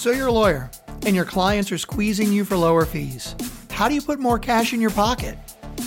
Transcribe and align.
So 0.00 0.12
you're 0.12 0.28
a 0.28 0.32
lawyer, 0.32 0.70
and 1.04 1.14
your 1.14 1.26
clients 1.26 1.70
are 1.72 1.76
squeezing 1.76 2.32
you 2.32 2.46
for 2.46 2.56
lower 2.56 2.86
fees. 2.86 3.36
How 3.70 3.86
do 3.86 3.94
you 3.94 4.00
put 4.00 4.18
more 4.18 4.38
cash 4.38 4.72
in 4.72 4.80
your 4.80 4.88
pocket? 4.88 5.36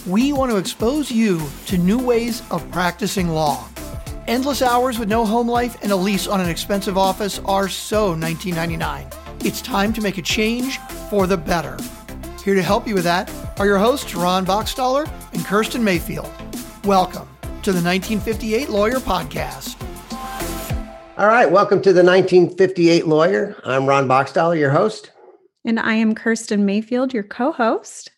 We 0.05 0.31
want 0.33 0.51
to 0.51 0.57
expose 0.57 1.11
you 1.11 1.41
to 1.65 1.79
new 1.79 1.97
ways 1.97 2.43
of 2.51 2.69
practicing 2.69 3.29
law. 3.29 3.67
Endless 4.27 4.61
hours 4.61 4.99
with 4.99 5.09
no 5.09 5.25
home 5.25 5.47
life 5.47 5.81
and 5.81 5.91
a 5.91 5.95
lease 5.95 6.27
on 6.27 6.39
an 6.39 6.47
expensive 6.47 6.95
office 6.95 7.39
are 7.45 7.67
so 7.67 8.09
1999. 8.09 9.07
It's 9.39 9.63
time 9.63 9.91
to 9.93 10.01
make 10.01 10.19
a 10.19 10.21
change 10.21 10.77
for 11.09 11.25
the 11.25 11.35
better. 11.35 11.75
Here 12.45 12.53
to 12.53 12.61
help 12.61 12.87
you 12.87 12.93
with 12.93 13.05
that 13.05 13.31
are 13.57 13.65
your 13.65 13.79
hosts, 13.79 14.13
Ron 14.13 14.45
Boxtaller 14.45 15.09
and 15.33 15.43
Kirsten 15.43 15.83
Mayfield. 15.83 16.29
Welcome 16.83 17.27
to 17.63 17.71
the 17.71 17.81
1958 17.81 18.69
Lawyer 18.69 18.99
Podcast. 18.99 19.72
All 21.15 21.27
right, 21.27 21.51
welcome 21.51 21.79
to 21.83 21.93
the 21.93 22.03
1958 22.03 23.05
Lawyer. 23.05 23.55
I'm 23.63 23.85
Ron 23.85 24.07
Boxtaller, 24.07 24.57
your 24.57 24.71
host. 24.71 25.11
And 25.63 25.79
I 25.79 25.93
am 25.93 26.15
Kirsten 26.15 26.65
Mayfield, 26.65 27.13
your 27.13 27.21
co 27.21 27.51
host. 27.51 28.09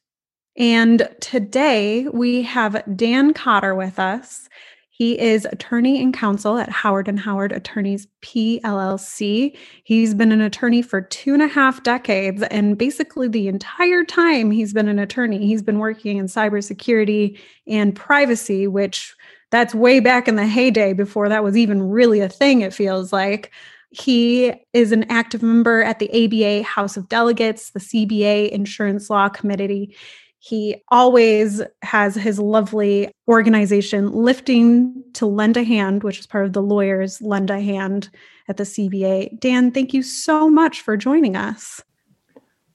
And 0.55 1.09
today 1.20 2.08
we 2.13 2.41
have 2.44 2.81
Dan 2.95 3.34
Cotter 3.34 3.76
with 3.76 3.99
us. 3.99 4.48
He 4.91 5.20
is 5.20 5.44
attorney 5.44 6.02
and 6.02 6.13
counsel 6.13 6.58
at 6.58 6.70
Howard 6.70 7.09
and 7.09 7.20
Howard 7.20 7.52
Attorneys 7.52 8.08
PLLC. 8.21 9.57
He's 9.84 10.13
been 10.13 10.32
an 10.32 10.40
attorney 10.40 10.82
for 10.82 11.02
two 11.02 11.34
and 11.34 11.43
a 11.43 11.48
half 11.48 11.84
decades, 11.84 12.43
and 12.43 12.77
basically 12.77 13.27
the 13.27 13.49
entire 13.49 14.05
time 14.05 14.52
he's 14.52 14.71
been 14.71 14.88
an 14.88 14.99
attorney, 14.99 15.46
he's 15.46 15.62
been 15.62 15.80
working 15.80 16.16
in 16.16 16.27
cybersecurity 16.27 17.38
and 17.68 17.93
privacy, 17.93 18.68
which 18.68 19.13
that's 19.55 19.73
way 19.73 20.00
back 20.00 20.27
in 20.27 20.36
the 20.36 20.45
heyday 20.45 20.94
before 20.94 21.30
that 21.30 21.44
was 21.44 21.55
even 21.55 21.82
really 21.82 22.20
a 22.20 22.30
thing. 22.30 22.62
It 22.62 22.73
feels 22.73 23.12
like. 23.13 23.52
He 23.91 24.52
is 24.73 24.91
an 24.91 25.05
active 25.09 25.41
member 25.41 25.82
at 25.82 26.00
the 26.00 26.09
ABA 26.12 26.63
House 26.63 26.98
of 26.98 27.08
Delegates, 27.08 27.70
the 27.70 27.80
CBA 27.80 28.49
Insurance 28.49 29.10
Law 29.10 29.29
Committee. 29.29 29.96
He 30.40 30.84
always 30.90 31.62
has 31.82 32.13
his 32.13 32.38
lovely 32.38 33.10
organization, 33.29 34.12
Lifting 34.12 35.02
to 35.13 35.26
Lend 35.26 35.55
a 35.55 35.63
Hand, 35.63 36.04
which 36.04 36.20
is 36.20 36.27
part 36.27 36.46
of 36.46 36.54
the 36.54 36.62
lawyers 36.62 37.22
Lend 37.22 37.49
a 37.49 37.62
Hand 37.62 38.10
at 38.49 38.57
the 38.57 38.63
CBA. 38.63 39.40
Dan, 39.40 39.72
thank 39.72 39.94
you 39.94 40.04
so 40.04 40.49
much 40.49 40.82
for 40.82 40.98
joining 40.98 41.38
us. 41.38 41.82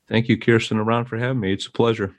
Thank 0.08 0.28
you, 0.28 0.38
Kirsten 0.38 0.78
around 0.78 1.04
for 1.04 1.19
having 1.19 1.41
me. 1.41 1.52
It's 1.52 1.66
a 1.66 1.70
pleasure. 1.70 2.16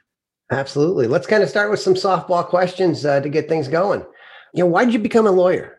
Absolutely. 0.52 1.08
Let's 1.08 1.28
kind 1.28 1.44
of 1.44 1.50
start 1.50 1.72
with 1.72 1.80
some 1.80 1.96
softball 1.96 2.46
questions 2.46 3.06
uh, 3.06 3.20
to 3.20 3.30
get 3.30 3.50
things 3.50 3.68
going. 3.68 4.06
You 4.54 4.64
know, 4.64 4.68
why 4.68 4.86
did 4.86 4.94
you 4.94 5.00
become 5.00 5.28
a 5.28 5.32
lawyer? 5.32 5.78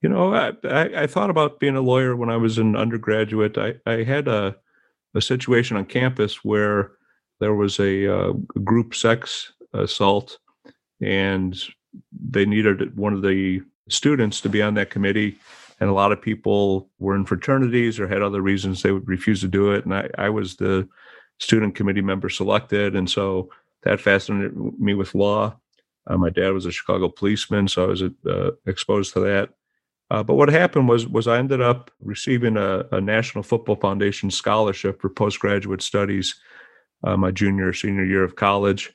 You 0.00 0.08
know, 0.08 0.34
I, 0.34 0.52
I, 0.64 1.02
I, 1.02 1.06
thought 1.06 1.30
about 1.30 1.60
being 1.60 1.76
a 1.76 1.80
lawyer 1.80 2.16
when 2.16 2.28
I 2.28 2.36
was 2.36 2.58
an 2.58 2.74
undergraduate. 2.74 3.56
I, 3.56 3.74
I 3.86 4.02
had 4.02 4.26
a, 4.26 4.56
a 5.14 5.20
situation 5.20 5.76
on 5.76 5.84
campus 5.84 6.44
where 6.44 6.92
there 7.38 7.54
was 7.54 7.78
a 7.78 8.12
uh, 8.12 8.32
group 8.64 8.96
sex 8.96 9.52
assault, 9.72 10.38
and 11.00 11.56
they 12.12 12.44
needed 12.44 12.96
one 12.96 13.12
of 13.12 13.22
the 13.22 13.62
students 13.88 14.40
to 14.40 14.48
be 14.48 14.60
on 14.60 14.74
that 14.74 14.90
committee. 14.90 15.36
And 15.80 15.88
a 15.88 15.94
lot 15.94 16.12
of 16.12 16.20
people 16.20 16.88
were 16.98 17.14
in 17.14 17.26
fraternities 17.26 17.98
or 17.98 18.08
had 18.08 18.22
other 18.22 18.40
reasons 18.40 18.82
they 18.82 18.92
would 18.92 19.08
refuse 19.08 19.40
to 19.40 19.48
do 19.48 19.72
it. 19.72 19.84
And 19.84 19.94
I, 19.94 20.08
I 20.18 20.28
was 20.28 20.56
the 20.56 20.88
student 21.38 21.74
committee 21.74 22.02
member 22.02 22.28
selected. 22.28 22.94
And 22.94 23.10
so 23.10 23.50
that 23.82 24.00
fascinated 24.00 24.56
me 24.78 24.94
with 24.94 25.14
law. 25.14 25.56
Uh, 26.06 26.16
my 26.16 26.30
dad 26.30 26.50
was 26.50 26.66
a 26.66 26.72
Chicago 26.72 27.08
policeman, 27.08 27.68
so 27.68 27.84
I 27.84 27.86
was 27.86 28.02
uh, 28.02 28.50
exposed 28.66 29.12
to 29.14 29.20
that. 29.20 29.50
Uh, 30.10 30.22
but 30.22 30.34
what 30.34 30.50
happened 30.50 30.88
was 30.88 31.06
was 31.06 31.26
I 31.26 31.38
ended 31.38 31.62
up 31.62 31.90
receiving 32.00 32.56
a, 32.56 32.84
a 32.92 33.00
National 33.00 33.42
Football 33.42 33.76
Foundation 33.76 34.30
scholarship 34.30 35.00
for 35.00 35.08
postgraduate 35.08 35.80
studies 35.80 36.34
uh, 37.04 37.16
my 37.16 37.30
junior 37.30 37.68
or 37.68 37.72
senior 37.72 38.04
year 38.04 38.24
of 38.24 38.36
college. 38.36 38.92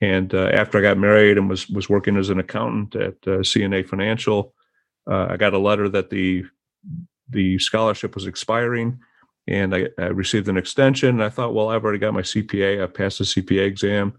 And 0.00 0.34
uh, 0.34 0.50
after 0.52 0.78
I 0.78 0.82
got 0.82 0.98
married 0.98 1.38
and 1.38 1.48
was 1.48 1.68
was 1.68 1.88
working 1.88 2.16
as 2.16 2.30
an 2.30 2.38
accountant 2.38 2.96
at 2.96 3.14
uh, 3.26 3.42
CNA 3.42 3.86
Financial, 3.86 4.54
I 5.06 5.36
got 5.36 5.54
a 5.54 5.58
letter 5.58 5.88
that 5.90 6.10
the 6.10 6.44
the 7.30 7.58
scholarship 7.58 8.14
was 8.14 8.26
expiring, 8.26 9.00
and 9.46 9.74
I, 9.74 9.88
I, 9.98 10.06
received 10.06 10.48
an 10.48 10.56
extension. 10.56 11.10
And 11.10 11.22
I 11.22 11.30
thought, 11.30 11.54
well, 11.54 11.68
I've 11.68 11.84
already 11.84 11.98
got 11.98 12.12
my 12.12 12.22
CPA. 12.22 12.82
I 12.82 12.86
passed 12.86 13.18
the 13.18 13.24
CPA 13.24 13.66
exam, 13.66 14.18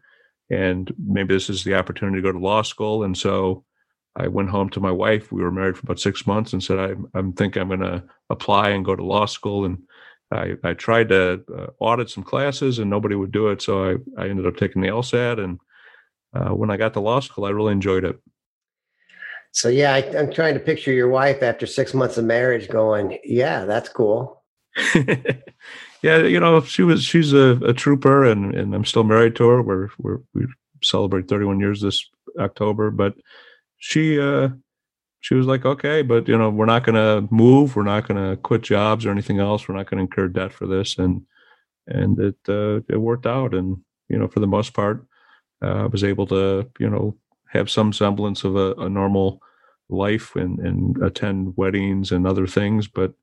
and 0.49 0.93
maybe 0.97 1.33
this 1.33 1.49
is 1.49 1.63
the 1.63 1.75
opportunity 1.75 2.17
to 2.17 2.21
go 2.21 2.31
to 2.31 2.39
law 2.39 2.61
school. 2.61 3.03
And 3.03 3.17
so 3.17 3.63
I 4.15 4.27
went 4.27 4.49
home 4.49 4.69
to 4.71 4.79
my 4.79 4.91
wife. 4.91 5.31
We 5.31 5.41
were 5.41 5.51
married 5.51 5.77
for 5.77 5.83
about 5.83 5.99
six 5.99 6.25
months, 6.25 6.53
and 6.53 6.63
said, 6.63 6.79
I, 6.79 7.17
I'm 7.17 7.33
thinking 7.33 7.61
I'm 7.61 7.67
going 7.67 7.79
to 7.81 8.03
apply 8.29 8.69
and 8.69 8.85
go 8.85 8.95
to 8.95 9.03
law 9.03 9.25
school. 9.25 9.65
And 9.65 9.83
I, 10.31 10.53
I 10.63 10.73
tried 10.73 11.09
to 11.09 11.43
uh, 11.53 11.67
audit 11.79 12.09
some 12.09 12.23
classes 12.23 12.79
and 12.79 12.89
nobody 12.89 13.15
would 13.15 13.31
do 13.31 13.49
it. 13.49 13.61
So 13.61 13.83
I, 13.83 14.21
I 14.21 14.29
ended 14.29 14.47
up 14.47 14.57
taking 14.57 14.81
the 14.81 14.87
LSAT. 14.87 15.43
And 15.43 15.59
uh, 16.33 16.53
when 16.55 16.71
I 16.71 16.77
got 16.77 16.93
to 16.93 16.99
law 16.99 17.19
school, 17.19 17.45
I 17.45 17.49
really 17.49 17.73
enjoyed 17.73 18.03
it. 18.03 18.19
So, 19.51 19.69
yeah, 19.69 19.93
I, 19.93 19.99
am 19.99 20.31
trying 20.31 20.55
to 20.55 20.59
picture 20.59 20.91
your 20.91 21.07
wife 21.07 21.41
after 21.41 21.65
six 21.65 21.93
months 21.93 22.17
of 22.17 22.25
marriage 22.25 22.67
going, 22.67 23.19
yeah, 23.23 23.63
that's 23.63 23.87
cool. 23.87 24.43
yeah, 26.05 26.19
you 26.19 26.39
know, 26.39 26.61
she 26.61 26.83
was, 26.83 27.03
she's 27.03 27.33
a, 27.33 27.57
a, 27.65 27.73
trooper 27.73 28.25
and, 28.25 28.53
and 28.53 28.75
I'm 28.75 28.85
still 28.85 29.03
married 29.03 29.35
to 29.37 29.47
her. 29.47 29.63
We're, 29.63 29.89
we're, 29.97 30.19
we 30.35 30.45
celebrate 30.83 31.27
31 31.27 31.59
years 31.59 31.81
this 31.81 32.07
October, 32.39 32.91
but 32.91 33.15
she, 33.77 34.19
uh, 34.19 34.49
she 35.21 35.33
was 35.33 35.47
like, 35.47 35.65
okay, 35.65 36.03
but 36.03 36.27
you 36.27 36.37
know, 36.37 36.51
we're 36.51 36.67
not 36.67 36.83
going 36.83 36.93
to 36.93 37.27
move. 37.33 37.75
We're 37.75 37.81
not 37.81 38.07
going 38.07 38.23
to 38.23 38.37
quit 38.37 38.61
jobs 38.61 39.03
or 39.03 39.09
anything 39.09 39.39
else. 39.39 39.67
We're 39.67 39.77
not 39.77 39.89
going 39.89 39.97
to 39.97 40.03
incur 40.03 40.27
debt 40.27 40.53
for 40.53 40.67
this. 40.67 40.99
And, 40.99 41.23
and 41.87 42.19
it, 42.19 42.37
uh, 42.47 42.81
it 42.87 43.01
worked 43.01 43.25
out. 43.25 43.55
And, 43.55 43.77
you 44.07 44.19
know, 44.19 44.27
for 44.27 44.41
the 44.41 44.47
most 44.47 44.75
part, 44.75 45.03
uh, 45.63 45.85
I 45.85 45.85
was 45.87 46.03
able 46.03 46.27
to, 46.27 46.69
you 46.77 46.87
know, 46.87 47.17
have 47.47 47.71
some 47.71 47.91
semblance 47.91 48.43
of 48.43 48.55
a, 48.55 48.73
a 48.73 48.89
normal 48.89 49.41
life 49.89 50.35
and, 50.35 50.59
and 50.59 51.01
attend 51.01 51.57
weddings 51.57 52.11
and 52.11 52.27
other 52.27 52.45
things. 52.45 52.87
But, 52.87 53.13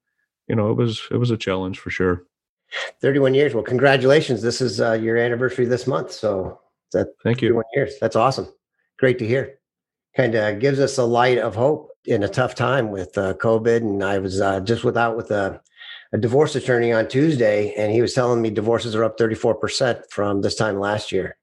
you 0.48 0.56
know, 0.56 0.72
it 0.72 0.76
was, 0.76 1.02
it 1.12 1.18
was 1.18 1.30
a 1.30 1.36
challenge 1.36 1.78
for 1.78 1.90
sure. 1.90 2.24
31 3.00 3.34
years. 3.34 3.54
Well, 3.54 3.64
congratulations. 3.64 4.42
This 4.42 4.60
is 4.60 4.80
uh, 4.80 4.92
your 4.92 5.16
anniversary 5.16 5.64
this 5.64 5.86
month. 5.86 6.12
So 6.12 6.60
that 6.92 7.08
thank 7.22 7.42
you. 7.42 7.48
31 7.48 7.64
years. 7.74 7.94
That's 8.00 8.16
awesome. 8.16 8.48
Great 8.98 9.18
to 9.18 9.26
hear. 9.26 9.58
Kind 10.16 10.34
of 10.34 10.60
gives 10.60 10.78
us 10.78 10.98
a 10.98 11.04
light 11.04 11.38
of 11.38 11.54
hope 11.54 11.90
in 12.04 12.22
a 12.22 12.28
tough 12.28 12.54
time 12.54 12.90
with 12.90 13.16
uh, 13.16 13.34
COVID, 13.34 13.78
and 13.78 14.02
I 14.02 14.18
was 14.18 14.40
uh, 14.40 14.60
just 14.60 14.84
without 14.84 15.16
with 15.16 15.30
a, 15.30 15.60
a, 16.12 16.18
divorce 16.18 16.54
attorney 16.56 16.92
on 16.92 17.08
Tuesday, 17.08 17.74
and 17.74 17.92
he 17.92 18.02
was 18.02 18.12
telling 18.12 18.42
me 18.42 18.50
divorces 18.50 18.94
are 18.94 19.04
up 19.04 19.16
34 19.16 19.54
percent 19.54 20.00
from 20.10 20.42
this 20.42 20.54
time 20.54 20.78
last 20.78 21.12
year. 21.12 21.36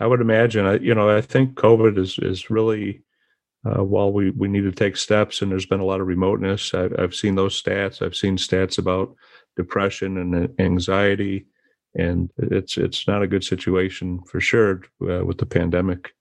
I 0.00 0.06
would 0.06 0.20
imagine. 0.20 0.66
I, 0.66 0.78
you 0.78 0.94
know, 0.94 1.14
I 1.14 1.20
think 1.20 1.54
COVID 1.54 1.98
is 1.98 2.18
is 2.18 2.50
really 2.50 3.02
uh, 3.64 3.84
while 3.84 4.12
we 4.12 4.30
we 4.30 4.48
need 4.48 4.64
to 4.64 4.72
take 4.72 4.96
steps, 4.96 5.42
and 5.42 5.50
there's 5.52 5.66
been 5.66 5.80
a 5.80 5.84
lot 5.84 6.00
of 6.00 6.06
remoteness. 6.06 6.74
I've, 6.74 6.98
I've 6.98 7.14
seen 7.14 7.34
those 7.34 7.60
stats. 7.60 8.02
I've 8.02 8.16
seen 8.16 8.36
stats 8.36 8.78
about 8.78 9.14
depression 9.56 10.18
and 10.18 10.60
anxiety, 10.60 11.46
and 11.94 12.30
it's 12.38 12.76
it's 12.76 13.06
not 13.06 13.22
a 13.22 13.26
good 13.26 13.44
situation 13.44 14.20
for 14.26 14.40
sure 14.40 14.82
uh, 15.02 15.24
with 15.24 15.38
the 15.38 15.46
pandemic. 15.46 16.14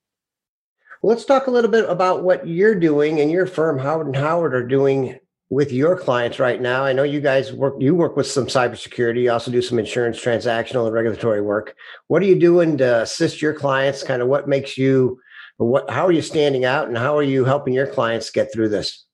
Let's 1.04 1.26
talk 1.26 1.48
a 1.48 1.52
little 1.52 1.72
bit 1.72 1.90
about 1.90 2.24
what 2.24 2.48
you're 2.48 2.76
doing 2.76 3.20
and 3.20 3.32
your 3.32 3.48
firm, 3.48 3.80
Howard 3.80 4.08
and 4.08 4.16
Howard, 4.16 4.54
are 4.54 4.68
doing 4.68 5.20
with 5.50 5.72
your 5.72 5.98
clients 5.98 6.40
right 6.40 6.62
now. 6.62 6.84
I 6.84 6.94
know 6.94 7.04
you 7.04 7.20
guys 7.20 7.52
work 7.52 7.76
you 7.80 7.94
work 7.94 8.16
with 8.16 8.28
some 8.28 8.48
cybersecurity, 8.48 9.24
you 9.24 9.32
also 9.32 9.52
do 9.52 9.62
some 9.62 9.80
insurance 9.80 10.20
transactional 10.20 10.86
and 10.86 10.94
regulatory 10.94 11.42
work. 11.42 11.76
What 12.08 12.22
are 12.22 12.26
you 12.26 12.40
doing 12.40 12.78
to 12.78 13.02
assist 13.02 13.42
your 13.42 13.54
clients? 13.54 14.02
Kind 14.02 14.22
of 14.22 14.28
what 14.28 14.48
makes 14.48 14.78
you 14.78 15.20
what 15.58 15.90
how 15.90 16.08
are 16.08 16.12
you 16.12 16.22
standing 16.22 16.66
out 16.66 16.88
and 16.88 16.98
how 16.98 17.18
are 17.18 17.24
you 17.24 17.46
helping 17.46 17.74
your 17.74 17.88
clients 17.88 18.32
get 18.32 18.52
through 18.54 18.70
this? 18.70 19.06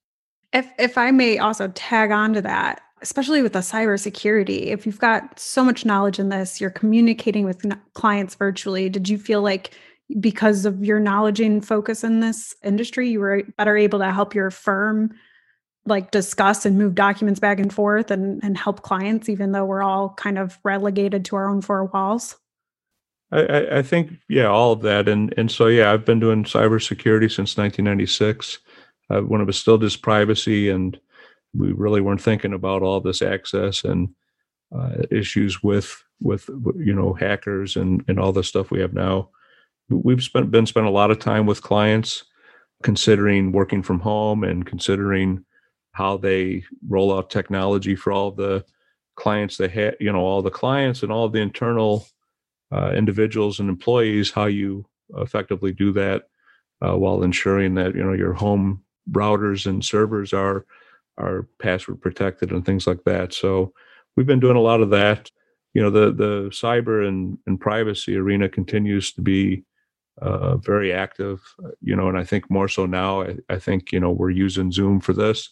If 0.54 0.70
if 0.78 0.98
I 0.98 1.12
may 1.12 1.40
also 1.40 1.70
tag 1.70 2.12
on 2.12 2.34
to 2.34 2.42
that, 2.44 2.82
especially 3.02 3.42
with 3.42 3.54
the 3.54 3.60
cybersecurity, 3.60 4.68
if 4.68 4.86
you've 4.86 5.00
got 5.00 5.40
so 5.40 5.64
much 5.64 5.86
knowledge 5.86 6.20
in 6.20 6.30
this, 6.30 6.60
you're 6.60 6.70
communicating 6.70 7.46
with 7.46 7.66
clients 7.94 8.36
virtually. 8.36 8.90
Did 8.90 9.08
you 9.08 9.18
feel 9.18 9.42
like 9.42 9.72
because 10.20 10.66
of 10.66 10.84
your 10.84 11.00
knowledge 11.00 11.40
and 11.40 11.66
focus 11.66 12.04
in 12.04 12.22
this 12.22 12.56
industry, 12.64 13.10
you 13.10 13.20
were 13.20 13.44
better 13.58 13.78
able 13.78 14.00
to 14.00 14.12
help 14.12 14.34
your 14.34 14.50
firm 14.50 15.12
like 15.86 16.12
discuss 16.12 16.66
and 16.66 16.78
move 16.78 16.96
documents 16.96 17.40
back 17.40 17.60
and 17.60 17.74
forth 17.74 18.12
and, 18.12 18.44
and 18.44 18.58
help 18.58 18.82
clients, 18.82 19.30
even 19.30 19.52
though 19.52 19.66
we're 19.66 19.84
all 19.84 20.10
kind 20.16 20.38
of 20.38 20.58
relegated 20.64 21.24
to 21.26 21.36
our 21.36 21.50
own 21.50 21.62
four 21.62 21.86
walls? 21.86 22.36
I, 23.32 23.80
I 23.80 23.82
think, 23.82 24.12
yeah, 24.30 24.46
all 24.46 24.72
of 24.72 24.82
that. 24.82 25.10
And, 25.10 25.34
and 25.38 25.52
so, 25.52 25.68
yeah, 25.68 25.92
I've 25.92 26.06
been 26.06 26.20
doing 26.20 26.46
cybersecurity 26.46 27.30
since 27.30 27.58
1996 27.58 28.60
uh, 29.10 29.22
when 29.22 29.42
it 29.42 29.46
was 29.46 29.58
still 29.58 29.78
just 29.78 30.02
privacy 30.02 30.70
and 30.70 31.00
we 31.58 31.72
really 31.72 32.02
weren't 32.02 32.22
thinking 32.22 32.54
about 32.54 32.84
all 32.84 33.00
this 33.00 33.22
access 33.22 33.84
and 33.84 34.10
uh, 34.76 35.04
issues 35.12 35.64
with, 35.64 36.04
with, 36.22 36.50
you 36.78 36.94
know, 36.94 37.14
hackers 37.14 37.76
and, 37.76 38.04
and 38.08 38.20
all 38.20 38.32
the 38.32 38.44
stuff 38.44 38.72
we 38.72 38.80
have 38.80 38.94
now. 38.94 39.30
We've 39.90 40.24
spent 40.24 40.52
been 40.52 40.66
spent 40.66 40.86
a 40.86 40.92
lot 40.92 41.12
of 41.12 41.20
time 41.20 41.46
with 41.46 41.62
clients 41.62 42.26
considering 42.84 43.52
working 43.52 43.82
from 43.82 44.00
home 44.00 44.44
and 44.44 44.66
considering 44.66 45.46
how 45.94 46.18
they 46.18 46.64
roll 46.88 47.18
out 47.18 47.30
technology 47.30 47.96
for 47.96 48.12
all 48.12 48.32
the 48.32 48.66
clients 49.16 49.58
they 49.58 49.70
have, 49.70 49.96
you 50.00 50.12
know, 50.12 50.20
all 50.20 50.42
the 50.42 50.52
clients 50.52 51.04
and 51.04 51.12
all 51.12 51.30
the 51.30 51.40
internal 51.40 52.06
uh, 52.72 52.92
individuals 52.92 53.60
and 53.60 53.70
employees, 53.70 54.32
how 54.32 54.46
you 54.46 54.86
effectively 55.16 55.72
do 55.72 55.94
that 55.94 56.28
uh, 56.82 56.96
while 56.96 57.24
ensuring 57.24 57.76
that 57.76 57.96
you 57.96 58.04
know 58.04 58.14
your 58.14 58.34
home 58.34 58.84
routers 59.12 59.66
and 59.66 59.84
servers 59.84 60.34
are 60.34 60.66
are 61.18 61.48
password 61.60 62.02
protected 62.02 62.52
and 62.52 62.66
things 62.66 62.88
like 62.88 63.04
that. 63.06 63.34
So 63.34 63.74
we've 64.16 64.28
been 64.28 64.40
doing 64.40 64.58
a 64.58 64.62
lot 64.62 64.82
of 64.82 64.90
that. 64.92 65.32
You 65.74 65.82
know, 65.82 65.90
the 65.90 66.12
the 66.12 66.50
cyber 66.50 67.08
and, 67.08 67.38
and 67.46 67.60
privacy 67.60 68.16
arena 68.16 68.50
continues 68.50 69.12
to 69.14 69.22
be 69.22 69.64
uh, 70.22 70.58
very 70.58 70.92
active. 70.92 71.42
You 71.82 71.96
know, 71.96 72.08
and 72.10 72.18
I 72.18 72.24
think 72.24 72.50
more 72.50 72.68
so 72.68 72.86
now. 72.86 73.22
I, 73.22 73.38
I 73.50 73.60
think 73.60 73.92
you 73.92 74.00
know 74.00 74.12
we're 74.12 74.32
using 74.32 74.72
Zoom 74.72 75.00
for 75.00 75.14
this. 75.14 75.50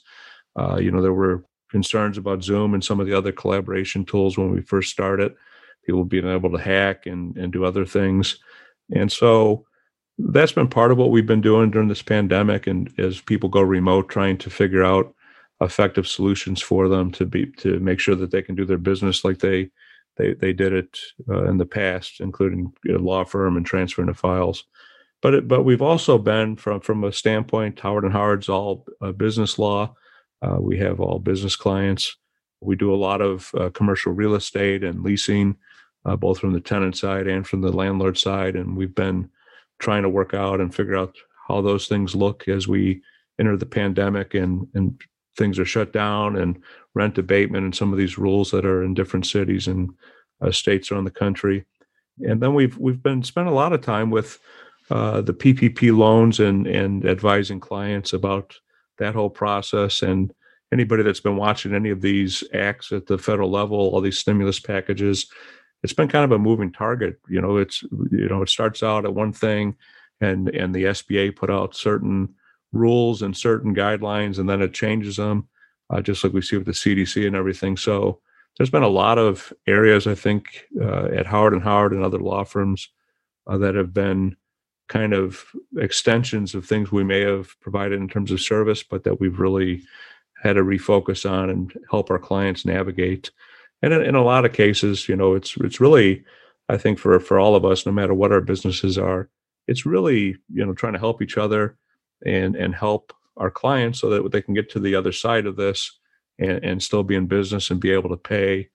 Uh, 0.56 0.78
you 0.78 0.92
know, 0.92 1.02
there 1.02 1.14
were 1.14 1.46
concerns 1.70 2.18
about 2.18 2.44
Zoom 2.44 2.74
and 2.74 2.84
some 2.84 3.00
of 3.00 3.08
the 3.08 3.18
other 3.18 3.32
collaboration 3.32 4.06
tools 4.06 4.38
when 4.38 4.52
we 4.52 4.62
first 4.62 4.92
started. 4.92 5.36
People 5.86 6.06
being 6.06 6.28
able 6.28 6.52
to 6.52 6.58
hack 6.58 7.06
and 7.06 7.38
and 7.38 7.54
do 7.54 7.64
other 7.64 7.86
things, 7.86 8.40
and 8.94 9.12
so 9.12 9.66
that's 10.18 10.54
been 10.54 10.70
part 10.70 10.92
of 10.92 10.98
what 10.98 11.12
we've 11.12 11.28
been 11.28 11.42
doing 11.42 11.70
during 11.70 11.90
this 11.90 12.02
pandemic. 12.02 12.68
And 12.68 12.92
as 12.98 13.20
people 13.22 13.50
go 13.50 13.62
remote, 13.62 14.10
trying 14.10 14.38
to 14.40 14.50
figure 14.50 14.84
out 14.84 15.14
effective 15.62 16.08
solutions 16.08 16.62
for 16.62 16.90
them 16.90 17.12
to 17.12 17.26
be 17.26 17.46
to 17.58 17.80
make 17.80 18.00
sure 18.00 18.16
that 18.16 18.32
they 18.32 18.42
can 18.42 18.56
do 18.56 18.66
their 18.66 18.78
business 18.78 19.24
like 19.24 19.40
they 19.40 19.70
they 20.18 20.34
they 20.34 20.54
did 20.54 20.74
it 20.74 21.00
uh, 21.30 21.46
in 21.46 21.58
the 21.58 21.66
past, 21.66 22.20
including 22.20 22.74
a 22.90 22.98
law 22.98 23.24
firm 23.24 23.58
and 23.58 23.66
transferring 23.66 24.08
the 24.08 24.14
files. 24.14 24.66
But 25.22 25.34
it, 25.34 25.48
but 25.48 25.64
we've 25.64 25.82
also 25.82 26.18
been 26.18 26.56
from 26.56 26.82
from 26.82 27.04
a 27.04 27.12
standpoint, 27.12 27.80
Howard 27.80 28.04
and 28.04 28.14
Howard's 28.14 28.50
all 28.50 28.86
uh, 29.02 29.12
business 29.12 29.58
law. 29.58 29.96
Uh, 30.42 30.58
we 30.60 30.78
have 30.78 31.00
all 31.00 31.20
business 31.20 31.56
clients. 31.56 32.18
We 32.62 32.76
do 32.76 32.94
a 32.94 32.96
lot 32.96 33.22
of 33.22 33.52
uh, 33.56 33.70
commercial 33.70 34.12
real 34.12 34.36
estate 34.36 34.84
and 34.84 35.04
leasing, 35.04 35.56
uh, 36.06 36.16
both 36.16 36.40
from 36.40 36.54
the 36.54 36.60
tenant 36.60 36.98
side 36.98 37.28
and 37.28 37.46
from 37.48 37.62
the 37.62 37.72
landlord 37.72 38.18
side. 38.18 38.56
And 38.56 38.76
we've 38.76 38.96
been 38.96 39.30
trying 39.80 40.04
to 40.04 40.10
work 40.10 40.34
out 40.34 40.60
and 40.60 40.74
figure 40.74 40.96
out 40.96 41.16
how 41.48 41.62
those 41.62 41.88
things 41.88 42.16
look 42.16 42.48
as 42.48 42.68
we 42.68 43.02
enter 43.40 43.58
the 43.58 43.66
pandemic 43.66 44.34
and 44.34 44.68
and 44.74 45.02
things 45.38 45.60
are 45.60 45.66
shut 45.66 45.94
down 45.94 46.36
and 46.36 46.62
rent 46.94 47.18
abatement 47.18 47.64
and 47.64 47.76
some 47.76 47.92
of 47.92 47.98
these 47.98 48.18
rules 48.18 48.52
that 48.52 48.66
are 48.66 48.84
in 48.84 48.94
different 48.94 49.26
cities 49.26 49.68
and 49.68 49.90
uh, 50.42 50.52
states 50.52 50.92
around 50.92 51.06
the 51.06 51.12
country. 51.12 51.66
And 52.26 52.42
then 52.42 52.54
we've 52.54 52.78
we've 52.78 53.04
been 53.04 53.24
spent 53.24 53.48
a 53.48 53.54
lot 53.54 53.74
of 53.74 53.82
time 53.82 54.10
with 54.10 54.40
uh, 54.90 55.22
the 55.22 55.34
PPP 55.34 55.96
loans 55.96 56.40
and 56.40 56.66
and 56.66 57.06
advising 57.06 57.60
clients 57.60 58.14
about 58.14 58.56
that 58.98 59.16
whole 59.16 59.30
process. 59.30 60.02
And 60.02 60.34
anybody 60.72 61.04
that's 61.04 61.20
been 61.20 61.36
watching 61.36 61.74
any 61.74 61.90
of 61.90 62.02
these 62.02 62.44
acts 62.54 62.92
at 62.92 63.08
the 63.08 63.18
federal 63.18 63.52
level, 63.52 63.78
all 63.78 64.02
these 64.02 64.20
stimulus 64.20 64.60
packages, 64.60 65.28
it's 65.84 65.94
been 65.94 66.08
kind 66.08 66.26
of 66.26 66.32
a 66.32 66.40
moving 66.40 66.72
target. 66.72 67.20
You 67.28 67.42
know, 67.42 67.58
it's 67.58 67.84
you 68.12 68.30
know 68.30 68.42
it 68.42 68.50
starts 68.50 68.82
out 68.82 69.06
at 69.06 69.14
one 69.14 69.34
thing, 69.34 69.76
and 70.22 70.50
and 70.50 70.74
the 70.74 70.86
SBA 70.86 71.36
put 71.36 71.50
out 71.50 71.76
certain 71.76 72.36
rules 72.76 73.22
and 73.22 73.36
certain 73.36 73.74
guidelines, 73.74 74.38
and 74.38 74.50
then 74.50 74.62
it 74.62 74.74
changes 74.74 75.16
them, 75.16 75.48
uh, 75.90 76.02
just 76.02 76.24
like 76.24 76.34
we 76.34 76.42
see 76.42 76.58
with 76.58 76.66
the 76.66 76.74
CDC 76.74 77.26
and 77.26 77.36
everything. 77.36 77.78
So 77.78 78.20
there's 78.58 78.70
been 78.70 78.84
a 78.84 78.88
lot 78.88 79.18
of 79.18 79.52
areas 79.68 80.08
I 80.08 80.16
think 80.16 80.66
uh, 80.80 81.06
at 81.06 81.26
Howard 81.26 81.54
and 81.54 81.64
Howard 81.64 81.94
and 81.94 82.04
other 82.04 82.20
law 82.20 82.44
firms 82.44 82.90
uh, 83.48 83.58
that 83.58 83.76
have 83.76 83.94
been 83.94 84.36
kind 84.88 85.14
of 85.14 85.46
extensions 85.78 86.54
of 86.54 86.66
things 86.66 86.92
we 86.92 87.04
may 87.04 87.22
have 87.22 87.60
provided 87.60 88.00
in 88.00 88.08
terms 88.08 88.32
of 88.32 88.40
service, 88.40 88.84
but 88.84 89.04
that 89.04 89.20
we've 89.20 89.40
really 89.40 89.82
had 90.44 90.54
to 90.54 90.64
refocus 90.64 91.30
on 91.30 91.50
and 91.50 91.74
help 91.90 92.12
our 92.12 92.20
clients 92.20 92.66
navigate. 92.66 93.32
And 93.82 93.94
in, 93.94 94.02
in 94.04 94.16
a 94.16 94.24
lot 94.24 94.46
of 94.46 94.54
cases, 94.54 95.10
you 95.10 95.16
know, 95.16 95.34
it's 95.34 95.58
it's 95.58 95.80
really, 95.80 96.24
I 96.70 96.78
think 96.78 97.00
for 97.00 97.20
for 97.20 97.40
all 97.40 97.56
of 97.56 97.66
us, 97.66 97.86
no 97.86 97.92
matter 97.92 98.14
what 98.14 98.32
our 98.32 98.42
businesses 98.42 98.98
are, 98.98 99.30
it's 99.68 99.86
really 99.86 100.38
you 100.54 100.66
know 100.66 100.74
trying 100.74 100.94
to 100.94 101.00
help 101.00 101.22
each 101.22 101.38
other 101.38 101.78
and 102.26 102.56
and 102.56 102.76
help 102.76 103.14
our 103.38 103.52
clients 103.52 104.00
so 104.00 104.10
that 104.10 104.32
they 104.32 104.42
can 104.42 104.54
get 104.54 104.70
to 104.70 104.80
the 104.80 104.96
other 104.96 105.12
side 105.12 105.46
of 105.46 105.56
this 105.56 106.00
and, 106.40 106.64
and 106.64 106.84
still 106.84 107.04
be 107.04 107.16
in 107.16 107.28
business 107.28 107.70
and 107.70 107.80
be 107.80 107.92
able 107.92 108.10
to 108.10 108.18
pay 108.18 108.70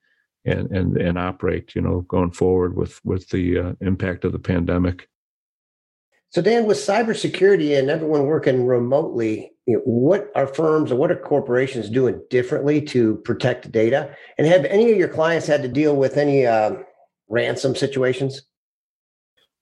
and 0.45 0.71
and 0.71 0.97
and 0.97 1.17
operate 1.17 1.75
you 1.75 1.81
know 1.81 2.01
going 2.01 2.31
forward 2.31 2.75
with 2.75 2.99
with 3.03 3.29
the 3.29 3.57
uh, 3.57 3.73
impact 3.81 4.25
of 4.25 4.31
the 4.31 4.39
pandemic. 4.39 5.07
So 6.29 6.41
dan 6.41 6.65
with 6.65 6.77
cybersecurity 6.77 7.77
and 7.77 7.89
everyone 7.89 8.25
working 8.25 8.65
remotely 8.65 9.51
you 9.67 9.75
know, 9.75 9.81
what 9.83 10.31
are 10.35 10.47
firms 10.47 10.91
or 10.91 10.95
what 10.95 11.11
are 11.11 11.15
corporations 11.15 11.89
doing 11.89 12.21
differently 12.29 12.81
to 12.81 13.17
protect 13.17 13.71
data? 13.71 14.15
And 14.37 14.47
have 14.47 14.65
any 14.65 14.91
of 14.91 14.97
your 14.97 15.07
clients 15.07 15.45
had 15.45 15.61
to 15.61 15.67
deal 15.67 15.95
with 15.95 16.17
any 16.17 16.45
uh, 16.45 16.77
ransom 17.29 17.75
situations 17.75 18.41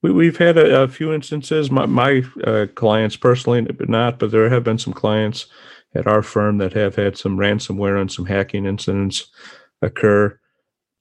we, 0.02 0.26
have 0.28 0.38
had 0.38 0.58
a, 0.58 0.84
a, 0.84 0.88
few 0.88 1.14
instances. 1.14 1.70
My, 1.70 1.86
my 1.86 2.24
uh, 2.44 2.68
clients 2.76 3.16
personally, 3.16 3.62
but 3.62 3.90
not, 3.90 4.20
but 4.20 4.32
there 4.32 4.50
have 4.50 4.64
been 4.64 4.78
some 4.78 4.94
clients 4.94 5.48
at 5.96 6.08
our 6.08 6.22
firm 6.22 6.58
that 6.60 6.74
have 6.74 6.96
had 6.96 7.18
some 7.18 7.38
ransomware 7.38 8.00
and 8.00 8.12
some 8.12 8.26
hacking 8.26 8.66
incidents 8.66 9.28
occur. 9.82 10.40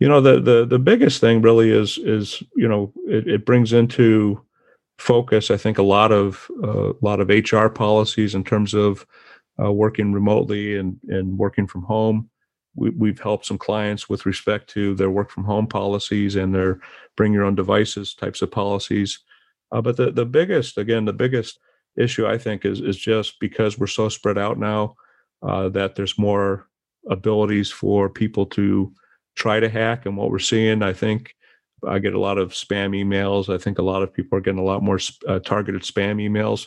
You 0.00 0.08
know, 0.08 0.20
the 0.20 0.40
the 0.40 0.64
the 0.64 0.78
biggest 0.78 1.20
thing 1.20 1.42
really 1.42 1.70
is 1.70 1.98
is 1.98 2.42
you 2.56 2.68
know 2.68 2.92
it, 3.06 3.26
it 3.26 3.46
brings 3.46 3.72
into 3.72 4.44
focus. 4.98 5.50
I 5.50 5.56
think 5.56 5.78
a 5.78 5.82
lot 5.82 6.12
of 6.12 6.48
uh, 6.62 6.90
a 6.90 7.02
lot 7.02 7.20
of 7.20 7.28
HR 7.28 7.68
policies 7.68 8.34
in 8.34 8.44
terms 8.44 8.74
of 8.74 9.06
uh, 9.62 9.72
working 9.72 10.12
remotely 10.12 10.76
and 10.76 10.98
and 11.08 11.36
working 11.36 11.66
from 11.66 11.82
home 11.82 12.30
we, 12.78 13.08
have 13.08 13.20
helped 13.20 13.46
some 13.46 13.58
clients 13.58 14.08
with 14.08 14.26
respect 14.26 14.70
to 14.70 14.94
their 14.94 15.10
work 15.10 15.30
from 15.30 15.44
home 15.44 15.66
policies 15.66 16.36
and 16.36 16.54
their 16.54 16.80
bring 17.16 17.32
your 17.32 17.44
own 17.44 17.54
devices 17.54 18.14
types 18.14 18.42
of 18.42 18.50
policies. 18.50 19.20
Uh, 19.72 19.80
but 19.80 19.96
the, 19.96 20.10
the 20.10 20.24
biggest, 20.24 20.78
again, 20.78 21.04
the 21.04 21.12
biggest 21.12 21.58
issue 21.96 22.26
I 22.26 22.38
think 22.38 22.64
is 22.64 22.80
is 22.80 22.96
just 22.96 23.40
because 23.40 23.78
we're 23.78 23.86
so 23.86 24.08
spread 24.08 24.38
out 24.38 24.58
now 24.58 24.94
uh, 25.42 25.68
that 25.70 25.94
there's 25.94 26.18
more 26.18 26.68
abilities 27.08 27.70
for 27.70 28.08
people 28.08 28.46
to 28.46 28.92
try 29.34 29.60
to 29.60 29.68
hack. 29.68 30.06
And 30.06 30.16
what 30.16 30.30
we're 30.30 30.38
seeing, 30.38 30.82
I 30.82 30.92
think, 30.92 31.34
I 31.86 31.98
get 31.98 32.14
a 32.14 32.20
lot 32.20 32.38
of 32.38 32.52
spam 32.52 32.90
emails. 32.90 33.52
I 33.52 33.58
think 33.58 33.78
a 33.78 33.82
lot 33.82 34.02
of 34.02 34.12
people 34.12 34.36
are 34.36 34.40
getting 34.40 34.60
a 34.60 34.64
lot 34.64 34.82
more 34.82 34.98
uh, 35.28 35.38
targeted 35.40 35.82
spam 35.82 36.16
emails 36.16 36.66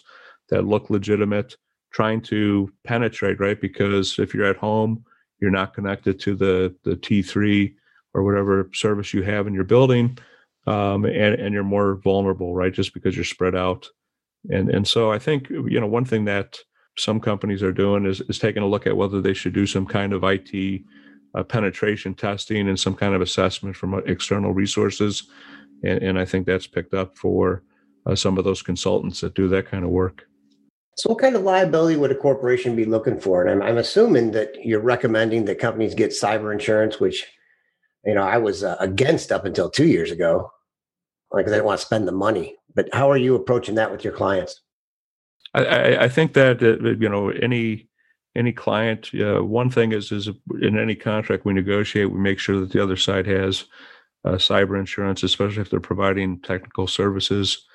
that 0.50 0.66
look 0.66 0.90
legitimate, 0.90 1.56
trying 1.92 2.22
to 2.22 2.72
penetrate, 2.86 3.40
right? 3.40 3.60
Because 3.60 4.20
if 4.20 4.34
you're 4.34 4.46
at 4.46 4.58
home 4.58 5.04
you're 5.42 5.52
not 5.52 5.74
connected 5.74 6.20
to 6.22 6.36
the 6.36 6.76
the 6.84 6.96
T3 6.96 7.74
or 8.14 8.24
whatever 8.24 8.70
service 8.74 9.14
you 9.14 9.24
have 9.24 9.48
in 9.48 9.54
your 9.54 9.64
building, 9.64 10.18
um, 10.68 11.06
and 11.06 11.36
and 11.36 11.54
you're 11.54 11.64
more 11.64 11.96
vulnerable, 11.96 12.54
right? 12.54 12.74
Just 12.74 12.94
because 12.94 13.16
you're 13.16 13.26
spread 13.26 13.56
out, 13.56 13.90
and 14.50 14.70
and 14.70 14.88
so 14.88 15.12
I 15.12 15.20
think 15.20 15.50
you 15.50 15.80
know 15.80 15.88
one 15.88 16.06
thing 16.06 16.26
that 16.26 16.60
some 16.98 17.20
companies 17.20 17.64
are 17.64 17.72
doing 17.72 18.06
is 18.06 18.22
is 18.22 18.40
taking 18.40 18.64
a 18.64 18.68
look 18.68 18.86
at 18.86 18.96
whether 18.96 19.22
they 19.22 19.34
should 19.34 19.54
do 19.54 19.66
some 19.66 19.86
kind 19.86 20.14
of 20.14 20.24
IT 20.24 20.82
uh, 21.36 21.44
penetration 21.44 22.14
testing 22.14 22.68
and 22.70 22.80
some 22.80 22.94
kind 22.94 23.16
of 23.16 23.22
assessment 23.22 23.76
from 23.76 24.02
external 24.06 24.54
resources, 24.54 25.24
and, 25.84 26.04
and 26.04 26.20
I 26.20 26.26
think 26.26 26.46
that's 26.46 26.68
picked 26.68 26.94
up 26.94 27.18
for 27.18 27.64
uh, 28.06 28.16
some 28.16 28.38
of 28.38 28.44
those 28.44 28.62
consultants 28.62 29.22
that 29.22 29.34
do 29.34 29.48
that 29.50 29.68
kind 29.68 29.84
of 29.84 29.90
work. 29.90 30.28
So, 30.98 31.10
what 31.10 31.20
kind 31.20 31.36
of 31.36 31.44
liability 31.44 31.98
would 31.98 32.12
a 32.12 32.16
corporation 32.16 32.76
be 32.76 32.86
looking 32.86 33.20
for? 33.20 33.46
And 33.46 33.50
I'm, 33.50 33.68
I'm 33.68 33.78
assuming 33.78 34.32
that 34.32 34.54
you're 34.64 34.82
recommending 34.82 35.46
that 35.46 35.60
companies 35.60 35.96
get 35.96 36.12
cyber 36.12 36.54
insurance, 36.54 37.00
which, 37.00 37.26
you 38.06 38.14
know, 38.14 38.24
I 38.24 38.38
was 38.38 38.64
uh, 38.64 38.76
against 38.80 39.32
up 39.32 39.46
until 39.46 39.70
two 39.70 39.88
years 39.88 40.12
ago, 40.12 40.52
like 41.32 41.46
they 41.46 41.58
don't 41.58 41.66
want 41.66 41.80
to 41.80 41.86
spend 41.86 42.08
the 42.08 42.12
money. 42.12 42.56
But 42.76 42.90
how 42.94 43.10
are 43.10 43.18
you 43.18 43.36
approaching 43.36 43.76
that 43.76 43.92
with 43.92 44.04
your 44.04 44.14
clients? 44.14 44.62
I, 45.54 45.98
I 45.98 46.10
think 46.10 46.34
that 46.34 46.62
uh, 46.64 46.92
you 47.00 47.10
know 47.10 47.30
any 47.30 47.90
any 48.36 48.54
client. 48.54 49.10
Uh, 49.14 49.44
one 49.44 49.70
thing 49.70 49.92
is 49.92 50.12
is 50.12 50.30
in 50.62 50.78
any 50.78 50.96
contract 50.96 51.46
we 51.46 51.54
negotiate, 51.54 52.12
we 52.12 52.20
make 52.20 52.40
sure 52.40 52.60
that 52.60 52.72
the 52.72 52.82
other 52.82 52.96
side 52.96 53.28
has 53.28 53.66
uh, 54.24 54.34
cyber 54.34 54.80
insurance, 54.80 55.24
especially 55.24 55.62
if 55.62 55.70
they're 55.70 55.80
providing 55.80 56.40
technical 56.40 56.88
services 56.88 57.66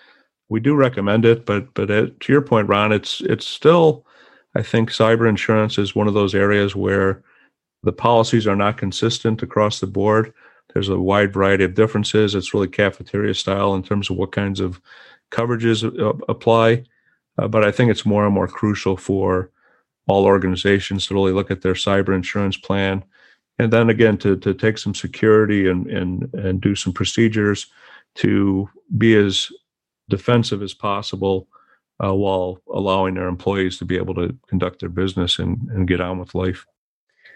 we 0.49 0.61
do 0.61 0.75
recommend 0.75 1.25
it, 1.25 1.45
but 1.45 1.73
but 1.75 1.89
to 1.89 2.33
your 2.33 2.43
point, 2.43 2.69
Ron, 2.69 2.93
it's 2.93 3.21
it's 3.23 3.47
still, 3.47 4.07
I 4.55 4.63
think, 4.63 4.91
cyber 4.91 5.29
insurance 5.29 5.79
is 5.79 5.97
one 5.97 6.09
of 6.09 6.15
those 6.15 6.35
areas 6.35 6.77
where 6.77 7.23
the 7.83 7.93
policies 7.93 8.47
are 8.47 8.57
not 8.57 8.79
consistent 8.79 9.43
across 9.43 9.81
the 9.81 9.87
board. 9.87 10.33
There's 10.73 10.89
a 10.89 10.99
wide 10.99 11.33
variety 11.33 11.65
of 11.65 11.75
differences. 11.75 12.35
It's 12.35 12.53
really 12.53 12.69
cafeteria 12.69 13.35
style 13.35 13.75
in 13.75 13.83
terms 13.83 14.11
of 14.11 14.17
what 14.17 14.33
kinds 14.33 14.61
of 14.61 14.81
coverages 15.31 15.85
uh, 15.85 16.19
apply. 16.29 16.85
Uh, 17.39 17.49
but 17.49 17.65
I 17.65 17.71
think 17.71 17.91
it's 17.91 18.07
more 18.07 18.25
and 18.25 18.35
more 18.35 18.49
crucial 18.49 18.97
for 18.97 19.51
all 20.09 20.25
organizations 20.25 21.07
to 21.07 21.15
really 21.15 21.33
look 21.33 21.51
at 21.51 21.63
their 21.63 21.75
cyber 21.75 22.15
insurance 22.15 22.57
plan, 22.57 23.05
and 23.59 23.73
then 23.73 23.91
again 23.91 24.17
to 24.19 24.37
to 24.37 24.55
take 24.55 24.79
some 24.79 24.95
security 24.95 25.69
and 25.69 25.87
and 25.89 26.33
and 26.35 26.61
do 26.61 26.75
some 26.75 26.93
procedures 26.93 27.67
to 28.17 28.69
be 28.97 29.17
as 29.17 29.51
defensive 30.09 30.63
as 30.63 30.75
possible 30.75 31.49
uh, 32.03 32.15
while 32.15 32.59
allowing 32.73 33.15
their 33.15 33.29
employees 33.29 33.79
to 33.79 33.85
be 33.85 33.97
able 33.97 34.15
to 34.15 34.37
conduct 34.49 34.81
their 34.81 34.89
business 34.89 35.39
and, 35.39 35.69
and 35.71 35.89
get 35.89 36.01
on 36.01 36.19
with 36.19 36.35
life. 36.35 36.67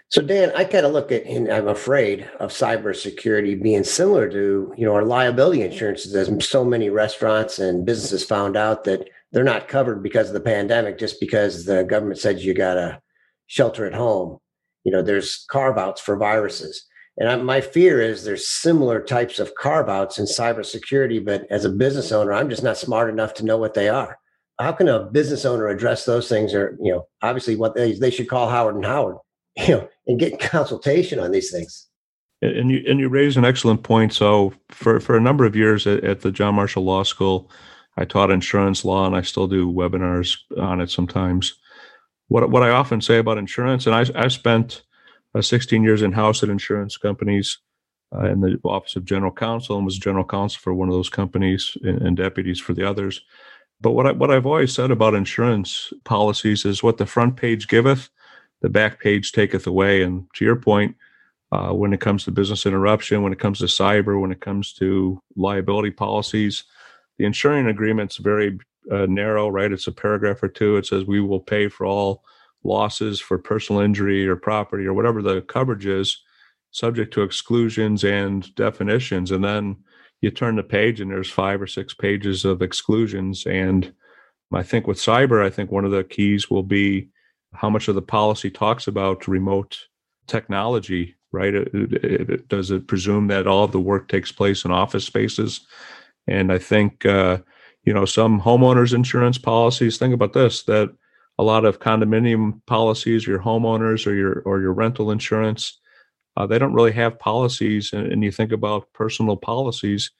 So 0.09 0.21
Dan, 0.21 0.51
I 0.55 0.65
kind 0.65 0.85
of 0.85 0.91
look 0.91 1.09
at, 1.11 1.25
and 1.25 1.49
I'm 1.49 1.69
afraid 1.69 2.29
of 2.41 2.51
cybersecurity 2.51 3.61
being 3.61 3.85
similar 3.85 4.29
to, 4.29 4.73
you 4.77 4.85
know, 4.85 4.93
our 4.93 5.05
liability 5.05 5.61
insurances. 5.61 6.13
As 6.13 6.45
so 6.45 6.65
many 6.65 6.89
restaurants 6.89 7.59
and 7.59 7.85
businesses 7.85 8.25
found 8.25 8.57
out 8.57 8.83
that 8.83 9.07
they're 9.31 9.45
not 9.45 9.69
covered 9.69 10.03
because 10.03 10.27
of 10.27 10.33
the 10.33 10.41
pandemic, 10.41 10.97
just 10.97 11.21
because 11.21 11.63
the 11.63 11.85
government 11.85 12.19
said 12.19 12.39
you 12.39 12.53
got 12.53 12.73
to 12.73 13.01
shelter 13.47 13.85
at 13.85 13.93
home. 13.93 14.37
You 14.83 14.91
know, 14.91 15.01
there's 15.01 15.45
carve 15.49 15.77
outs 15.77 16.01
for 16.01 16.17
viruses. 16.17 16.85
And 17.21 17.29
I, 17.29 17.35
my 17.35 17.61
fear 17.61 18.01
is 18.01 18.23
there's 18.23 18.47
similar 18.47 18.99
types 18.99 19.37
of 19.37 19.53
carve 19.53 19.89
outs 19.89 20.17
in 20.17 20.25
cybersecurity, 20.25 21.23
but 21.23 21.45
as 21.51 21.65
a 21.65 21.69
business 21.69 22.11
owner, 22.11 22.33
I'm 22.33 22.49
just 22.49 22.63
not 22.63 22.79
smart 22.79 23.11
enough 23.11 23.35
to 23.35 23.45
know 23.45 23.57
what 23.57 23.75
they 23.75 23.89
are. 23.89 24.17
How 24.59 24.71
can 24.71 24.87
a 24.87 25.03
business 25.03 25.45
owner 25.45 25.67
address 25.67 26.05
those 26.05 26.27
things? 26.27 26.51
Or, 26.55 26.75
you 26.81 26.91
know, 26.91 27.07
obviously 27.21 27.55
what 27.55 27.75
they, 27.75 27.93
they 27.93 28.09
should 28.09 28.27
call 28.27 28.49
Howard 28.49 28.73
and 28.73 28.83
Howard, 28.83 29.17
you 29.55 29.67
know, 29.67 29.87
and 30.07 30.19
get 30.19 30.39
consultation 30.39 31.19
on 31.19 31.29
these 31.29 31.51
things. 31.51 31.87
And 32.41 32.71
you 32.71 32.83
and 32.87 32.99
you 32.99 33.07
raise 33.07 33.37
an 33.37 33.45
excellent 33.45 33.83
point. 33.83 34.13
So 34.13 34.51
for 34.69 34.99
for 34.99 35.15
a 35.15 35.21
number 35.21 35.45
of 35.45 35.55
years 35.55 35.85
at, 35.85 36.03
at 36.03 36.21
the 36.21 36.31
John 36.31 36.55
Marshall 36.55 36.83
Law 36.83 37.03
School, 37.03 37.51
I 37.97 38.05
taught 38.05 38.31
insurance 38.31 38.83
law, 38.83 39.05
and 39.05 39.15
I 39.15 39.21
still 39.21 39.47
do 39.47 39.71
webinars 39.71 40.39
on 40.57 40.81
it 40.81 40.89
sometimes. 40.89 41.53
What 42.29 42.49
what 42.49 42.63
I 42.63 42.71
often 42.71 42.99
say 42.99 43.19
about 43.19 43.37
insurance, 43.37 43.85
and 43.85 43.93
I 43.93 44.05
I 44.15 44.27
spent 44.27 44.81
16 45.39 45.83
years 45.83 46.01
in 46.01 46.11
house 46.11 46.43
at 46.43 46.49
insurance 46.49 46.97
companies 46.97 47.59
uh, 48.13 48.25
in 48.25 48.41
the 48.41 48.59
office 48.63 48.95
of 48.95 49.05
general 49.05 49.31
counsel, 49.31 49.77
and 49.77 49.85
was 49.85 49.97
general 49.97 50.25
counsel 50.25 50.59
for 50.59 50.73
one 50.73 50.89
of 50.89 50.93
those 50.93 51.09
companies 51.09 51.77
and, 51.83 52.01
and 52.01 52.17
deputies 52.17 52.59
for 52.59 52.73
the 52.73 52.87
others. 52.87 53.21
But 53.79 53.91
what 53.91 54.07
I, 54.07 54.11
what 54.11 54.31
I've 54.31 54.45
always 54.45 54.73
said 54.73 54.91
about 54.91 55.15
insurance 55.15 55.91
policies 56.03 56.65
is 56.65 56.83
what 56.83 56.97
the 56.97 57.05
front 57.05 57.37
page 57.37 57.67
giveth, 57.67 58.09
the 58.61 58.69
back 58.69 58.99
page 58.99 59.31
taketh 59.31 59.65
away. 59.65 60.03
And 60.03 60.27
to 60.35 60.45
your 60.45 60.55
point, 60.55 60.95
uh, 61.51 61.71
when 61.71 61.91
it 61.93 61.99
comes 61.99 62.23
to 62.23 62.31
business 62.31 62.65
interruption, 62.65 63.23
when 63.23 63.33
it 63.33 63.39
comes 63.39 63.59
to 63.59 63.65
cyber, 63.65 64.21
when 64.21 64.31
it 64.31 64.39
comes 64.39 64.73
to 64.73 65.21
liability 65.35 65.91
policies, 65.91 66.63
the 67.17 67.25
insuring 67.25 67.67
agreement's 67.67 68.17
very 68.17 68.57
uh, 68.91 69.05
narrow, 69.07 69.49
right? 69.49 69.71
It's 69.71 69.87
a 69.87 69.91
paragraph 69.91 70.41
or 70.43 70.47
two. 70.47 70.77
It 70.77 70.85
says 70.85 71.05
we 71.05 71.21
will 71.21 71.39
pay 71.39 71.67
for 71.67 71.85
all 71.85 72.23
losses 72.63 73.19
for 73.19 73.37
personal 73.37 73.81
injury 73.81 74.27
or 74.27 74.35
property 74.35 74.85
or 74.85 74.93
whatever 74.93 75.21
the 75.21 75.41
coverage 75.41 75.85
is, 75.85 76.21
subject 76.71 77.13
to 77.13 77.23
exclusions 77.23 78.03
and 78.03 78.53
definitions. 78.55 79.31
And 79.31 79.43
then 79.43 79.77
you 80.21 80.31
turn 80.31 80.55
the 80.55 80.63
page 80.63 81.01
and 81.01 81.11
there's 81.11 81.29
five 81.29 81.61
or 81.61 81.67
six 81.67 81.93
pages 81.93 82.45
of 82.45 82.61
exclusions. 82.61 83.45
And 83.45 83.93
I 84.53 84.63
think 84.63 84.87
with 84.87 84.97
cyber, 84.97 85.43
I 85.43 85.49
think 85.49 85.71
one 85.71 85.85
of 85.85 85.91
the 85.91 86.03
keys 86.03 86.49
will 86.49 86.63
be 86.63 87.09
how 87.53 87.69
much 87.69 87.87
of 87.87 87.95
the 87.95 88.01
policy 88.01 88.49
talks 88.49 88.87
about 88.87 89.27
remote 89.27 89.77
technology, 90.27 91.15
right? 91.31 91.53
It, 91.53 91.73
it, 91.73 92.29
it, 92.29 92.47
does 92.47 92.71
it 92.71 92.87
presume 92.87 93.27
that 93.27 93.47
all 93.47 93.63
of 93.63 93.71
the 93.71 93.79
work 93.79 94.07
takes 94.07 94.31
place 94.31 94.63
in 94.63 94.71
office 94.71 95.05
spaces? 95.05 95.61
And 96.27 96.51
I 96.51 96.59
think, 96.59 97.05
uh, 97.05 97.39
you 97.83 97.93
know, 97.93 98.05
some 98.05 98.39
homeowners 98.39 98.93
insurance 98.93 99.37
policies, 99.37 99.97
think 99.97 100.13
about 100.13 100.33
this, 100.33 100.63
that 100.63 100.95
a 101.41 101.43
lot 101.43 101.65
of 101.65 101.79
condominium 101.79 102.61
policies, 102.67 103.25
your 103.25 103.39
homeowners 103.39 104.05
or 104.05 104.13
your, 104.13 104.43
or 104.45 104.61
your 104.61 104.73
rental 104.73 105.09
insurance, 105.09 105.79
uh, 106.37 106.45
they 106.45 106.59
don't 106.59 106.75
really 106.75 106.91
have 106.91 107.17
policies. 107.17 107.91
And, 107.91 108.05
and 108.13 108.23
you 108.23 108.31
think 108.31 108.51
about 108.51 108.93
personal 108.93 109.35
policies, 109.35 110.11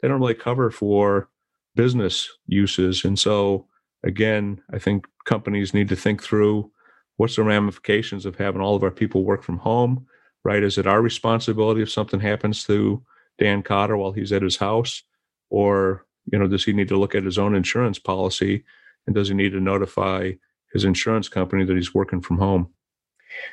they 0.00 0.06
don't 0.06 0.20
really 0.20 0.34
cover 0.34 0.70
for 0.70 1.28
business 1.74 2.28
uses. 2.46 3.04
And 3.04 3.18
so, 3.18 3.66
again, 4.04 4.62
I 4.72 4.78
think 4.78 5.08
companies 5.24 5.74
need 5.74 5.88
to 5.88 5.96
think 5.96 6.22
through 6.22 6.70
what's 7.16 7.34
the 7.34 7.42
ramifications 7.42 8.24
of 8.24 8.36
having 8.36 8.60
all 8.60 8.76
of 8.76 8.84
our 8.84 8.92
people 8.92 9.24
work 9.24 9.42
from 9.42 9.58
home, 9.58 10.06
right? 10.44 10.62
Is 10.62 10.78
it 10.78 10.86
our 10.86 11.02
responsibility 11.02 11.82
if 11.82 11.90
something 11.90 12.20
happens 12.20 12.62
to 12.66 13.02
Dan 13.36 13.64
Cotter 13.64 13.96
while 13.96 14.12
he's 14.12 14.30
at 14.30 14.42
his 14.42 14.58
house? 14.58 15.02
Or, 15.50 16.06
you 16.30 16.38
know, 16.38 16.46
does 16.46 16.64
he 16.64 16.72
need 16.72 16.86
to 16.86 16.96
look 16.96 17.16
at 17.16 17.24
his 17.24 17.36
own 17.36 17.56
insurance 17.56 17.98
policy? 17.98 18.62
And 19.08 19.16
does 19.16 19.26
he 19.26 19.34
need 19.34 19.50
to 19.50 19.60
notify 19.60 20.34
his 20.72 20.84
insurance 20.84 21.28
company 21.28 21.64
that 21.64 21.76
he's 21.76 21.94
working 21.94 22.20
from 22.20 22.38
home? 22.38 22.68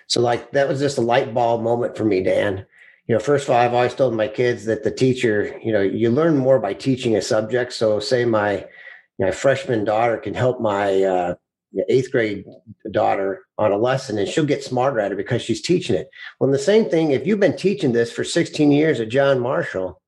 So, 0.08 0.22
like, 0.22 0.52
that 0.52 0.68
was 0.68 0.80
just 0.80 0.98
a 0.98 1.02
light 1.02 1.34
bulb 1.34 1.62
moment 1.62 1.98
for 1.98 2.06
me, 2.06 2.24
Dan. 2.24 2.66
You 3.08 3.16
know, 3.16 3.20
first 3.20 3.46
of 3.46 3.52
all, 3.52 3.62
I've 3.62 3.74
always 3.74 3.94
told 3.94 4.16
my 4.16 4.28
kids 4.28 4.66
that 4.66 4.84
the 4.84 4.92
teacher, 4.92 5.60
you 5.64 5.72
know, 5.72 5.82
you 5.82 6.10
learn 6.10 6.38
more 6.38 6.60
by 6.60 6.74
teaching 6.74 7.16
a 7.16 7.22
subject. 7.22 7.74
So, 7.74 8.00
say 8.00 8.26
my 8.26 8.66
my 9.20 9.32
freshman 9.32 9.86
daughter 9.86 10.18
can 10.18 10.34
help 10.34 10.60
my 10.60 11.04
uh, 11.04 11.36
eighth 11.90 12.12
grade 12.12 12.46
daughter 12.92 13.46
on 13.58 13.72
a 13.72 13.78
lesson 13.78 14.18
and 14.18 14.28
she'll 14.28 14.46
get 14.46 14.64
smarter 14.64 15.00
at 15.00 15.12
it 15.12 15.18
because 15.18 15.42
she's 15.42 15.62
teaching 15.62 15.96
it. 15.96 16.10
Well, 16.40 16.52
the 16.52 16.60
same 16.60 16.90
thing, 16.90 17.12
if 17.12 17.26
you've 17.26 17.40
been 17.40 17.58
teaching 17.58 17.92
this 17.92 18.12
for 18.12 18.24
16 18.24 18.72
years 18.72 19.00
at 19.00 19.10
John 19.10 19.40
Marshall, 19.40 20.02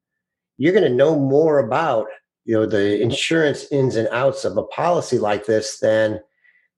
you're 0.58 0.74
going 0.74 0.90
to 0.90 0.90
know 0.90 1.18
more 1.18 1.60
about 1.60 2.08
you 2.46 2.56
know 2.56 2.66
the 2.66 3.02
insurance 3.02 3.66
ins 3.72 3.98
and 3.98 4.08
outs 4.10 4.46
of 4.46 4.58
a 4.58 4.64
policy 4.64 5.20
like 5.20 5.46
this 5.46 5.80
than 5.80 6.22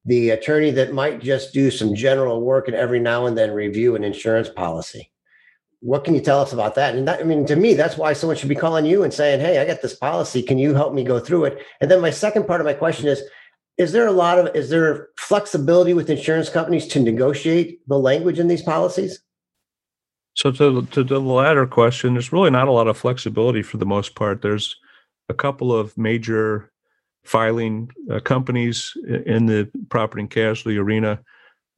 the 0.10 0.32
attorney 0.32 0.72
that 0.72 0.92
might 0.92 1.22
just 1.22 1.54
do 1.54 1.70
some 1.70 1.94
general 1.94 2.42
work 2.42 2.68
and 2.68 2.76
every 2.76 3.00
now 3.00 3.28
and 3.28 3.38
then 3.38 3.52
review 3.52 3.96
an 3.96 4.04
insurance 4.04 4.50
policy. 4.50 5.12
What 5.82 6.04
can 6.04 6.16
you 6.16 6.20
tell 6.20 6.42
us 6.42 6.52
about 6.52 6.74
that? 6.76 6.96
And 6.96 7.08
that, 7.08 7.20
I 7.20 7.24
mean, 7.24 7.46
to 7.46 7.56
me, 7.56 7.76
that's 7.76 7.96
why 7.96 8.14
someone 8.14 8.36
should 8.36 8.50
be 8.50 8.56
calling 8.56 8.88
you 8.88 9.04
and 9.04 9.14
saying, 9.14 9.40
Hey, 9.40 9.60
I 9.60 9.66
got 9.66 9.84
this 9.84 9.96
policy. 9.96 10.42
Can 10.42 10.58
you 10.58 10.74
help 10.74 10.96
me 10.96 11.04
go 11.04 11.20
through 11.20 11.46
it? 11.46 11.60
And 11.80 11.92
then 11.92 12.02
my 12.02 12.10
second 12.10 12.48
part 12.48 12.60
of 12.60 12.66
my 12.66 12.74
question 12.74 13.08
is, 13.08 13.22
is 13.78 13.92
there 13.92 14.08
a 14.08 14.12
lot 14.12 14.40
of 14.40 14.54
is 14.56 14.70
there 14.72 15.10
flexibility 15.16 15.94
with 15.94 16.10
insurance 16.10 16.50
companies 16.50 16.88
to 16.88 17.00
negotiate 17.00 17.80
the 17.88 17.98
language 17.98 18.38
in 18.38 18.50
these 18.50 18.62
policies 18.62 19.22
so 20.34 20.52
to, 20.52 20.86
to 20.88 21.02
the 21.02 21.22
latter 21.22 21.66
question 21.66 22.14
there's 22.14 22.34
really 22.34 22.50
not 22.50 22.68
a 22.68 22.74
lot 22.74 22.90
of 22.90 22.98
flexibility 22.98 23.62
for 23.62 23.78
the 23.78 23.86
most 23.86 24.16
part 24.16 24.42
there's 24.42 24.76
a 25.30 25.34
couple 25.34 25.72
of 25.72 25.98
major 25.98 26.70
filing 27.30 27.90
uh, 28.12 28.20
companies 28.20 28.94
in 29.26 29.46
the 29.46 29.70
property 29.90 30.22
and 30.22 30.30
casualty 30.32 30.78
arena 30.78 31.20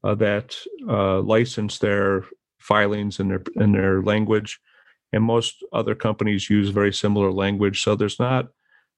uh, 0.04 0.14
that 0.14 0.56
uh, 0.88 1.20
license 1.20 1.78
their 1.78 2.24
filings 2.58 3.20
and 3.20 3.30
their 3.30 3.42
in 3.56 3.72
their 3.72 4.02
language 4.02 4.60
and 5.12 5.22
most 5.22 5.64
other 5.72 5.94
companies 5.94 6.48
use 6.48 6.70
very 6.70 6.92
similar 6.92 7.30
language 7.30 7.82
so 7.82 7.94
there's 7.94 8.20
not 8.20 8.48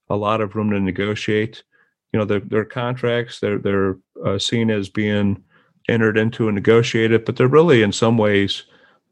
a 0.09 0.15
lot 0.15 0.39
of 0.39 0.55
room 0.55 0.69
to 0.69 0.79
negotiate 0.79 1.63
you 2.15 2.19
know, 2.19 2.23
their, 2.25 2.39
their 2.39 2.63
contracts, 2.63 3.41
they're, 3.41 3.57
they're 3.57 3.97
uh, 4.25 4.39
seen 4.39 4.71
as 4.71 4.87
being 4.87 5.43
entered 5.89 6.17
into 6.17 6.47
and 6.47 6.55
negotiated, 6.55 7.25
but 7.25 7.35
they're 7.35 7.45
really, 7.49 7.81
in 7.81 7.91
some 7.91 8.17
ways, 8.17 8.63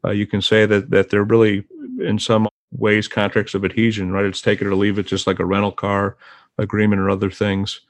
uh, 0.06 0.10
you 0.10 0.26
can 0.26 0.40
say 0.40 0.64
that, 0.64 0.88
that 0.88 1.10
they're 1.10 1.22
really, 1.22 1.66
in 2.00 2.18
some 2.18 2.48
ways, 2.72 3.06
contracts 3.06 3.52
of 3.52 3.62
adhesion, 3.62 4.10
right? 4.10 4.24
It's 4.24 4.40
take 4.40 4.62
it 4.62 4.66
or 4.66 4.74
leave 4.74 4.98
it, 4.98 5.06
just 5.06 5.26
like 5.26 5.38
a 5.38 5.44
rental 5.44 5.70
car 5.70 6.16
agreement 6.58 7.00
or 7.00 7.10
other 7.10 7.30
things. 7.30 7.80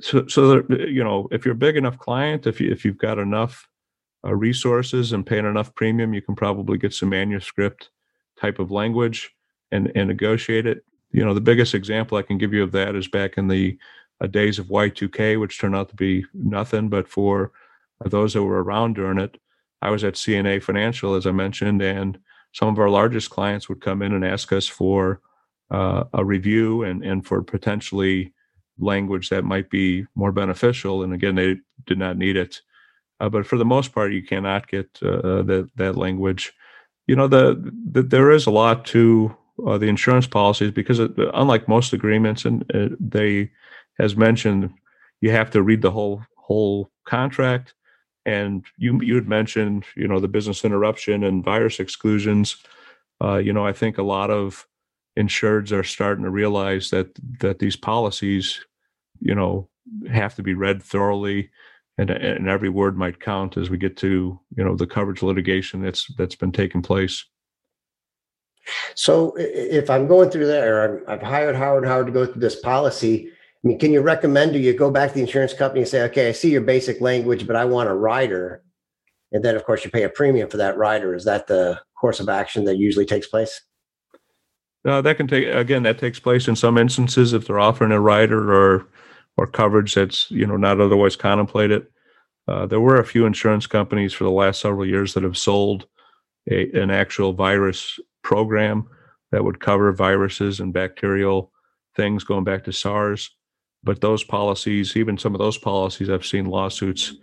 So, 0.00 0.26
so 0.26 0.62
you 0.70 1.02
know, 1.02 1.28
if 1.30 1.44
you're 1.44 1.54
a 1.54 1.58
big 1.58 1.76
enough 1.76 1.98
client, 1.98 2.46
if 2.46 2.60
you, 2.60 2.70
if 2.70 2.84
you've 2.84 2.98
got 2.98 3.18
enough 3.18 3.68
uh, 4.24 4.34
resources 4.34 5.12
and 5.12 5.26
paying 5.26 5.46
enough 5.46 5.74
premium, 5.74 6.12
you 6.12 6.22
can 6.22 6.34
probably 6.34 6.78
get 6.78 6.92
some 6.92 7.10
manuscript 7.10 7.90
type 8.40 8.58
of 8.58 8.70
language 8.70 9.34
and, 9.72 9.90
and 9.94 10.08
negotiate 10.08 10.66
it. 10.66 10.84
You 11.12 11.24
know, 11.24 11.34
the 11.34 11.40
biggest 11.40 11.74
example 11.74 12.18
I 12.18 12.22
can 12.22 12.38
give 12.38 12.52
you 12.52 12.62
of 12.62 12.72
that 12.72 12.94
is 12.94 13.08
back 13.08 13.38
in 13.38 13.48
the 13.48 13.78
uh, 14.20 14.26
days 14.26 14.58
of 14.58 14.66
Y2K, 14.66 15.40
which 15.40 15.58
turned 15.58 15.76
out 15.76 15.88
to 15.90 15.96
be 15.96 16.24
nothing. 16.34 16.88
But 16.88 17.08
for 17.08 17.52
those 18.04 18.34
that 18.34 18.42
were 18.42 18.62
around 18.62 18.94
during 18.94 19.18
it, 19.18 19.38
I 19.82 19.90
was 19.90 20.04
at 20.04 20.14
CNA 20.14 20.62
Financial, 20.62 21.14
as 21.14 21.26
I 21.26 21.32
mentioned, 21.32 21.82
and 21.82 22.18
some 22.52 22.68
of 22.68 22.78
our 22.78 22.88
largest 22.90 23.30
clients 23.30 23.68
would 23.68 23.80
come 23.80 24.02
in 24.02 24.12
and 24.12 24.24
ask 24.24 24.52
us 24.52 24.66
for 24.66 25.20
uh, 25.70 26.04
a 26.12 26.24
review 26.24 26.82
and, 26.82 27.04
and 27.04 27.26
for 27.26 27.42
potentially 27.42 28.32
language 28.78 29.30
that 29.30 29.44
might 29.44 29.70
be 29.70 30.06
more 30.14 30.32
beneficial. 30.32 31.02
And 31.02 31.12
again, 31.12 31.34
they 31.34 31.56
did 31.86 31.98
not 31.98 32.16
need 32.16 32.36
it. 32.36 32.60
Uh, 33.20 33.28
but 33.28 33.46
for 33.46 33.56
the 33.56 33.64
most 33.64 33.92
part, 33.92 34.12
you 34.12 34.22
cannot 34.22 34.68
get 34.68 34.86
uh, 35.02 35.42
that 35.42 35.70
that 35.76 35.96
language. 35.96 36.52
You 37.06 37.16
know, 37.16 37.28
the, 37.28 37.72
the 37.90 38.02
there 38.02 38.30
is 38.30 38.46
a 38.46 38.50
lot 38.50 38.84
to 38.86 39.34
uh, 39.66 39.78
the 39.78 39.86
insurance 39.86 40.26
policies 40.26 40.70
because 40.70 40.98
it, 40.98 41.12
unlike 41.32 41.68
most 41.68 41.92
agreements, 41.92 42.44
and 42.44 42.62
uh, 42.74 42.94
they 43.00 43.50
as 43.98 44.16
mentioned, 44.16 44.70
you 45.20 45.30
have 45.30 45.50
to 45.52 45.62
read 45.62 45.82
the 45.82 45.90
whole 45.90 46.22
whole 46.36 46.90
contract. 47.04 47.74
And 48.26 48.64
you 48.76 49.00
you 49.00 49.14
had 49.14 49.28
mentioned, 49.28 49.84
you 49.94 50.08
know, 50.08 50.20
the 50.20 50.28
business 50.28 50.64
interruption 50.64 51.24
and 51.24 51.44
virus 51.44 51.80
exclusions. 51.80 52.56
Uh, 53.22 53.36
you 53.36 53.52
know, 53.52 53.64
I 53.64 53.72
think 53.72 53.96
a 53.96 54.02
lot 54.02 54.30
of 54.30 54.66
insureds 55.18 55.72
are 55.72 55.84
starting 55.84 56.24
to 56.24 56.30
realize 56.30 56.90
that 56.90 57.08
that 57.40 57.58
these 57.58 57.76
policies, 57.76 58.60
you 59.20 59.34
know, 59.34 59.68
have 60.10 60.34
to 60.36 60.42
be 60.42 60.54
read 60.54 60.82
thoroughly, 60.82 61.50
and 61.98 62.10
and 62.10 62.48
every 62.48 62.68
word 62.68 62.96
might 62.96 63.20
count 63.20 63.56
as 63.56 63.70
we 63.70 63.78
get 63.78 63.96
to 63.98 64.38
you 64.56 64.64
know 64.64 64.76
the 64.76 64.86
coverage 64.86 65.22
litigation 65.22 65.82
that's 65.82 66.12
that's 66.16 66.36
been 66.36 66.52
taking 66.52 66.82
place. 66.82 67.24
So 68.94 69.32
if 69.36 69.88
I'm 69.90 70.08
going 70.08 70.30
through 70.30 70.46
there, 70.46 71.08
I've 71.08 71.22
hired 71.22 71.54
Howard 71.54 71.86
Howard 71.86 72.06
to 72.06 72.12
go 72.12 72.26
through 72.26 72.40
this 72.40 72.58
policy. 72.58 73.28
I 73.64 73.68
mean, 73.68 73.78
can 73.78 73.92
you 73.92 74.00
recommend, 74.00 74.52
do 74.52 74.58
you 74.58 74.74
go 74.74 74.90
back 74.90 75.10
to 75.10 75.14
the 75.14 75.20
insurance 75.20 75.52
company 75.52 75.80
and 75.80 75.88
say, 75.88 76.02
okay, 76.02 76.28
I 76.28 76.32
see 76.32 76.50
your 76.50 76.62
basic 76.62 77.00
language, 77.00 77.46
but 77.46 77.56
I 77.56 77.64
want 77.64 77.88
a 77.88 77.94
rider? 77.94 78.64
and 79.32 79.44
then 79.44 79.56
of 79.56 79.64
course 79.64 79.84
you 79.84 79.90
pay 79.90 80.04
a 80.04 80.08
premium 80.08 80.48
for 80.48 80.56
that 80.56 80.76
rider. 80.76 81.14
Is 81.14 81.24
that 81.24 81.46
the 81.46 81.80
course 82.00 82.20
of 82.20 82.28
action 82.28 82.64
that 82.64 82.76
usually 82.76 83.06
takes 83.06 83.26
place? 83.26 83.60
Uh, 84.86 85.02
that 85.02 85.16
can 85.16 85.26
take 85.26 85.48
again. 85.48 85.82
That 85.82 85.98
takes 85.98 86.20
place 86.20 86.46
in 86.46 86.54
some 86.54 86.78
instances 86.78 87.32
if 87.32 87.46
they're 87.46 87.58
offering 87.58 87.92
a 87.92 88.00
rider 88.00 88.52
or 88.54 88.86
or 89.36 89.46
coverage 89.46 89.94
that's 89.94 90.30
you 90.30 90.46
know 90.46 90.56
not 90.56 90.80
otherwise 90.80 91.16
contemplated. 91.16 91.86
Uh, 92.48 92.66
there 92.66 92.80
were 92.80 93.00
a 93.00 93.04
few 93.04 93.26
insurance 93.26 93.66
companies 93.66 94.12
for 94.12 94.24
the 94.24 94.30
last 94.30 94.60
several 94.60 94.86
years 94.86 95.14
that 95.14 95.24
have 95.24 95.36
sold 95.36 95.86
a, 96.48 96.70
an 96.80 96.90
actual 96.90 97.32
virus 97.32 97.98
program 98.22 98.88
that 99.32 99.42
would 99.42 99.58
cover 99.58 99.92
viruses 99.92 100.60
and 100.60 100.72
bacterial 100.72 101.50
things 101.96 102.22
going 102.22 102.44
back 102.44 102.62
to 102.64 102.72
SARS. 102.72 103.30
But 103.82 104.00
those 104.00 104.22
policies, 104.22 104.96
even 104.96 105.18
some 105.18 105.34
of 105.34 105.40
those 105.40 105.58
policies, 105.58 106.08
I've 106.08 106.26
seen 106.26 106.46
lawsuits 106.46 107.14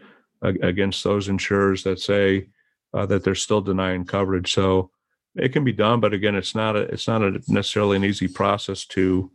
against 0.41 1.03
those 1.05 1.29
insurers 1.29 1.83
that 1.83 2.01
say 2.01 2.49
uh, 2.93 3.05
that 3.05 3.23
they're 3.23 3.35
still 3.35 3.61
denying 3.61 4.05
coverage. 4.05 4.53
So 4.53 4.91
it 5.35 5.49
can 5.49 5.63
be 5.63 5.73
done, 5.73 5.99
but 5.99 6.13
again, 6.13 6.35
it's 6.35 6.55
not 6.55 6.75
a 6.75 6.81
it's 6.81 7.07
not 7.07 7.21
a 7.21 7.41
necessarily 7.47 7.97
an 7.97 8.05
easy 8.05 8.27
process 8.27 8.85
to 8.85 9.31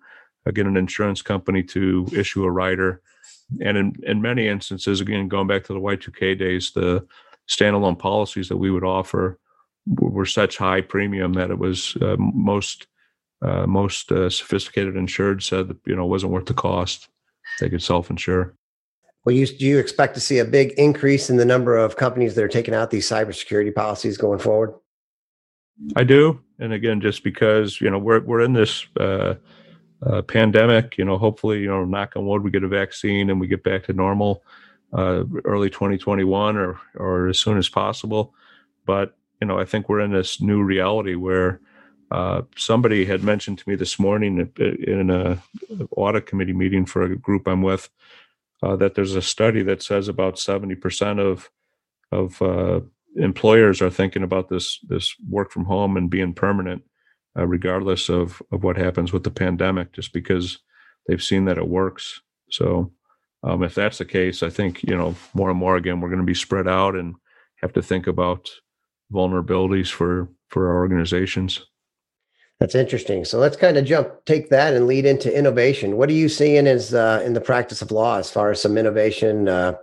uh, 0.47 0.51
get 0.51 0.67
an 0.67 0.77
insurance 0.77 1.23
company 1.23 1.63
to 1.63 2.07
issue 2.13 2.45
a 2.45 2.51
rider. 2.51 3.03
And 3.61 3.79
in, 3.79 3.97
in 4.03 4.23
many 4.23 4.47
instances, 4.47 5.01
again, 5.01 5.27
going 5.27 5.47
back 5.47 5.65
to 5.65 5.73
the 5.73 5.81
Y2K 5.81 6.39
days, 6.39 6.71
the 6.73 7.07
standalone 7.49 7.99
policies 7.99 8.49
that 8.49 8.59
we 8.59 8.71
would 8.71 8.85
offer 8.85 9.39
were 9.87 10.27
such 10.27 10.59
high 10.59 10.83
premium 10.83 11.33
that 11.33 11.51
it 11.51 11.59
was 11.59 11.97
uh, 12.03 12.17
most 12.19 12.87
uh, 13.41 13.67
most 13.67 14.13
uh, 14.13 14.29
sophisticated 14.29 14.97
insured 14.97 15.43
said 15.43 15.69
that 15.69 15.79
you 15.87 15.97
know 15.97 16.05
it 16.05 16.09
wasn't 16.09 16.33
worth 16.33 16.47
the 16.47 16.55
cost. 16.55 17.09
They 17.61 17.69
could 17.69 17.83
self 17.83 18.11
insure. 18.11 18.55
Well, 19.25 19.35
you, 19.35 19.47
do 19.47 19.67
you 19.67 19.79
expect 19.79 20.15
to 20.15 20.21
see 20.21 20.39
a 20.39 20.45
big 20.45 20.73
increase 20.79 21.29
in 21.29 21.37
the 21.37 21.45
number 21.45 21.77
of 21.77 21.97
companies 21.97 22.35
that 22.35 22.45
are 22.45 22.49
taking 22.49 22.73
out 22.73 22.91
these 22.91 23.09
cybersecurity 23.09 23.75
policies 23.75 24.17
going 24.17 24.39
forward? 24.39 24.75
I 25.97 26.05
do, 26.05 26.41
and 26.59 26.73
again, 26.73 27.01
just 27.01 27.23
because 27.23 27.81
you 27.81 27.91
know 27.91 27.99
we're 27.99 28.21
we're 28.21 28.41
in 28.41 28.53
this 28.53 28.87
uh, 28.99 29.35
uh, 30.05 30.23
pandemic, 30.23 30.97
you 30.99 31.05
know, 31.05 31.19
hopefully, 31.19 31.61
you 31.61 31.69
know, 31.69 31.85
knock 31.85 32.15
on 32.17 32.27
wood, 32.27 32.43
we 32.43 32.51
get 32.51 32.65
a 32.65 32.69
vaccine 32.69 33.31
and 33.31 33.41
we 33.41 33.47
get 33.47 33.63
back 33.63 33.85
to 33.85 33.93
normal 33.93 34.43
uh, 34.93 35.25
early 35.45 35.71
2021 35.71 36.57
or 36.57 36.81
or 36.97 37.29
as 37.29 37.39
soon 37.39 37.59
as 37.59 37.69
possible. 37.69 38.35
But 38.87 39.17
you 39.41 39.47
know, 39.47 39.59
I 39.59 39.65
think 39.65 39.89
we're 39.89 40.01
in 40.01 40.13
this 40.13 40.41
new 40.41 40.63
reality 40.63 41.15
where 41.15 41.61
uh, 42.11 42.43
somebody 42.57 43.05
had 43.05 43.23
mentioned 43.23 43.59
to 43.59 43.69
me 43.69 43.77
this 43.77 43.99
morning 43.99 44.51
in 44.59 45.11
a 45.11 45.39
audit 45.97 46.27
committee 46.27 46.53
meeting 46.53 46.87
for 46.87 47.03
a 47.03 47.17
group 47.17 47.47
I'm 47.47 47.63
with 47.63 47.89
uh, 48.63 48.77
that 48.77 48.95
there's 48.95 49.15
a 49.15 49.23
study 49.23 49.63
that 49.63 49.83
says 49.83 50.09
about 50.09 50.37
70% 50.37 51.21
of 51.21 51.51
of 52.11 52.41
uh, 52.41 52.81
employers 53.19 53.83
are 53.83 53.91
thinking 53.91 54.23
about 54.23 54.49
this 54.49 54.79
this 54.89 55.15
work 55.29 55.51
from 55.51 55.65
home 55.65 55.97
and 55.97 56.11
being 56.11 56.35
permanent, 56.35 56.83
uh, 57.39 57.47
regardless 57.47 58.09
of 58.09 58.43
of 58.53 58.65
what 58.65 58.77
happens 58.77 59.13
with 59.13 59.25
the 59.25 59.31
pandemic, 59.31 59.93
just 59.93 60.13
because 60.13 60.59
they've 61.07 61.23
seen 61.23 61.45
that 61.47 61.59
it 61.59 61.69
works. 61.69 62.21
So, 62.51 62.93
um, 63.43 63.63
if 63.63 63.75
that's 63.75 63.99
the 63.99 64.05
case, 64.05 64.43
I 64.43 64.51
think 64.51 64.83
you 64.83 64.97
know 64.97 65.15
more 65.35 65.51
and 65.51 65.59
more 65.59 65.77
again 65.77 66.01
we're 66.01 66.09
going 66.09 66.21
to 66.21 66.27
be 66.27 66.35
spread 66.35 66.69
out 66.69 66.95
and 66.95 67.15
have 67.57 67.73
to 67.75 67.83
think 67.83 68.07
about 68.07 68.49
vulnerabilities 69.13 69.91
for 69.91 70.29
for 70.49 70.69
our 70.69 70.77
organizations. 70.77 71.67
That's 72.61 72.75
interesting. 72.75 73.25
So 73.25 73.39
let's 73.39 73.57
kind 73.57 73.77
of 73.77 73.85
jump, 73.85 74.25
take 74.25 74.49
that, 74.51 74.75
and 74.75 74.89
lead 74.89 75.07
into 75.07 75.37
innovation. 75.37 75.97
What 75.97 76.09
are 76.09 76.15
you 76.15 76.29
seeing 76.29 76.67
as 76.67 76.93
uh, 76.93 77.23
in 77.25 77.35
the 77.35 77.41
practice 77.41 77.83
of 77.83 77.93
law 77.93 78.19
as 78.19 78.31
far 78.31 78.51
as 78.51 78.61
some 78.61 78.77
innovation, 78.77 79.49
uh, 79.49 79.75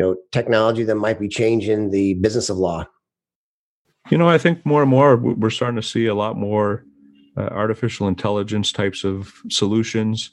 you 0.00 0.06
know, 0.06 0.16
technology 0.32 0.82
that 0.82 0.94
might 0.94 1.20
be 1.20 1.28
changing 1.28 1.90
the 1.90 2.14
business 2.14 2.48
of 2.48 2.56
law? 2.56 2.86
You 4.10 4.16
know, 4.16 4.30
I 4.30 4.38
think 4.38 4.64
more 4.64 4.80
and 4.80 4.90
more 4.90 5.14
we're 5.14 5.50
starting 5.50 5.76
to 5.76 5.86
see 5.86 6.06
a 6.06 6.14
lot 6.14 6.38
more 6.38 6.86
uh, 7.36 7.42
artificial 7.42 8.08
intelligence 8.08 8.72
types 8.72 9.04
of 9.04 9.34
solutions 9.50 10.30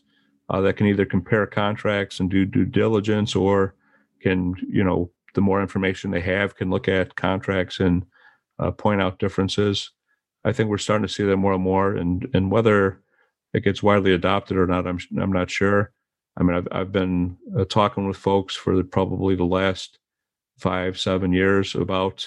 uh, 0.49 0.61
that 0.61 0.77
can 0.77 0.87
either 0.87 1.05
compare 1.05 1.45
contracts 1.45 2.21
and 2.21 2.29
do 2.29 2.45
due 2.45 2.63
diligence, 2.63 3.35
or 3.35 3.75
can 4.21 4.55
you 4.71 4.85
know, 4.85 5.11
the 5.33 5.41
more 5.41 5.61
information 5.61 6.11
they 6.11 6.21
have, 6.21 6.55
can 6.55 6.69
look 6.69 6.87
at 6.87 7.17
contracts 7.17 7.81
and 7.81 8.05
uh, 8.59 8.71
point 8.71 9.01
out 9.01 9.19
differences. 9.19 9.91
I 10.45 10.53
think 10.53 10.69
we're 10.69 10.77
starting 10.77 11.05
to 11.05 11.13
see 11.13 11.25
that 11.25 11.35
more 11.35 11.51
and 11.51 11.63
more, 11.63 11.93
and 11.93 12.25
and 12.33 12.49
whether 12.49 13.01
it 13.53 13.65
gets 13.65 13.83
widely 13.83 14.13
adopted 14.13 14.55
or 14.55 14.65
not, 14.65 14.87
I'm 14.87 14.99
I'm 15.19 15.33
not 15.33 15.51
sure. 15.51 15.91
I 16.37 16.43
mean, 16.43 16.55
I've 16.55 16.67
I've 16.71 16.91
been 16.91 17.37
uh, 17.57 17.65
talking 17.65 18.07
with 18.07 18.17
folks 18.17 18.55
for 18.55 18.75
the, 18.75 18.83
probably 18.83 19.35
the 19.35 19.43
last 19.43 19.99
five 20.59 20.99
seven 20.99 21.33
years 21.33 21.75
about 21.75 22.25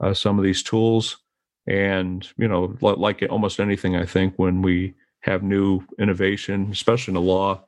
uh, 0.00 0.14
some 0.14 0.38
of 0.38 0.44
these 0.44 0.62
tools, 0.62 1.18
and 1.66 2.26
you 2.36 2.48
know, 2.48 2.76
like 2.80 3.24
almost 3.30 3.60
anything, 3.60 3.96
I 3.96 4.04
think 4.04 4.34
when 4.36 4.62
we 4.62 4.94
have 5.20 5.42
new 5.42 5.82
innovation, 5.98 6.68
especially 6.70 7.12
in 7.12 7.16
the 7.16 7.20
law, 7.20 7.64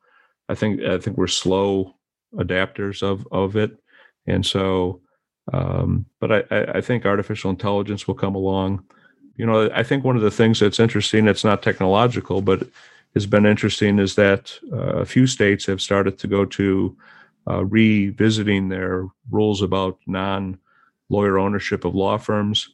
I 0.48 0.54
think 0.54 0.82
I 0.82 0.98
think 0.98 1.16
we're 1.16 1.26
slow 1.26 1.96
adapters 2.34 3.02
of 3.02 3.26
of 3.32 3.56
it, 3.56 3.76
and 4.26 4.44
so. 4.44 5.00
Um, 5.50 6.04
but 6.20 6.30
I, 6.52 6.64
I 6.74 6.80
think 6.82 7.06
artificial 7.06 7.48
intelligence 7.48 8.06
will 8.06 8.14
come 8.14 8.34
along 8.34 8.84
you 9.38 9.46
know, 9.46 9.70
I 9.72 9.84
think 9.84 10.04
one 10.04 10.16
of 10.16 10.22
the 10.22 10.32
things 10.32 10.58
that's 10.58 10.80
interesting, 10.80 11.28
it's 11.28 11.44
not 11.44 11.62
technological, 11.62 12.42
but 12.42 12.68
has 13.14 13.26
been 13.26 13.46
interesting 13.46 13.98
is 13.98 14.14
that 14.14 14.58
uh, 14.72 14.98
a 14.98 15.04
few 15.04 15.26
states 15.26 15.66
have 15.66 15.80
started 15.80 16.18
to 16.18 16.26
go 16.26 16.44
to 16.44 16.96
uh, 17.48 17.64
revisiting 17.64 18.68
their 18.68 19.06
rules 19.30 19.62
about 19.62 19.98
non 20.06 20.58
lawyer 21.08 21.38
ownership 21.38 21.84
of 21.84 21.94
law 21.94 22.18
firms. 22.18 22.68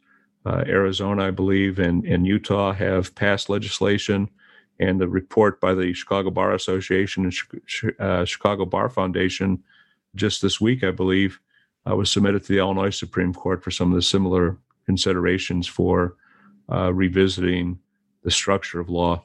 Uh, 0.47 0.64
Arizona, 0.66 1.29
I 1.29 1.31
believe, 1.31 1.79
and, 1.79 2.05
and 2.05 2.27
Utah 2.27 2.73
have 2.73 3.14
passed 3.14 3.49
legislation. 3.49 4.29
And 4.81 5.01
the 5.01 5.09
report 5.09 5.61
by 5.61 5.73
the 5.75 5.94
Chicago 5.94 6.31
Bar 6.31 6.53
Association 6.53 7.25
and 7.25 7.94
uh, 8.01 8.25
Chicago 8.25 8.64
Bar 8.64 8.88
Foundation 8.88 9.62
just 10.16 10.42
this 10.42 10.61
week, 10.61 10.83
I 10.83 10.90
believe, 10.90 11.40
uh, 11.88 11.94
was 11.94 12.11
submitted 12.11 12.42
to 12.44 12.53
the 12.53 12.59
Illinois 12.59 12.90
Supreme 12.90 13.33
Court 13.33 13.62
for 13.62 13.70
some 13.70 13.92
of 13.92 13.97
the 13.97 14.03
similar 14.03 14.59
considerations 14.85 15.66
for 15.66 16.16
uh, 16.70 16.92
revisiting 16.92 17.79
the 18.23 18.31
structure 18.31 18.81
of 18.81 18.88
law. 18.88 19.23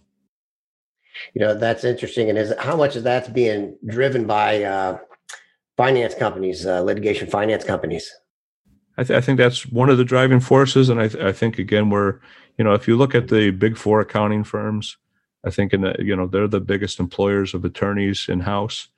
You 1.33 1.41
know, 1.41 1.53
that's 1.53 1.83
interesting. 1.83 2.29
And 2.29 2.37
is 2.37 2.53
how 2.59 2.75
much 2.75 2.95
of 2.95 3.03
that's 3.03 3.29
being 3.29 3.77
driven 3.85 4.25
by 4.25 4.63
uh, 4.63 4.99
finance 5.77 6.15
companies, 6.15 6.65
uh, 6.65 6.81
litigation 6.81 7.29
finance 7.29 7.63
companies? 7.63 8.11
I, 8.97 9.03
th- 9.03 9.17
I, 9.17 9.21
think 9.21 9.37
that's 9.37 9.65
one 9.65 9.89
of 9.89 9.97
the 9.97 10.03
driving 10.03 10.39
forces. 10.41 10.89
And 10.89 10.99
I, 10.99 11.07
th- 11.07 11.23
I, 11.23 11.31
think, 11.31 11.57
again, 11.57 11.89
we're, 11.89 12.19
you 12.57 12.65
know, 12.65 12.73
if 12.73 12.87
you 12.87 12.97
look 12.97 13.15
at 13.15 13.29
the 13.29 13.51
big 13.51 13.77
four 13.77 14.01
accounting 14.01 14.43
firms, 14.43 14.97
I 15.45 15.51
think, 15.51 15.73
in 15.73 15.81
the, 15.81 15.95
you 15.99 16.15
know, 16.15 16.27
they're 16.27 16.47
the 16.47 16.59
biggest 16.59 16.99
employers 16.99 17.53
of 17.53 17.63
attorneys 17.63 18.27
in 18.27 18.41
house. 18.41 18.89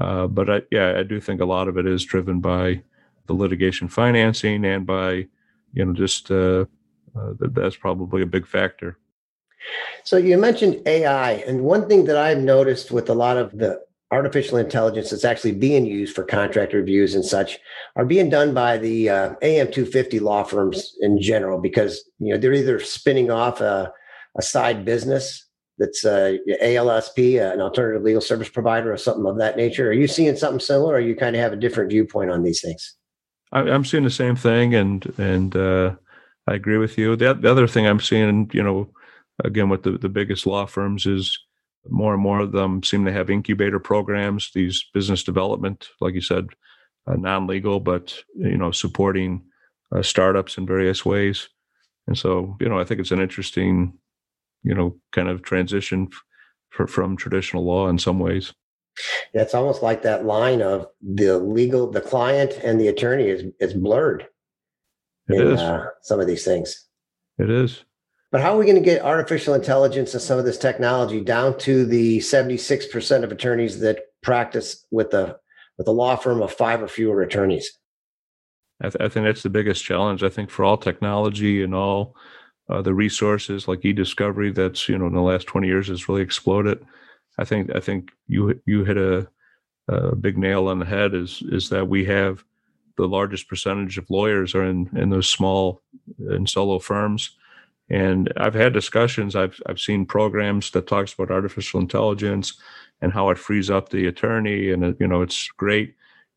Uh, 0.00 0.26
but 0.26 0.48
I, 0.48 0.62
yeah, 0.70 0.98
I 0.98 1.02
do 1.02 1.20
think 1.20 1.40
a 1.40 1.44
lot 1.44 1.68
of 1.68 1.76
it 1.76 1.86
is 1.86 2.04
driven 2.04 2.40
by 2.40 2.82
the 3.26 3.34
litigation 3.34 3.88
financing 3.88 4.64
and 4.64 4.86
by, 4.86 5.26
you 5.74 5.84
know, 5.84 5.92
just 5.92 6.30
uh, 6.30 6.64
uh, 7.14 7.34
that, 7.38 7.52
that's 7.54 7.76
probably 7.76 8.22
a 8.22 8.26
big 8.26 8.46
factor. 8.46 8.98
So 10.04 10.16
you 10.16 10.36
mentioned 10.38 10.82
AI, 10.86 11.32
and 11.46 11.62
one 11.62 11.88
thing 11.88 12.04
that 12.06 12.16
I've 12.16 12.38
noticed 12.38 12.90
with 12.90 13.08
a 13.08 13.14
lot 13.14 13.36
of 13.36 13.56
the 13.56 13.80
artificial 14.10 14.58
intelligence 14.58 15.10
that's 15.10 15.24
actually 15.24 15.52
being 15.52 15.86
used 15.86 16.14
for 16.14 16.22
contract 16.22 16.74
reviews 16.74 17.14
and 17.14 17.24
such 17.24 17.58
are 17.96 18.04
being 18.04 18.28
done 18.28 18.52
by 18.52 18.76
the 18.76 19.08
uh, 19.08 19.34
AM250 19.42 20.20
law 20.20 20.42
firms 20.42 20.94
in 21.00 21.20
general 21.20 21.58
because 21.58 22.04
you 22.18 22.32
know 22.32 22.38
they're 22.38 22.52
either 22.52 22.78
spinning 22.78 23.30
off 23.30 23.60
a, 23.60 23.90
a 24.36 24.42
side 24.42 24.84
business 24.84 25.46
that's 25.78 26.04
uh, 26.04 26.36
ALSP, 26.62 27.40
uh, 27.40 27.54
an 27.54 27.60
alternative 27.60 28.02
legal 28.02 28.20
service 28.20 28.48
provider, 28.48 28.92
or 28.92 28.96
something 28.98 29.26
of 29.26 29.38
that 29.38 29.56
nature. 29.56 29.88
Are 29.88 29.94
you 29.94 30.06
seeing 30.06 30.36
something 30.36 30.60
similar, 30.60 30.94
or 30.94 31.00
you 31.00 31.16
kind 31.16 31.34
of 31.34 31.40
have 31.42 31.54
a 31.54 31.56
different 31.56 31.90
viewpoint 31.90 32.30
on 32.30 32.42
these 32.42 32.60
things? 32.60 32.94
I'm 33.52 33.84
seeing 33.84 34.04
the 34.04 34.10
same 34.10 34.36
thing, 34.36 34.74
and 34.74 35.12
and 35.18 35.56
uh, 35.56 35.94
I 36.46 36.54
agree 36.54 36.78
with 36.78 36.98
you. 36.98 37.16
The, 37.16 37.34
the 37.34 37.50
other 37.50 37.66
thing 37.66 37.86
I'm 37.86 38.00
seeing, 38.00 38.50
you 38.52 38.62
know, 38.62 38.90
again 39.44 39.68
with 39.68 39.82
the, 39.82 39.92
the 39.92 40.08
biggest 40.08 40.46
law 40.46 40.66
firms 40.66 41.06
is 41.06 41.38
more 41.88 42.14
and 42.14 42.22
more 42.22 42.40
of 42.40 42.52
them 42.52 42.82
seem 42.82 43.04
to 43.04 43.12
have 43.12 43.30
incubator 43.30 43.78
programs, 43.78 44.50
these 44.54 44.84
business 44.94 45.24
development, 45.24 45.88
like 46.00 46.14
you 46.14 46.20
said, 46.20 46.46
uh, 47.06 47.14
non-legal, 47.14 47.80
but 47.80 48.22
you 48.36 48.56
know, 48.56 48.70
supporting 48.70 49.42
uh, 49.94 50.02
startups 50.02 50.56
in 50.58 50.66
various 50.66 51.04
ways. 51.04 51.48
And 52.06 52.16
so, 52.16 52.56
you 52.60 52.68
know, 52.68 52.78
I 52.78 52.84
think 52.84 53.00
it's 53.00 53.10
an 53.10 53.20
interesting, 53.20 53.98
you 54.62 54.74
know, 54.74 54.96
kind 55.12 55.28
of 55.28 55.42
transition 55.42 56.08
f- 56.78 56.88
from 56.88 57.16
traditional 57.16 57.64
law 57.64 57.88
in 57.88 57.98
some 57.98 58.18
ways. 58.18 58.52
Yeah, 59.34 59.42
it's 59.42 59.54
almost 59.54 59.82
like 59.82 60.02
that 60.02 60.24
line 60.24 60.60
of 60.60 60.86
the 61.00 61.38
legal, 61.38 61.90
the 61.90 62.00
client 62.00 62.52
and 62.62 62.80
the 62.80 62.88
attorney 62.88 63.28
is 63.28 63.44
is 63.58 63.74
blurred. 63.74 64.26
It 65.28 65.40
in, 65.40 65.52
is. 65.52 65.60
Uh, 65.60 65.86
some 66.02 66.20
of 66.20 66.26
these 66.26 66.44
things. 66.44 66.88
It 67.38 67.50
is. 67.50 67.84
But 68.32 68.40
how 68.40 68.54
are 68.54 68.58
we 68.58 68.64
going 68.64 68.76
to 68.76 68.82
get 68.82 69.02
artificial 69.02 69.52
intelligence 69.52 70.14
and 70.14 70.22
some 70.22 70.38
of 70.38 70.46
this 70.46 70.56
technology 70.56 71.20
down 71.20 71.58
to 71.58 71.84
the 71.84 72.18
76% 72.18 73.22
of 73.22 73.30
attorneys 73.30 73.80
that 73.80 74.06
practice 74.22 74.86
with 74.90 75.10
the 75.10 75.38
with 75.76 75.86
a 75.86 75.92
law 75.92 76.16
firm 76.16 76.42
of 76.42 76.52
five 76.52 76.82
or 76.82 76.88
fewer 76.88 77.20
attorneys? 77.20 77.78
I, 78.80 78.88
th- 78.88 78.96
I, 79.00 79.08
think 79.08 79.26
that's 79.26 79.42
the 79.42 79.50
biggest 79.50 79.84
challenge. 79.84 80.22
I 80.22 80.30
think 80.30 80.48
for 80.48 80.64
all 80.64 80.78
technology 80.78 81.62
and 81.62 81.74
all 81.74 82.16
uh, 82.70 82.80
the 82.80 82.94
resources 82.94 83.68
like 83.68 83.84
e-discovery 83.84 84.50
that's 84.50 84.88
you 84.88 84.96
know 84.96 85.06
in 85.06 85.14
the 85.14 85.20
last 85.20 85.46
20 85.46 85.66
years 85.66 85.88
has 85.88 86.08
really 86.08 86.22
exploded. 86.22 86.84
I 87.38 87.44
think 87.44 87.74
I 87.76 87.80
think 87.80 88.12
you 88.28 88.58
you 88.64 88.84
hit 88.84 88.96
a, 88.96 89.28
a 89.88 90.16
big 90.16 90.38
nail 90.38 90.68
on 90.68 90.78
the 90.78 90.86
head. 90.86 91.14
Is 91.14 91.42
is 91.50 91.68
that 91.68 91.86
we 91.86 92.06
have 92.06 92.44
the 92.96 93.06
largest 93.06 93.46
percentage 93.46 93.98
of 93.98 94.08
lawyers 94.08 94.54
are 94.54 94.64
in 94.64 94.88
in 94.96 95.10
those 95.10 95.28
small 95.28 95.82
and 96.18 96.48
solo 96.48 96.78
firms. 96.78 97.36
And 97.90 98.32
I've 98.36 98.54
had 98.54 98.72
discussions. 98.72 99.36
I've 99.36 99.60
I've 99.66 99.80
seen 99.80 100.06
programs 100.06 100.70
that 100.70 100.86
talks 100.86 101.12
about 101.12 101.30
artificial 101.30 101.80
intelligence 101.80 102.54
and 103.00 103.12
how 103.12 103.30
it 103.30 103.38
frees 103.38 103.70
up 103.70 103.88
the 103.88 104.06
attorney, 104.06 104.70
and 104.70 104.84
it, 104.84 104.96
you 105.00 105.06
know 105.06 105.22
it's 105.22 105.48
great 105.48 105.94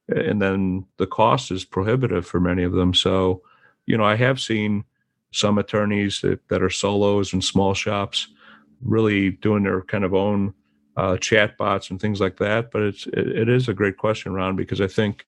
and 0.08 0.42
then 0.42 0.86
the 0.98 1.08
cost 1.08 1.52
is 1.52 1.66
prohibitive 1.66 2.26
for 2.26 2.40
many 2.40 2.64
of 2.64 2.74
them. 2.74 2.94
So, 2.94 3.42
you 3.86 3.98
know, 3.98 4.04
I 4.04 4.16
have 4.16 4.40
seen 4.40 4.84
some 5.32 5.58
attorneys 5.58 6.22
that, 6.22 6.48
that 6.50 6.62
are 6.62 6.70
solos 6.70 7.34
and 7.34 7.44
small 7.44 7.74
shops 7.74 8.28
really 8.82 9.32
doing 9.32 9.64
their 9.64 9.82
kind 9.82 10.04
of 10.04 10.14
own 10.14 10.54
uh, 10.98 11.18
chat 11.18 11.58
bots 11.58 11.90
and 11.90 12.00
things 12.00 12.22
like 12.22 12.38
that. 12.38 12.72
But 12.72 12.84
it's 12.84 13.08
it, 13.08 13.28
it 13.28 13.50
is 13.50 13.68
a 13.68 13.74
great 13.74 13.98
question, 13.98 14.34
Ron, 14.34 14.56
because 14.56 14.80
I 14.80 14.88
think 14.88 15.26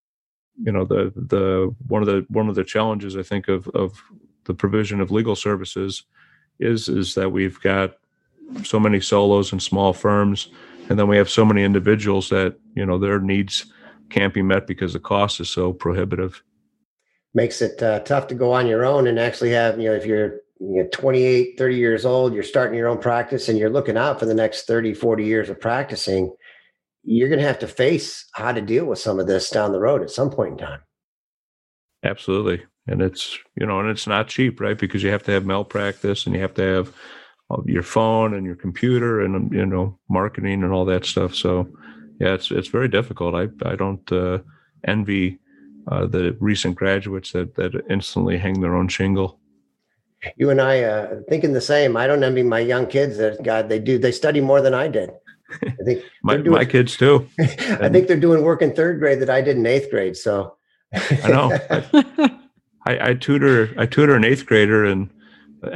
you 0.63 0.71
know 0.71 0.85
the 0.85 1.11
the 1.15 1.75
one 1.87 2.01
of 2.01 2.07
the 2.07 2.25
one 2.29 2.47
of 2.47 2.55
the 2.55 2.63
challenges 2.63 3.17
I 3.17 3.23
think 3.23 3.47
of 3.47 3.67
of 3.69 4.01
the 4.47 4.53
provision 4.53 4.99
of 4.99 5.11
legal 5.11 5.35
services 5.35 6.03
is 6.59 6.89
is 6.89 7.13
that 7.15 7.31
we've 7.31 7.59
got 7.61 7.97
so 8.63 8.79
many 8.79 8.99
solos 8.99 9.51
and 9.51 9.61
small 9.61 9.93
firms, 9.93 10.49
and 10.89 10.97
then 10.97 11.07
we 11.07 11.17
have 11.17 11.29
so 11.29 11.45
many 11.45 11.63
individuals 11.63 12.29
that 12.29 12.57
you 12.75 12.85
know 12.85 12.97
their 12.97 13.19
needs 13.19 13.65
can't 14.09 14.33
be 14.33 14.41
met 14.41 14.65
because 14.67 14.93
the 14.93 14.99
cost 14.99 15.39
is 15.39 15.49
so 15.49 15.73
prohibitive. 15.73 16.41
Makes 17.33 17.61
it 17.61 17.83
uh, 17.83 17.99
tough 17.99 18.27
to 18.27 18.35
go 18.35 18.51
on 18.53 18.67
your 18.67 18.85
own 18.85 19.05
and 19.05 19.19
actually 19.19 19.51
have, 19.51 19.79
you 19.79 19.89
know, 19.89 19.95
if 19.95 20.05
you're 20.05 20.39
you 20.59 20.83
know, 20.83 20.89
28, 20.91 21.57
30 21.57 21.75
years 21.75 22.05
old, 22.05 22.33
you're 22.33 22.41
starting 22.41 22.77
your 22.77 22.87
own 22.87 22.97
practice 22.97 23.47
and 23.47 23.59
you're 23.59 23.69
looking 23.69 23.97
out 23.97 24.17
for 24.19 24.25
the 24.25 24.33
next 24.33 24.65
30, 24.65 24.93
40 24.93 25.23
years 25.23 25.49
of 25.49 25.59
practicing, 25.59 26.33
you're 27.03 27.29
going 27.29 27.39
to 27.39 27.45
have 27.45 27.59
to 27.59 27.67
face 27.67 28.25
how 28.33 28.51
to 28.51 28.61
deal 28.61 28.85
with 28.85 28.97
some 28.97 29.19
of 29.19 29.27
this 29.27 29.49
down 29.49 29.71
the 29.71 29.79
road 29.79 30.01
at 30.01 30.09
some 30.09 30.29
point 30.29 30.53
in 30.53 30.57
time. 30.57 30.79
Absolutely. 32.03 32.65
And 32.87 33.01
it's, 33.01 33.37
you 33.55 33.65
know, 33.65 33.79
and 33.79 33.89
it's 33.89 34.07
not 34.07 34.27
cheap, 34.27 34.59
right? 34.59 34.77
Because 34.77 35.03
you 35.03 35.09
have 35.09 35.23
to 35.23 35.31
have 35.31 35.45
malpractice 35.45 36.25
and 36.25 36.33
you 36.33 36.41
have 36.41 36.53
to 36.55 36.61
have 36.61 36.93
uh, 37.51 37.61
your 37.65 37.83
phone 37.83 38.33
and 38.33 38.45
your 38.45 38.55
computer 38.55 39.21
and, 39.21 39.51
you 39.51 39.65
know, 39.65 39.99
marketing 40.09 40.63
and 40.63 40.71
all 40.71 40.85
that 40.85 41.05
stuff. 41.05 41.35
So, 41.35 41.67
yeah, 42.19 42.33
it's 42.33 42.51
it's 42.51 42.67
very 42.67 42.87
difficult. 42.87 43.35
I 43.35 43.47
I 43.67 43.75
don't 43.75 44.11
uh, 44.11 44.39
envy 44.85 45.39
uh, 45.89 46.05
the 46.07 46.35
recent 46.39 46.75
graduates 46.75 47.31
that 47.31 47.55
that 47.55 47.73
instantly 47.89 48.37
hang 48.37 48.59
their 48.59 48.75
own 48.75 48.87
shingle. 48.87 49.39
You 50.35 50.49
and 50.49 50.59
I 50.59 50.81
uh, 50.81 51.21
thinking 51.29 51.53
the 51.53 51.61
same. 51.61 51.95
I 51.95 52.07
don't 52.07 52.23
envy 52.23 52.43
my 52.43 52.59
young 52.59 52.87
kids. 52.87 53.17
That 53.17 53.43
God, 53.43 53.69
they 53.69 53.79
do. 53.79 53.97
They 53.97 54.11
study 54.11 54.41
more 54.41 54.61
than 54.61 54.73
I 54.73 54.87
did. 54.87 55.11
I 55.61 55.83
think 55.85 56.03
my 56.23 56.37
doing, 56.37 56.51
my 56.51 56.65
kids 56.65 56.97
too. 56.97 57.27
I 57.39 57.89
think 57.89 58.07
they're 58.07 58.19
doing 58.19 58.43
work 58.43 58.61
in 58.61 58.73
third 58.73 58.99
grade 58.99 59.19
that 59.21 59.29
I 59.29 59.41
did 59.41 59.57
in 59.57 59.65
eighth 59.65 59.91
grade. 59.91 60.17
So 60.17 60.57
I 60.93 61.27
know. 61.27 62.39
I, 62.87 63.09
I 63.09 63.13
tutor 63.15 63.73
I 63.77 63.85
tutor 63.85 64.15
an 64.15 64.23
eighth 64.23 64.45
grader, 64.45 64.85
and 64.85 65.09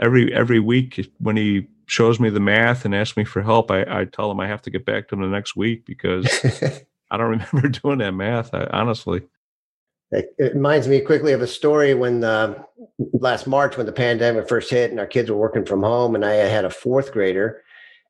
every 0.02 0.34
every 0.34 0.60
week 0.60 1.10
when 1.19 1.36
he 1.36 1.67
shows 1.86 2.21
me 2.21 2.30
the 2.30 2.39
math 2.39 2.86
and 2.86 2.95
asks 2.95 3.17
me 3.17 3.26
for 3.26 3.41
help, 3.41 3.69
I, 3.69 3.82
I 3.82 4.06
tell 4.06 4.32
him 4.32 4.39
I 4.39 4.47
have 4.47 4.62
to 4.62 4.69
get 4.69 4.86
back 4.86 5.10
to 5.10 5.15
him 5.15 5.21
the 5.21 5.28
next 5.28 5.58
week 5.58 5.86
because 5.86 6.26
I 7.12 7.17
don't 7.17 7.30
remember 7.30 7.67
doing 7.84 7.97
that 7.97 8.13
math. 8.13 8.54
I, 8.54 8.65
honestly. 8.71 9.24
It, 10.13 10.34
it, 10.38 10.56
reminds 10.56 10.88
me 10.88 11.00
quickly 11.02 11.34
of 11.34 11.41
a 11.41 11.47
story 11.47 11.93
when 11.93 12.24
uh, 12.24 12.63
last 13.13 13.47
March 13.47 13.78
when 13.78 13.86
the 13.86 13.93
pandemic 13.93 14.47
first 14.47 14.69
hit 14.69 14.91
and 14.91 15.00
our 15.00 15.08
kids 15.08 15.30
were 15.30 15.38
working 15.38 15.65
from 15.65 15.84
home 15.84 16.15
and 16.15 16.26
I 16.26 16.34
had 16.34 16.65
a 16.65 16.69
fourth 16.69 17.13
grader 17.13 17.62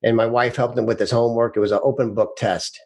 and 0.04 0.18
my 0.18 0.26
wife 0.26 0.56
helped 0.56 0.78
him 0.78 0.88
with 0.88 1.00
his 1.00 1.12
homework. 1.12 1.56
It 1.56 1.60
was 1.60 1.72
an 1.72 1.80
open 1.84 2.16
book 2.16 2.38
test. 2.38 2.80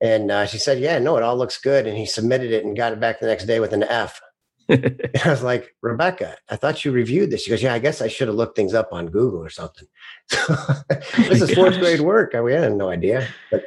And 0.00 0.32
uh, 0.32 0.46
she 0.46 0.58
said, 0.58 0.80
yeah, 0.80 0.98
no, 0.98 1.16
it 1.16 1.22
all 1.22 1.36
looks 1.36 1.60
good. 1.60 1.86
And 1.86 1.96
he 1.96 2.06
submitted 2.06 2.50
it 2.50 2.64
and 2.64 2.76
got 2.76 2.92
it 2.92 3.00
back 3.00 3.20
the 3.20 3.26
next 3.26 3.44
day 3.44 3.60
with 3.60 3.72
an 3.72 3.84
F. 3.84 4.20
I 5.24 5.30
was 5.30 5.42
like, 5.42 5.74
Rebecca, 5.82 6.36
I 6.48 6.56
thought 6.56 6.84
you 6.84 6.92
reviewed 6.92 7.30
this. 7.30 7.42
She 7.42 7.50
goes, 7.50 7.62
Yeah, 7.62 7.74
I 7.74 7.78
guess 7.78 8.00
I 8.00 8.08
should 8.08 8.28
have 8.28 8.36
looked 8.36 8.56
things 8.56 8.74
up 8.74 8.92
on 8.92 9.08
Google 9.08 9.40
or 9.40 9.50
something. 9.50 9.88
this 11.16 11.42
is 11.42 11.54
fourth 11.54 11.78
grade 11.78 12.00
work. 12.00 12.34
I, 12.34 12.40
we 12.40 12.52
had 12.52 12.72
no 12.74 12.88
idea. 12.88 13.26
But 13.50 13.64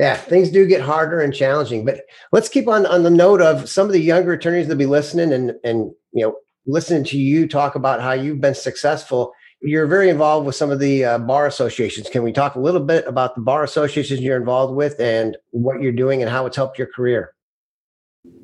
yeah, 0.00 0.16
things 0.16 0.50
do 0.50 0.66
get 0.66 0.80
harder 0.80 1.20
and 1.20 1.34
challenging. 1.34 1.84
But 1.84 2.00
let's 2.32 2.48
keep 2.48 2.66
on 2.66 2.86
on 2.86 3.04
the 3.04 3.10
note 3.10 3.40
of 3.40 3.68
some 3.68 3.86
of 3.86 3.92
the 3.92 4.00
younger 4.00 4.32
attorneys 4.32 4.68
that 4.68 4.76
be 4.76 4.86
listening 4.86 5.32
and 5.32 5.52
and 5.64 5.92
you 6.12 6.24
know 6.24 6.36
listening 6.66 7.04
to 7.04 7.18
you 7.18 7.46
talk 7.46 7.74
about 7.74 8.00
how 8.00 8.12
you've 8.12 8.40
been 8.40 8.54
successful. 8.54 9.32
You're 9.60 9.86
very 9.86 10.08
involved 10.08 10.44
with 10.44 10.56
some 10.56 10.72
of 10.72 10.80
the 10.80 11.04
uh, 11.04 11.18
bar 11.18 11.46
associations. 11.46 12.08
Can 12.08 12.24
we 12.24 12.32
talk 12.32 12.56
a 12.56 12.60
little 12.60 12.80
bit 12.80 13.06
about 13.06 13.36
the 13.36 13.42
bar 13.42 13.62
associations 13.62 14.20
you're 14.20 14.36
involved 14.36 14.74
with 14.74 14.98
and 14.98 15.36
what 15.50 15.80
you're 15.80 15.92
doing 15.92 16.20
and 16.20 16.28
how 16.28 16.46
it's 16.46 16.56
helped 16.56 16.78
your 16.78 16.88
career? 16.88 17.34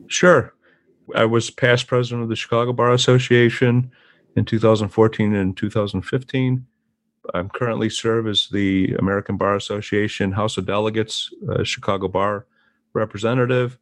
Sure. 0.06 0.54
I 1.14 1.24
was 1.24 1.50
past 1.50 1.86
president 1.86 2.22
of 2.22 2.28
the 2.28 2.36
Chicago 2.36 2.72
Bar 2.72 2.92
Association 2.92 3.90
in 4.36 4.44
2014 4.44 5.34
and 5.34 5.56
2015. 5.56 6.66
I'm 7.34 7.48
currently 7.50 7.90
serve 7.90 8.26
as 8.26 8.48
the 8.50 8.94
American 8.98 9.36
Bar 9.36 9.56
Association 9.56 10.32
House 10.32 10.56
of 10.56 10.66
Delegates 10.66 11.30
uh, 11.50 11.64
Chicago 11.64 12.08
Bar 12.08 12.46
representative. 12.94 13.78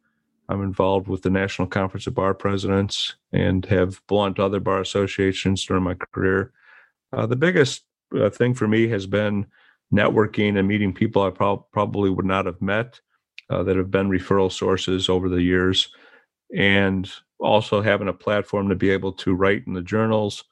I'm 0.49 0.61
involved 0.61 1.07
with 1.07 1.23
the 1.23 1.29
National 1.29 1.67
Conference 1.67 2.07
of 2.07 2.15
Bar 2.15 2.33
Presidents 2.33 3.15
and 3.31 3.65
have 3.65 4.01
belonged 4.07 4.37
to 4.37 4.43
other 4.43 4.59
bar 4.59 4.79
associations 4.79 5.65
during 5.65 5.83
my 5.83 5.93
career. 5.93 6.51
Uh, 7.11 7.25
the 7.25 7.35
biggest 7.35 7.83
uh, 8.17 8.29
thing 8.29 8.53
for 8.53 8.67
me 8.67 8.87
has 8.87 9.05
been 9.05 9.45
networking 9.93 10.57
and 10.57 10.67
meeting 10.67 10.93
people 10.93 11.21
I 11.21 11.29
pro- 11.29 11.57
probably 11.57 12.09
would 12.09 12.25
not 12.25 12.45
have 12.45 12.61
met 12.61 12.99
uh, 13.49 13.63
that 13.63 13.77
have 13.77 13.91
been 13.91 14.09
referral 14.09 14.51
sources 14.51 15.09
over 15.09 15.29
the 15.29 15.41
years 15.41 15.89
and 16.55 17.09
also 17.39 17.81
having 17.81 18.07
a 18.07 18.13
platform 18.13 18.69
to 18.69 18.75
be 18.75 18.89
able 18.89 19.11
to 19.11 19.33
write 19.33 19.63
in 19.67 19.73
the 19.73 19.81
journals 19.81 20.43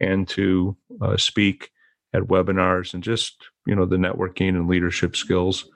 and 0.00 0.28
to 0.28 0.76
uh, 1.00 1.16
speak 1.16 1.70
at 2.12 2.22
webinars 2.22 2.94
and 2.94 3.02
just 3.02 3.48
you 3.66 3.74
know 3.74 3.86
the 3.86 3.96
networking 3.96 4.50
and 4.50 4.68
leadership 4.68 5.16
skills. 5.16 5.68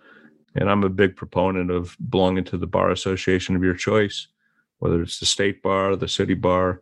And 0.54 0.70
i'm 0.70 0.82
a 0.82 0.88
big 0.88 1.14
proponent 1.14 1.70
of 1.70 1.96
belonging 2.10 2.44
to 2.44 2.58
the 2.58 2.66
bar 2.66 2.90
association 2.90 3.54
of 3.54 3.62
your 3.62 3.74
choice 3.74 4.28
whether 4.78 5.02
it's 5.02 5.20
the 5.20 5.26
state 5.26 5.62
bar 5.62 5.94
the 5.96 6.08
city 6.08 6.34
bar 6.34 6.80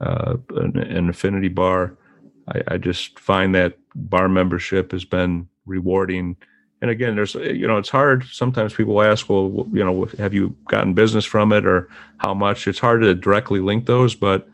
uh, 0.00 0.36
an, 0.56 0.78
an, 0.78 1.08
affinity 1.08 1.48
bar. 1.48 1.96
I, 2.48 2.74
I 2.74 2.78
just 2.78 3.18
find 3.18 3.54
that 3.54 3.78
bar 3.94 4.28
membership 4.28 4.92
has 4.92 5.04
been 5.04 5.48
rewarding 5.66 6.36
and 6.80 6.90
again 6.90 7.16
there's 7.16 7.34
you 7.34 7.66
know 7.66 7.78
it's 7.78 7.88
hard. 7.88 8.24
Sometimes 8.24 8.74
people 8.74 9.00
ask 9.02 9.28
well 9.28 9.66
you 9.72 9.84
know 9.84 10.04
have 10.18 10.34
you 10.34 10.54
gotten 10.68 10.94
business 10.94 11.24
from 11.24 11.52
it 11.52 11.66
or 11.66 11.88
how 12.18 12.34
much? 12.34 12.66
It's 12.66 12.78
hard 12.78 13.02
to 13.02 13.14
directly 13.14 13.60
link 13.60 13.86
those 13.86 14.14
but 14.14 14.48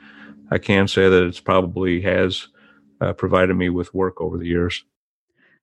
i 0.50 0.58
can 0.58 0.86
say 0.86 1.08
that 1.08 1.24
it's 1.24 1.40
probably 1.40 2.00
has 2.00 2.48
uh, 3.00 3.12
provided 3.12 3.54
me 3.54 3.68
with 3.68 3.92
work 3.92 4.20
over 4.20 4.38
the 4.38 4.46
years. 4.46 4.84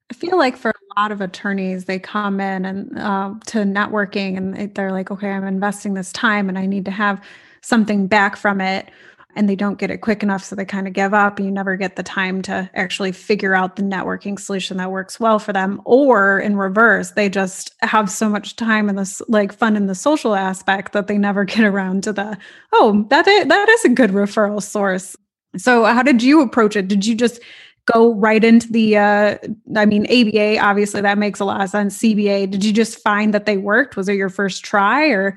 I 0.10 0.13
feel 0.13 0.38
like 0.38 0.58
for 0.58 0.69
a 0.69 1.00
lot 1.00 1.12
of 1.12 1.21
attorneys 1.21 1.86
they 1.86 1.97
come 1.97 2.41
in 2.41 2.65
and 2.65 3.00
uh, 3.00 3.34
to 3.47 3.60
networking 3.60 4.36
and 4.38 4.76
they're 4.76 4.91
like 4.91 5.10
okay 5.10 5.32
i'm 5.32 5.45
investing 5.45 5.93
this 5.93 6.12
time 6.12 6.50
and 6.50 6.60
i 6.60 6.65
need 6.65 6.84
to 6.86 6.91
have 6.91 7.24
something 7.62 8.08
back 8.08 8.36
from 8.36 8.60
it 8.60 8.91
and 9.36 9.48
they 9.48 9.56
don't 9.56 9.80
get 9.80 9.91
it 9.91 10.00
quick 10.00 10.24
enough 10.24 10.44
so 10.44 10.56
they 10.56 10.65
kind 10.65 10.88
of 10.88 10.94
give 10.94 11.13
up 11.13 11.39
you 11.39 11.52
never 11.52 11.76
get 11.76 11.96
the 11.96 12.04
time 12.04 12.41
to 12.41 12.70
actually 12.74 13.12
figure 13.12 13.54
out 13.54 13.76
the 13.76 13.84
networking 13.84 14.39
solution 14.39 14.78
that 14.78 14.91
works 14.91 15.20
well 15.20 15.39
for 15.39 15.54
them 15.54 15.82
or 15.86 16.39
in 16.39 16.56
reverse 16.58 17.12
they 17.12 17.30
just 17.30 17.74
have 17.82 18.10
so 18.10 18.30
much 18.30 18.56
time 18.56 18.89
and 18.89 18.98
this 18.98 19.22
like 19.28 19.54
fun 19.54 19.76
in 19.76 19.88
the 19.88 19.96
social 19.96 20.36
aspect 20.36 20.94
that 20.94 21.08
they 21.08 21.17
never 21.17 21.44
get 21.46 21.63
around 21.63 22.04
to 22.04 22.13
the 22.13 22.38
oh 22.74 23.06
that 23.10 23.28
is, 23.28 23.48
that 23.48 23.70
is 23.70 23.86
a 23.86 23.89
good 23.89 24.12
referral 24.12 24.62
source. 24.62 25.15
So 25.58 25.84
how 25.86 26.04
did 26.04 26.24
you 26.24 26.41
approach 26.41 26.76
it? 26.76 26.88
Did 26.88 27.06
you 27.06 27.15
just 27.15 27.39
go 27.86 28.13
right 28.13 28.44
into 28.44 28.72
the 28.72 28.96
uh 28.96 29.38
i 29.76 29.86
mean 29.88 30.06
aba 30.06 30.60
obviously 30.60 31.02
that 31.02 31.17
makes 31.17 31.39
a 31.39 31.46
lot 31.46 31.62
of 31.62 31.67
sense 31.67 31.98
cba 31.98 32.48
did 32.48 32.63
you 32.63 32.72
just 32.72 33.00
find 33.00 33.34
that 33.34 33.46
they 33.46 33.58
worked? 33.58 33.98
Was 33.98 34.08
it 34.08 34.13
your 34.13 34.30
first 34.30 34.63
try 34.63 35.08
or 35.08 35.36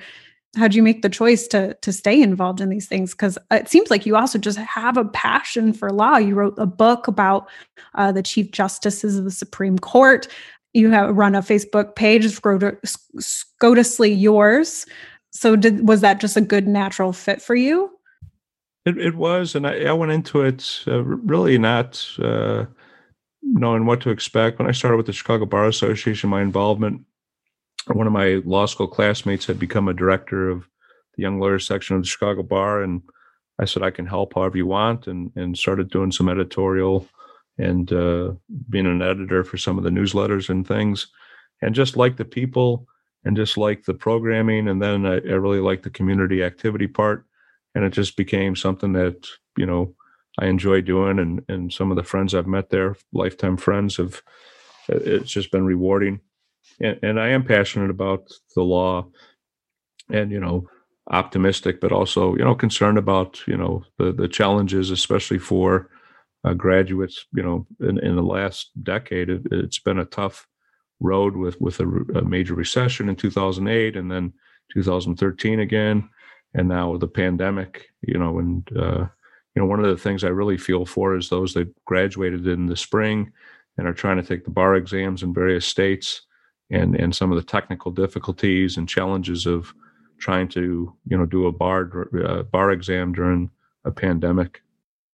how 0.56 0.68
do 0.68 0.76
you 0.76 0.82
make 0.82 1.02
the 1.02 1.08
choice 1.08 1.46
to 1.48 1.74
to 1.74 1.92
stay 1.92 2.20
involved 2.20 2.60
in 2.60 2.68
these 2.68 2.86
things? 2.86 3.12
Because 3.12 3.38
it 3.50 3.68
seems 3.68 3.90
like 3.90 4.06
you 4.06 4.16
also 4.16 4.38
just 4.38 4.58
have 4.58 4.96
a 4.96 5.04
passion 5.04 5.72
for 5.72 5.90
law. 5.90 6.16
You 6.16 6.34
wrote 6.34 6.54
a 6.58 6.66
book 6.66 7.08
about 7.08 7.48
uh, 7.94 8.12
the 8.12 8.22
chief 8.22 8.50
justices 8.50 9.18
of 9.18 9.24
the 9.24 9.30
supreme 9.30 9.78
court. 9.78 10.28
You 10.72 10.90
have 10.90 11.16
run 11.16 11.34
a 11.34 11.42
facebook 11.42 11.94
page 11.94 12.24
scotusly 12.24 14.20
yours. 14.20 14.86
So 15.30 15.56
did 15.56 15.86
was 15.86 16.00
that 16.00 16.20
just 16.20 16.36
a 16.36 16.40
good 16.40 16.66
natural 16.66 17.12
fit 17.12 17.42
for 17.42 17.54
you? 17.54 17.90
It, 18.86 18.98
it 18.98 19.14
was 19.16 19.54
and 19.54 19.66
I, 19.66 19.84
I 19.84 19.92
went 19.92 20.12
into 20.12 20.42
it 20.42 20.82
uh, 20.86 21.02
really 21.02 21.58
not 21.58 22.06
uh, 22.18 22.66
knowing 23.42 23.86
what 23.86 24.00
to 24.02 24.10
expect. 24.10 24.58
When 24.58 24.68
i 24.68 24.72
started 24.72 24.96
with 24.96 25.06
the 25.06 25.12
chicago 25.12 25.46
bar 25.46 25.66
association 25.66 26.30
my 26.30 26.42
involvement 26.42 27.02
one 27.86 28.06
of 28.06 28.12
my 28.12 28.40
law 28.44 28.66
school 28.66 28.88
classmates 28.88 29.46
had 29.46 29.58
become 29.58 29.88
a 29.88 29.94
director 29.94 30.48
of 30.48 30.68
the 31.16 31.22
young 31.22 31.38
lawyers 31.38 31.66
section 31.66 31.96
of 31.96 32.02
the 32.02 32.08
Chicago 32.08 32.42
Bar, 32.42 32.82
and 32.82 33.02
I 33.58 33.66
said 33.66 33.82
I 33.82 33.90
can 33.90 34.06
help 34.06 34.34
however 34.34 34.56
you 34.56 34.66
want, 34.66 35.06
and 35.06 35.30
and 35.36 35.56
started 35.56 35.90
doing 35.90 36.12
some 36.12 36.28
editorial 36.28 37.06
and 37.58 37.92
uh, 37.92 38.32
being 38.68 38.86
an 38.86 39.02
editor 39.02 39.44
for 39.44 39.56
some 39.56 39.78
of 39.78 39.84
the 39.84 39.90
newsletters 39.90 40.48
and 40.48 40.66
things, 40.66 41.06
and 41.62 41.74
just 41.74 41.96
like 41.96 42.16
the 42.16 42.24
people 42.24 42.86
and 43.24 43.36
just 43.36 43.56
like 43.56 43.84
the 43.84 43.94
programming, 43.94 44.68
and 44.68 44.82
then 44.82 45.06
I, 45.06 45.14
I 45.14 45.34
really 45.34 45.60
like 45.60 45.82
the 45.82 45.90
community 45.90 46.42
activity 46.42 46.86
part, 46.86 47.24
and 47.74 47.84
it 47.84 47.90
just 47.90 48.16
became 48.16 48.56
something 48.56 48.92
that 48.94 49.26
you 49.56 49.66
know 49.66 49.94
I 50.38 50.46
enjoy 50.46 50.80
doing, 50.80 51.18
and 51.18 51.42
and 51.48 51.72
some 51.72 51.90
of 51.90 51.96
the 51.96 52.02
friends 52.02 52.34
I've 52.34 52.46
met 52.46 52.70
there, 52.70 52.96
lifetime 53.12 53.56
friends, 53.56 53.96
have 53.96 54.22
it's 54.88 55.30
just 55.30 55.50
been 55.50 55.64
rewarding, 55.64 56.20
and, 56.80 56.98
and 57.02 57.20
I 57.20 57.28
am 57.28 57.44
passionate 57.44 57.90
about 57.90 58.30
the 58.54 58.62
law, 58.62 59.06
and 60.10 60.30
you 60.30 60.40
know 60.40 60.68
optimistic, 61.10 61.80
but 61.80 61.92
also 61.92 62.34
you 62.36 62.44
know 62.44 62.54
concerned 62.54 62.98
about 62.98 63.40
you 63.46 63.56
know 63.56 63.84
the 63.98 64.12
the 64.12 64.28
challenges, 64.28 64.90
especially 64.90 65.38
for 65.38 65.90
uh, 66.44 66.54
graduates. 66.54 67.26
You 67.34 67.42
know, 67.42 67.66
in, 67.80 67.98
in 67.98 68.16
the 68.16 68.22
last 68.22 68.70
decade, 68.82 69.30
it, 69.30 69.42
has 69.50 69.78
been 69.78 69.98
a 69.98 70.04
tough 70.04 70.46
road 71.00 71.36
with 71.36 71.60
with 71.60 71.80
a, 71.80 71.88
a, 72.14 72.24
major 72.24 72.54
recession 72.54 73.08
in 73.08 73.16
2008, 73.16 73.96
and 73.96 74.10
then 74.10 74.32
2013 74.72 75.60
again, 75.60 76.08
and 76.54 76.68
now 76.68 76.90
with 76.90 77.00
the 77.00 77.08
pandemic. 77.08 77.86
You 78.02 78.18
know, 78.18 78.38
and 78.38 78.68
uh, 78.76 79.06
you 79.54 79.62
know 79.62 79.66
one 79.66 79.80
of 79.80 79.86
the 79.86 80.02
things 80.02 80.24
I 80.24 80.28
really 80.28 80.58
feel 80.58 80.84
for 80.86 81.16
is 81.16 81.28
those 81.28 81.54
that 81.54 81.72
graduated 81.84 82.46
in 82.46 82.66
the 82.66 82.76
spring 82.76 83.32
and 83.76 83.88
are 83.88 83.94
trying 83.94 84.16
to 84.16 84.22
take 84.22 84.44
the 84.44 84.50
bar 84.50 84.76
exams 84.76 85.22
in 85.22 85.34
various 85.34 85.66
states. 85.66 86.22
And, 86.70 86.96
and 86.96 87.14
some 87.14 87.30
of 87.30 87.36
the 87.36 87.44
technical 87.44 87.90
difficulties 87.92 88.76
and 88.76 88.88
challenges 88.88 89.46
of 89.46 89.74
trying 90.18 90.48
to 90.48 90.92
you 91.06 91.18
know 91.18 91.26
do 91.26 91.46
a 91.46 91.52
bar 91.52 92.08
uh, 92.24 92.42
bar 92.44 92.70
exam 92.70 93.12
during 93.12 93.50
a 93.84 93.90
pandemic. 93.90 94.62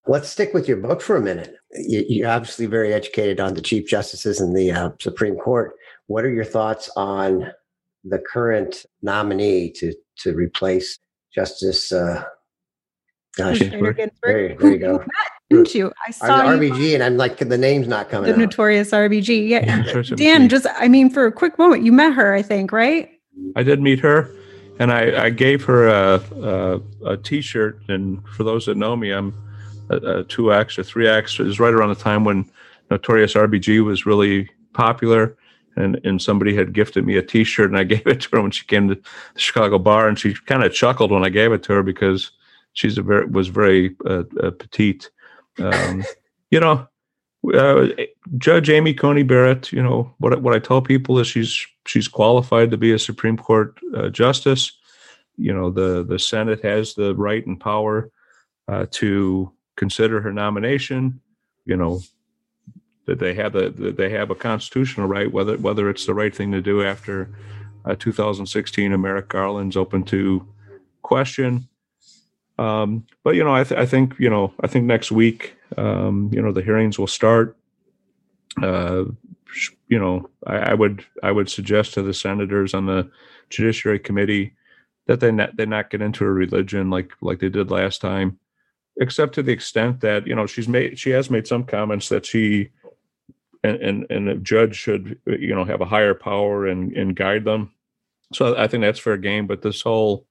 Let's 0.06 0.28
stick 0.28 0.54
with 0.54 0.68
your 0.68 0.78
book 0.78 1.00
for 1.00 1.16
a 1.16 1.20
minute. 1.20 1.56
You're 1.72 2.28
obviously 2.28 2.66
very 2.66 2.92
educated 2.92 3.40
on 3.40 3.54
the 3.54 3.60
chief 3.60 3.88
justices 3.88 4.40
in 4.40 4.54
the 4.54 4.72
uh, 4.72 4.90
Supreme 5.00 5.36
Court. 5.36 5.72
What 6.06 6.24
are 6.24 6.30
your 6.30 6.44
thoughts 6.44 6.90
on 6.96 7.52
the 8.04 8.18
current 8.18 8.86
nominee 9.02 9.70
to 9.72 9.94
to 10.18 10.34
replace 10.34 10.98
Justice? 11.34 11.92
Uh, 11.92 12.24
gosh, 13.36 13.58
there, 13.58 13.94
there, 14.22 14.72
you 14.72 14.78
go. 14.78 15.04
Didn't 15.48 15.74
you? 15.74 15.92
I 16.06 16.10
saw 16.10 16.42
RBG, 16.44 16.78
you, 16.78 16.94
and 16.94 17.02
I'm 17.02 17.16
like, 17.16 17.38
the 17.38 17.58
name's 17.58 17.88
not 17.88 18.08
coming. 18.08 18.28
The 18.28 18.34
out. 18.34 18.38
notorious 18.38 18.90
RBG. 18.90 19.48
Yeah, 19.48 19.82
Dan. 20.14 20.48
Just, 20.48 20.66
I 20.76 20.88
mean, 20.88 21.10
for 21.10 21.26
a 21.26 21.32
quick 21.32 21.58
moment, 21.58 21.84
you 21.84 21.92
met 21.92 22.12
her, 22.12 22.34
I 22.34 22.42
think, 22.42 22.72
right? 22.72 23.10
I 23.56 23.62
did 23.62 23.80
meet 23.80 24.00
her 24.00 24.30
and 24.80 24.90
I, 24.90 25.24
I 25.24 25.30
gave 25.30 25.62
her 25.64 25.88
a, 25.88 26.22
a, 26.42 26.80
a 27.04 27.16
T-shirt. 27.18 27.82
And 27.88 28.26
for 28.30 28.44
those 28.44 28.64
that 28.64 28.78
know 28.78 28.96
me, 28.96 29.10
I'm 29.10 29.34
a, 29.90 29.96
a 29.96 30.24
two 30.24 30.54
X 30.54 30.78
or 30.78 30.82
three 30.82 31.06
X. 31.06 31.38
It 31.38 31.44
was 31.44 31.60
right 31.60 31.74
around 31.74 31.90
the 31.90 31.94
time 31.96 32.24
when 32.24 32.50
Notorious 32.90 33.34
RBG 33.34 33.84
was 33.84 34.06
really 34.06 34.48
popular, 34.72 35.36
and 35.76 36.00
and 36.04 36.20
somebody 36.20 36.56
had 36.56 36.72
gifted 36.72 37.06
me 37.06 37.18
a 37.18 37.22
T-shirt, 37.22 37.68
and 37.68 37.78
I 37.78 37.84
gave 37.94 38.06
it 38.06 38.22
to 38.22 38.28
her 38.32 38.42
when 38.42 38.50
she 38.50 38.64
came 38.64 38.88
to 38.88 38.94
the 38.94 39.02
Chicago 39.38 39.78
bar, 39.78 40.08
and 40.08 40.18
she 40.18 40.34
kind 40.34 40.64
of 40.64 40.72
chuckled 40.72 41.10
when 41.10 41.24
I 41.24 41.28
gave 41.28 41.52
it 41.52 41.62
to 41.64 41.74
her 41.74 41.82
because 41.82 42.32
she's 42.72 42.98
a 42.98 43.02
very 43.02 43.26
was 43.26 43.48
very 43.48 43.96
uh, 44.06 44.24
uh, 44.42 44.50
petite. 44.50 45.10
Um, 45.58 46.04
you 46.50 46.60
know, 46.60 46.86
uh, 47.54 47.88
Judge 48.38 48.70
Amy 48.70 48.94
Coney 48.94 49.22
Barrett, 49.22 49.72
you 49.72 49.82
know 49.82 50.12
what 50.18 50.40
what 50.42 50.54
I 50.54 50.58
tell 50.58 50.82
people 50.82 51.18
is 51.18 51.26
she's 51.26 51.66
she's 51.86 52.08
qualified 52.08 52.70
to 52.70 52.76
be 52.76 52.92
a 52.92 52.98
Supreme 52.98 53.36
Court 53.36 53.78
uh, 53.94 54.08
justice. 54.08 54.72
You 55.36 55.52
know 55.52 55.70
the 55.70 56.04
the 56.04 56.18
Senate 56.18 56.62
has 56.62 56.94
the 56.94 57.14
right 57.14 57.44
and 57.46 57.58
power 57.58 58.10
uh, 58.68 58.86
to 58.92 59.52
consider 59.76 60.20
her 60.20 60.32
nomination. 60.32 61.20
You 61.64 61.76
know 61.76 62.00
that 63.06 63.18
they 63.18 63.34
have 63.34 63.52
that 63.54 63.96
they 63.96 64.10
have 64.10 64.30
a 64.30 64.34
constitutional 64.34 65.08
right 65.08 65.32
whether 65.32 65.56
whether 65.58 65.88
it's 65.88 66.06
the 66.06 66.14
right 66.14 66.34
thing 66.34 66.52
to 66.52 66.60
do 66.60 66.84
after 66.84 67.30
uh, 67.84 67.96
2016 67.98 68.92
and 68.92 69.02
Merrick 69.02 69.28
Garland's 69.28 69.76
open 69.76 70.04
to 70.04 70.46
question. 71.02 71.68
Um, 72.60 73.06
but 73.24 73.36
you 73.36 73.42
know, 73.42 73.54
I, 73.54 73.64
th- 73.64 73.80
I, 73.80 73.86
think 73.86 74.14
you 74.18 74.28
know, 74.28 74.52
I 74.60 74.66
think 74.66 74.84
next 74.84 75.10
week, 75.10 75.56
um, 75.78 76.30
you 76.30 76.42
know, 76.42 76.52
the 76.52 76.62
hearings 76.62 76.98
will 76.98 77.06
start. 77.06 77.56
Uh, 78.62 79.04
you 79.88 79.98
know, 79.98 80.28
I, 80.46 80.56
I, 80.56 80.74
would 80.74 81.02
I 81.22 81.32
would 81.32 81.48
suggest 81.48 81.94
to 81.94 82.02
the 82.02 82.12
senators 82.12 82.74
on 82.74 82.84
the 82.84 83.10
Judiciary 83.48 83.98
Committee 83.98 84.52
that 85.06 85.20
they 85.20 85.32
not 85.32 85.56
they 85.56 85.64
not 85.64 85.88
get 85.88 86.02
into 86.02 86.24
a 86.24 86.30
religion 86.30 86.90
like 86.90 87.12
like 87.22 87.38
they 87.38 87.48
did 87.48 87.70
last 87.70 88.02
time, 88.02 88.38
except 89.00 89.34
to 89.36 89.42
the 89.42 89.52
extent 89.52 90.02
that 90.02 90.26
you 90.26 90.34
know 90.34 90.46
she's 90.46 90.68
made 90.68 90.98
she 90.98 91.10
has 91.10 91.30
made 91.30 91.46
some 91.46 91.64
comments 91.64 92.10
that 92.10 92.26
she 92.26 92.68
and 93.64 93.76
and, 93.80 94.06
and 94.10 94.28
a 94.28 94.36
judge 94.36 94.76
should 94.76 95.18
you 95.26 95.54
know 95.54 95.64
have 95.64 95.80
a 95.80 95.86
higher 95.86 96.14
power 96.14 96.66
and 96.66 96.92
and 96.92 97.16
guide 97.16 97.44
them. 97.44 97.72
So 98.34 98.54
I 98.54 98.68
think 98.68 98.82
that's 98.82 99.00
fair 99.00 99.16
game. 99.16 99.46
But 99.46 99.62
this 99.62 99.80
whole 99.80 100.26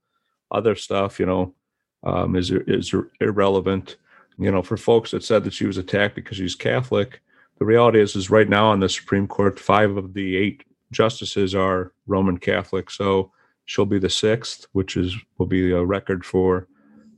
other 0.52 0.76
stuff, 0.76 1.20
you 1.20 1.26
know, 1.26 1.56
um, 2.04 2.36
is 2.36 2.52
is 2.52 2.94
irrelevant. 3.20 3.98
You 4.38 4.52
know, 4.52 4.62
for 4.62 4.78
folks 4.78 5.12
that 5.12 5.24
said 5.24 5.44
that 5.44 5.54
she 5.54 5.66
was 5.66 5.78
attacked 5.78 6.16
because 6.16 6.38
she's 6.38 6.56
Catholic, 6.56 7.22
the 7.58 7.66
reality 7.66 8.00
is 8.00 8.16
is 8.16 8.30
right 8.30 8.48
now 8.48 8.68
on 8.68 8.80
the 8.80 8.90
Supreme 8.90 9.28
Court, 9.28 9.60
five 9.60 9.98
of 9.98 10.14
the 10.14 10.38
eight 10.38 10.64
justices 10.92 11.54
are 11.54 11.92
Roman 12.08 12.38
Catholic. 12.38 12.90
So 12.90 13.32
she'll 13.66 13.86
be 13.86 14.00
the 14.00 14.10
sixth, 14.10 14.66
which 14.72 14.98
is 14.98 15.16
will 15.38 15.46
be 15.46 15.72
a 15.72 15.84
record 15.84 16.26
for 16.26 16.68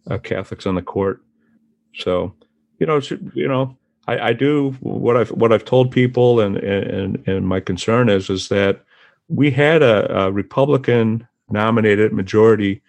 uh, 0.10 0.18
Catholics 0.18 0.66
on 0.66 0.76
the 0.76 0.82
court. 0.82 1.22
So, 1.96 2.34
you 2.80 2.88
know, 2.88 3.00
you 3.34 3.48
know, 3.48 3.78
I, 4.08 4.30
I 4.30 4.34
do 4.34 4.72
what 4.82 5.16
I've 5.16 5.30
what 5.32 5.54
I've 5.54 5.66
told 5.66 5.92
people, 5.92 6.40
and 6.40 6.58
and 6.58 7.28
and 7.28 7.48
my 7.48 7.60
concern 7.60 8.10
is 8.10 8.30
is 8.30 8.50
that 8.50 8.84
we 9.28 9.52
had 9.52 9.82
a, 9.82 10.24
a 10.24 10.32
Republican 10.32 11.28
nominated 11.50 12.14
majority 12.14 12.82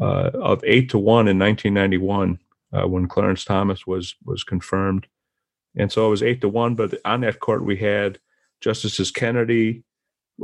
uh, 0.00 0.30
of 0.34 0.62
eight 0.64 0.90
to 0.90 0.98
one 0.98 1.28
in 1.28 1.38
1991 1.38 2.38
uh, 2.72 2.86
when 2.86 3.08
Clarence 3.08 3.44
Thomas 3.44 3.86
was 3.86 4.16
was 4.24 4.44
confirmed, 4.44 5.06
and 5.76 5.90
so 5.90 6.06
it 6.06 6.10
was 6.10 6.22
eight 6.22 6.40
to 6.42 6.48
one. 6.48 6.74
But 6.74 6.94
on 7.04 7.22
that 7.22 7.40
court, 7.40 7.64
we 7.64 7.76
had 7.76 8.18
Justices 8.60 9.10
Kennedy, 9.10 9.84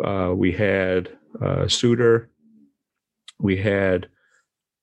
uh, 0.02 0.32
we 0.34 0.52
had 0.52 1.16
uh, 1.40 1.68
Souter, 1.68 2.30
we 3.38 3.56
had 3.56 4.08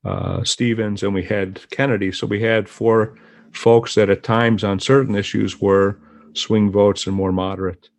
uh, 0.06 0.44
Stevens, 0.44 1.04
and 1.04 1.14
we 1.14 1.24
had 1.24 1.70
Kennedy. 1.72 2.12
So 2.12 2.28
we 2.28 2.42
had 2.42 2.70
four 2.70 3.18
folks 3.52 3.96
that 3.96 4.10
at 4.10 4.24
times 4.24 4.64
on 4.64 4.80
certain 4.80 5.16
issues 5.16 5.60
were 5.60 6.00
swing 6.34 6.72
votes 6.72 7.08
and 7.08 7.16
more 7.16 7.32
moderate. 7.32 7.90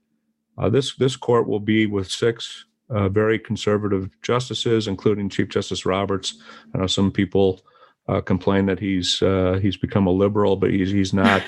Uh, 0.59 0.69
this 0.69 0.95
this 0.97 1.17
court 1.17 1.49
will 1.49 1.61
be 1.61 1.87
with 1.87 2.11
six 2.11 2.67
uh, 2.93 3.09
very 3.09 3.39
conservative 3.39 4.11
justices, 4.23 4.87
including 4.87 5.29
Chief 5.29 5.49
Justice 5.49 5.87
Roberts. 5.87 6.41
I 6.75 6.79
know 6.79 6.87
some 6.87 7.11
people 7.11 7.63
uh, 8.09 8.21
complain 8.21 8.67
that 8.67 8.81
he's 8.81 9.23
uh, 9.23 9.59
he's 9.63 9.77
become 9.77 10.07
a 10.07 10.11
liberal, 10.11 10.57
but 10.57 10.71
he's 10.71 10.91
he's 10.91 11.13
not. 11.13 11.43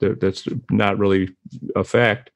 that's 0.00 0.48
not 0.70 0.98
really 0.98 1.30
a 1.76 1.84
fact. 1.84 2.30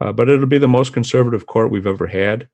Uh, 0.00 0.12
but 0.12 0.28
it'll 0.28 0.46
be 0.46 0.58
the 0.58 0.68
most 0.68 0.92
conservative 0.92 1.46
court 1.46 1.70
we've 1.70 1.86
ever 1.86 2.06
had, 2.06 2.48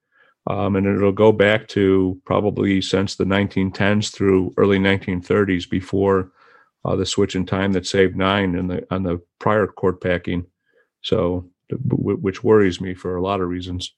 um, 0.46 0.76
and 0.76 0.86
it'll 0.86 1.12
go 1.12 1.32
back 1.32 1.66
to 1.68 2.20
probably 2.24 2.80
since 2.80 3.16
the 3.16 3.24
1910s 3.24 4.12
through 4.12 4.54
early 4.56 4.78
1930s 4.78 5.68
before 5.68 6.30
uh, 6.84 6.94
the 6.94 7.06
switch 7.06 7.34
in 7.34 7.44
time 7.44 7.72
that 7.72 7.86
saved 7.86 8.16
nine 8.16 8.54
in 8.54 8.68
the 8.68 8.86
on 8.94 9.02
the 9.02 9.20
prior 9.38 9.66
court 9.66 10.00
packing. 10.00 10.46
So, 11.02 11.50
which 11.68 12.44
worries 12.44 12.80
me 12.80 12.94
for 12.94 13.16
a 13.16 13.22
lot 13.22 13.40
of 13.40 13.48
reasons. 13.48 13.92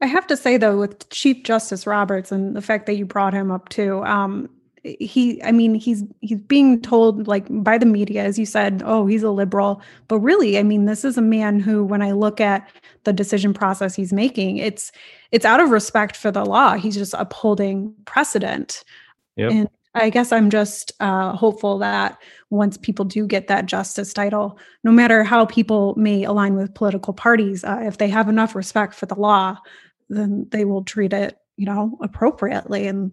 I 0.00 0.06
have 0.06 0.26
to 0.26 0.36
say 0.36 0.56
though, 0.56 0.78
with 0.78 1.08
Chief 1.10 1.42
Justice 1.42 1.86
Roberts 1.86 2.30
and 2.30 2.54
the 2.54 2.62
fact 2.62 2.86
that 2.86 2.96
you 2.96 3.06
brought 3.06 3.32
him 3.32 3.50
up 3.50 3.68
too, 3.70 4.04
um, 4.04 4.50
he, 4.82 5.42
I 5.42 5.52
mean, 5.52 5.74
he's 5.74 6.04
he's 6.20 6.38
being 6.38 6.80
told 6.80 7.26
like 7.26 7.46
by 7.50 7.76
the 7.78 7.86
media, 7.86 8.22
as 8.22 8.38
you 8.38 8.46
said, 8.46 8.82
oh, 8.84 9.06
he's 9.06 9.22
a 9.22 9.30
liberal, 9.30 9.82
but 10.06 10.20
really, 10.20 10.58
I 10.58 10.62
mean, 10.62 10.84
this 10.84 11.04
is 11.04 11.18
a 11.18 11.22
man 11.22 11.58
who, 11.58 11.84
when 11.84 12.02
I 12.02 12.12
look 12.12 12.40
at 12.40 12.68
the 13.04 13.12
decision 13.12 13.52
process 13.52 13.94
he's 13.94 14.12
making, 14.12 14.58
it's 14.58 14.92
it's 15.32 15.44
out 15.44 15.60
of 15.60 15.70
respect 15.70 16.16
for 16.16 16.30
the 16.30 16.44
law. 16.44 16.74
He's 16.74 16.94
just 16.94 17.14
upholding 17.14 17.94
precedent. 18.04 18.84
Yep. 19.36 19.50
And 19.50 19.68
I 19.94 20.10
guess 20.10 20.30
I'm 20.30 20.50
just 20.50 20.92
uh, 21.00 21.32
hopeful 21.32 21.78
that 21.78 22.18
once 22.50 22.76
people 22.76 23.04
do 23.04 23.26
get 23.26 23.48
that 23.48 23.66
justice 23.66 24.12
title, 24.12 24.58
no 24.84 24.92
matter 24.92 25.24
how 25.24 25.46
people 25.46 25.94
may 25.96 26.22
align 26.22 26.54
with 26.54 26.74
political 26.74 27.14
parties, 27.14 27.64
uh, 27.64 27.80
if 27.82 27.98
they 27.98 28.08
have 28.08 28.28
enough 28.28 28.54
respect 28.54 28.94
for 28.94 29.06
the 29.06 29.14
law, 29.14 29.56
then 30.08 30.46
they 30.50 30.64
will 30.64 30.84
treat 30.84 31.12
it, 31.12 31.38
you 31.56 31.66
know, 31.66 31.98
appropriately 32.02 32.86
and 32.86 33.12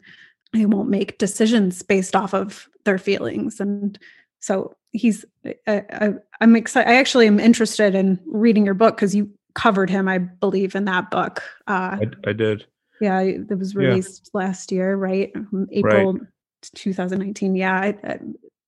they 0.53 0.65
won't 0.65 0.89
make 0.89 1.17
decisions 1.17 1.81
based 1.81 2.15
off 2.15 2.33
of 2.33 2.67
their 2.85 2.97
feelings. 2.97 3.59
And 3.59 3.97
so 4.39 4.75
he's, 4.91 5.25
I, 5.67 6.13
I'm 6.41 6.55
excited. 6.55 6.89
I 6.89 6.95
actually 6.95 7.27
am 7.27 7.39
interested 7.39 7.95
in 7.95 8.19
reading 8.25 8.65
your 8.65 8.75
book 8.75 8.95
because 8.95 9.15
you 9.15 9.31
covered 9.55 9.89
him, 9.89 10.07
I 10.07 10.19
believe, 10.19 10.75
in 10.75 10.85
that 10.85 11.09
book. 11.11 11.41
Uh, 11.67 11.97
I, 12.01 12.05
I 12.27 12.33
did. 12.33 12.65
Yeah, 13.01 13.21
it 13.21 13.57
was 13.57 13.75
released 13.75 14.29
yeah. 14.33 14.39
last 14.39 14.71
year, 14.71 14.95
right? 14.95 15.31
April 15.71 16.13
right. 16.13 16.21
2019. 16.75 17.55
Yeah, 17.55 17.93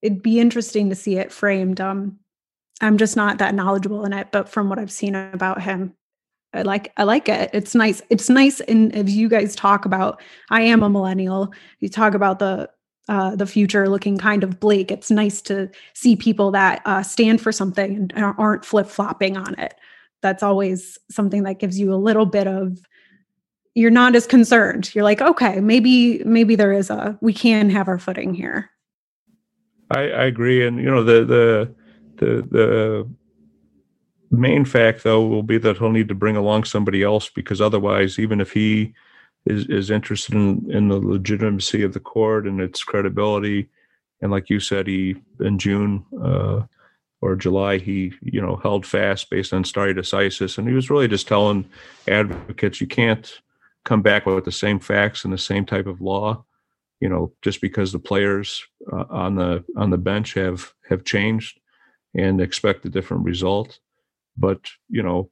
it'd 0.01 0.21
be 0.21 0.39
interesting 0.39 0.89
to 0.89 0.95
see 0.95 1.17
it 1.17 1.31
framed. 1.31 1.79
Um, 1.79 2.19
I'm 2.81 2.97
just 2.97 3.15
not 3.15 3.37
that 3.37 3.55
knowledgeable 3.55 4.03
in 4.05 4.13
it, 4.13 4.29
but 4.31 4.49
from 4.49 4.69
what 4.69 4.79
I've 4.79 4.91
seen 4.91 5.15
about 5.15 5.61
him, 5.61 5.93
I 6.55 6.61
like 6.61 6.91
I 6.97 7.03
like 7.03 7.29
it. 7.29 7.49
It's 7.53 7.75
nice. 7.75 8.01
It's 8.09 8.29
nice. 8.29 8.61
And 8.61 8.95
if 8.95 9.09
you 9.09 9.29
guys 9.29 9.55
talk 9.55 9.85
about, 9.85 10.21
I 10.49 10.61
am 10.61 10.83
a 10.83 10.89
millennial. 10.89 11.53
You 11.79 11.89
talk 11.89 12.13
about 12.13 12.39
the 12.39 12.69
uh, 13.07 13.35
the 13.35 13.45
future 13.45 13.87
looking 13.87 14.17
kind 14.17 14.43
of 14.43 14.59
bleak. 14.59 14.91
It's 14.91 15.11
nice 15.11 15.41
to 15.43 15.69
see 15.93 16.15
people 16.15 16.51
that 16.51 16.81
uh, 16.85 17.03
stand 17.03 17.41
for 17.41 17.51
something 17.51 18.09
and 18.15 18.25
aren't 18.37 18.65
flip 18.65 18.87
flopping 18.87 19.37
on 19.37 19.59
it. 19.59 19.75
That's 20.21 20.41
always 20.41 20.97
something 21.11 21.43
that 21.43 21.59
gives 21.59 21.79
you 21.79 21.93
a 21.93 21.97
little 21.97 22.25
bit 22.25 22.47
of. 22.47 22.79
You're 23.75 23.91
not 23.91 24.15
as 24.15 24.25
concerned. 24.25 24.95
You're 24.95 25.03
like, 25.03 25.21
okay, 25.21 25.59
maybe 25.59 26.23
maybe 26.23 26.55
there 26.55 26.71
is 26.71 26.89
a 26.89 27.17
we 27.21 27.33
can 27.33 27.69
have 27.69 27.87
our 27.87 27.99
footing 27.99 28.33
here. 28.33 28.71
I, 29.91 29.99
I 29.99 30.23
agree, 30.25 30.65
and 30.65 30.77
you 30.77 30.89
know 30.89 31.03
the 31.03 31.25
the 31.25 31.75
the 32.17 32.47
the 32.49 33.09
main 34.35 34.65
fact 34.65 35.03
though 35.03 35.25
will 35.25 35.43
be 35.43 35.57
that 35.59 35.77
he'll 35.77 35.91
need 35.91 36.07
to 36.09 36.15
bring 36.15 36.35
along 36.35 36.65
somebody 36.65 37.03
else 37.03 37.29
because 37.29 37.61
otherwise, 37.61 38.19
even 38.19 38.41
if 38.41 38.51
he 38.51 38.93
is 39.45 39.65
is 39.67 39.91
interested 39.91 40.35
in 40.35 40.69
in 40.71 40.89
the 40.89 40.99
legitimacy 40.99 41.83
of 41.83 41.93
the 41.93 41.99
court 41.99 42.47
and 42.47 42.61
its 42.61 42.83
credibility, 42.83 43.69
and 44.21 44.31
like 44.31 44.49
you 44.49 44.59
said, 44.59 44.87
he 44.87 45.15
in 45.39 45.59
June 45.59 46.05
uh, 46.21 46.61
or 47.21 47.35
July 47.35 47.77
he 47.77 48.13
you 48.21 48.41
know 48.41 48.57
held 48.57 48.85
fast 48.85 49.29
based 49.29 49.53
on 49.53 49.63
stare 49.63 49.93
decisis, 49.93 50.57
and 50.57 50.67
he 50.67 50.73
was 50.73 50.89
really 50.89 51.07
just 51.07 51.27
telling 51.27 51.65
advocates 52.07 52.81
you 52.81 52.87
can't 52.87 53.41
come 53.83 54.01
back 54.01 54.25
with 54.25 54.45
the 54.45 54.51
same 54.51 54.79
facts 54.79 55.23
and 55.23 55.33
the 55.33 55.37
same 55.37 55.65
type 55.65 55.85
of 55.85 56.01
law 56.01 56.43
you 56.99 57.09
know 57.09 57.31
just 57.41 57.61
because 57.61 57.91
the 57.91 57.99
players 57.99 58.65
uh, 58.91 59.05
on 59.09 59.35
the 59.35 59.63
on 59.77 59.89
the 59.89 59.97
bench 59.97 60.33
have 60.33 60.73
have 60.89 61.03
changed 61.03 61.59
and 62.15 62.41
expect 62.41 62.85
a 62.85 62.89
different 62.89 63.23
result 63.23 63.79
but 64.37 64.59
you 64.89 65.03
know 65.03 65.29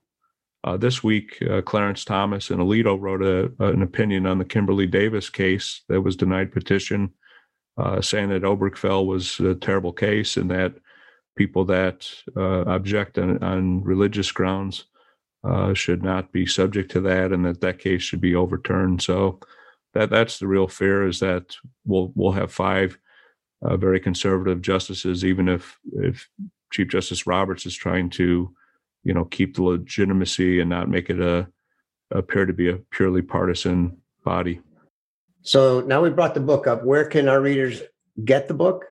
uh, 0.63 0.77
this 0.77 1.03
week 1.03 1.41
uh, 1.49 1.61
clarence 1.61 2.05
thomas 2.05 2.49
and 2.49 2.59
alito 2.59 2.99
wrote 2.99 3.23
a, 3.23 3.51
an 3.65 3.81
opinion 3.81 4.25
on 4.25 4.37
the 4.37 4.45
kimberly 4.45 4.87
davis 4.87 5.29
case 5.29 5.81
that 5.89 6.01
was 6.01 6.15
denied 6.15 6.51
petition 6.51 7.11
uh, 7.77 8.01
saying 8.01 8.29
that 8.29 8.43
obergefell 8.43 9.05
was 9.05 9.39
a 9.39 9.55
terrible 9.55 9.93
case 9.93 10.37
and 10.37 10.49
that 10.51 10.73
people 11.35 11.65
that 11.65 12.07
uh, 12.37 12.61
object 12.61 13.17
on, 13.17 13.41
on 13.43 13.83
religious 13.83 14.31
grounds 14.31 14.85
uh, 15.43 15.73
should 15.73 16.03
not 16.03 16.31
be 16.31 16.45
subject 16.45 16.91
to 16.91 17.01
that 17.01 17.31
and 17.31 17.45
that 17.45 17.61
that 17.61 17.79
case 17.79 18.01
should 18.01 18.21
be 18.21 18.35
overturned. 18.35 19.01
So 19.01 19.39
that 19.93 20.09
that's 20.09 20.39
the 20.39 20.47
real 20.47 20.67
fear 20.67 21.07
is 21.07 21.19
that 21.19 21.55
we'll 21.85 22.11
we'll 22.15 22.31
have 22.31 22.51
five 22.51 22.97
uh, 23.61 23.77
very 23.77 23.99
conservative 23.99 24.61
justices, 24.61 25.23
even 25.25 25.49
if 25.49 25.77
if 25.93 26.29
Chief 26.71 26.87
Justice 26.87 27.27
Roberts 27.27 27.65
is 27.65 27.75
trying 27.75 28.09
to, 28.11 28.53
you 29.03 29.13
know, 29.13 29.25
keep 29.25 29.55
the 29.55 29.63
legitimacy 29.63 30.59
and 30.59 30.69
not 30.69 30.89
make 30.89 31.09
it 31.09 31.19
a 31.19 31.47
appear 32.11 32.45
to 32.45 32.53
be 32.53 32.69
a 32.69 32.77
purely 32.91 33.21
partisan 33.21 33.97
body. 34.23 34.61
So 35.41 35.81
now 35.81 36.01
we 36.01 36.09
brought 36.09 36.33
the 36.33 36.39
book 36.39 36.67
up. 36.67 36.83
Where 36.83 37.05
can 37.05 37.27
our 37.27 37.41
readers 37.41 37.81
get 38.23 38.47
the 38.47 38.53
book? 38.53 38.85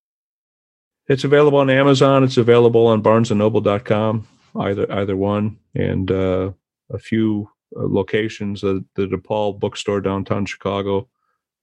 It's 1.09 1.25
available 1.25 1.59
on 1.59 1.71
Amazon. 1.71 2.25
It's 2.25 2.37
available 2.37 2.87
on 2.87 3.03
BarnesandNoble.com. 3.03 4.27
Either 4.55 4.93
either 4.93 5.17
one, 5.17 5.59
and 5.75 6.11
uh, 6.11 6.53
a 6.91 6.99
few 6.99 7.49
uh, 7.75 7.87
locations. 7.87 8.61
The, 8.61 8.85
the 8.97 9.07
DePaul 9.07 9.59
bookstore 9.59 10.03
downtown 10.03 10.45
Chicago, 10.45 11.09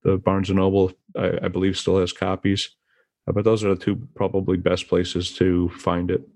the 0.03 0.17
Barnes 0.17 0.49
and 0.49 0.57
Noble, 0.57 0.91
I, 1.15 1.38
I 1.43 1.47
believe, 1.49 1.77
still 1.77 1.99
has 1.99 2.12
copies. 2.12 2.75
Uh, 3.27 3.31
but 3.31 3.43
those 3.43 3.63
are 3.63 3.75
the 3.75 3.83
two 3.83 4.07
probably 4.15 4.57
best 4.57 4.88
places 4.88 5.31
to 5.35 5.69
find 5.69 6.09
it. 6.09 6.27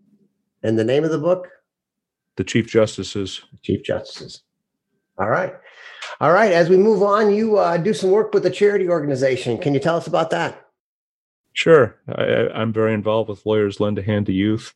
And 0.62 0.78
the 0.78 0.84
name 0.84 1.04
of 1.04 1.10
the 1.10 1.18
book? 1.18 1.48
The 2.36 2.44
Chief 2.44 2.68
Justices. 2.68 3.42
Chief 3.62 3.84
Justices. 3.84 4.44
All 5.18 5.30
right. 5.30 5.54
All 6.20 6.32
right. 6.32 6.52
As 6.52 6.70
we 6.70 6.78
move 6.78 7.04
on, 7.04 7.34
you 7.34 7.58
uh, 7.58 7.78
do 7.78 7.94
some 7.94 8.12
work 8.12 8.34
with 8.34 8.46
a 8.46 8.50
charity 8.50 8.90
organization. 8.90 9.58
Can 9.58 9.74
you 9.74 9.80
tell 9.80 9.98
us 9.98 10.08
about 10.08 10.32
that? 10.32 10.68
Sure. 11.54 11.96
I, 12.10 12.48
I'm 12.54 12.74
very 12.74 12.94
involved 12.94 13.30
with 13.30 13.46
Lawyers 13.46 13.80
Lend 13.80 14.00
a 14.00 14.02
Hand 14.02 14.26
to 14.26 14.34
Youth. 14.34 14.74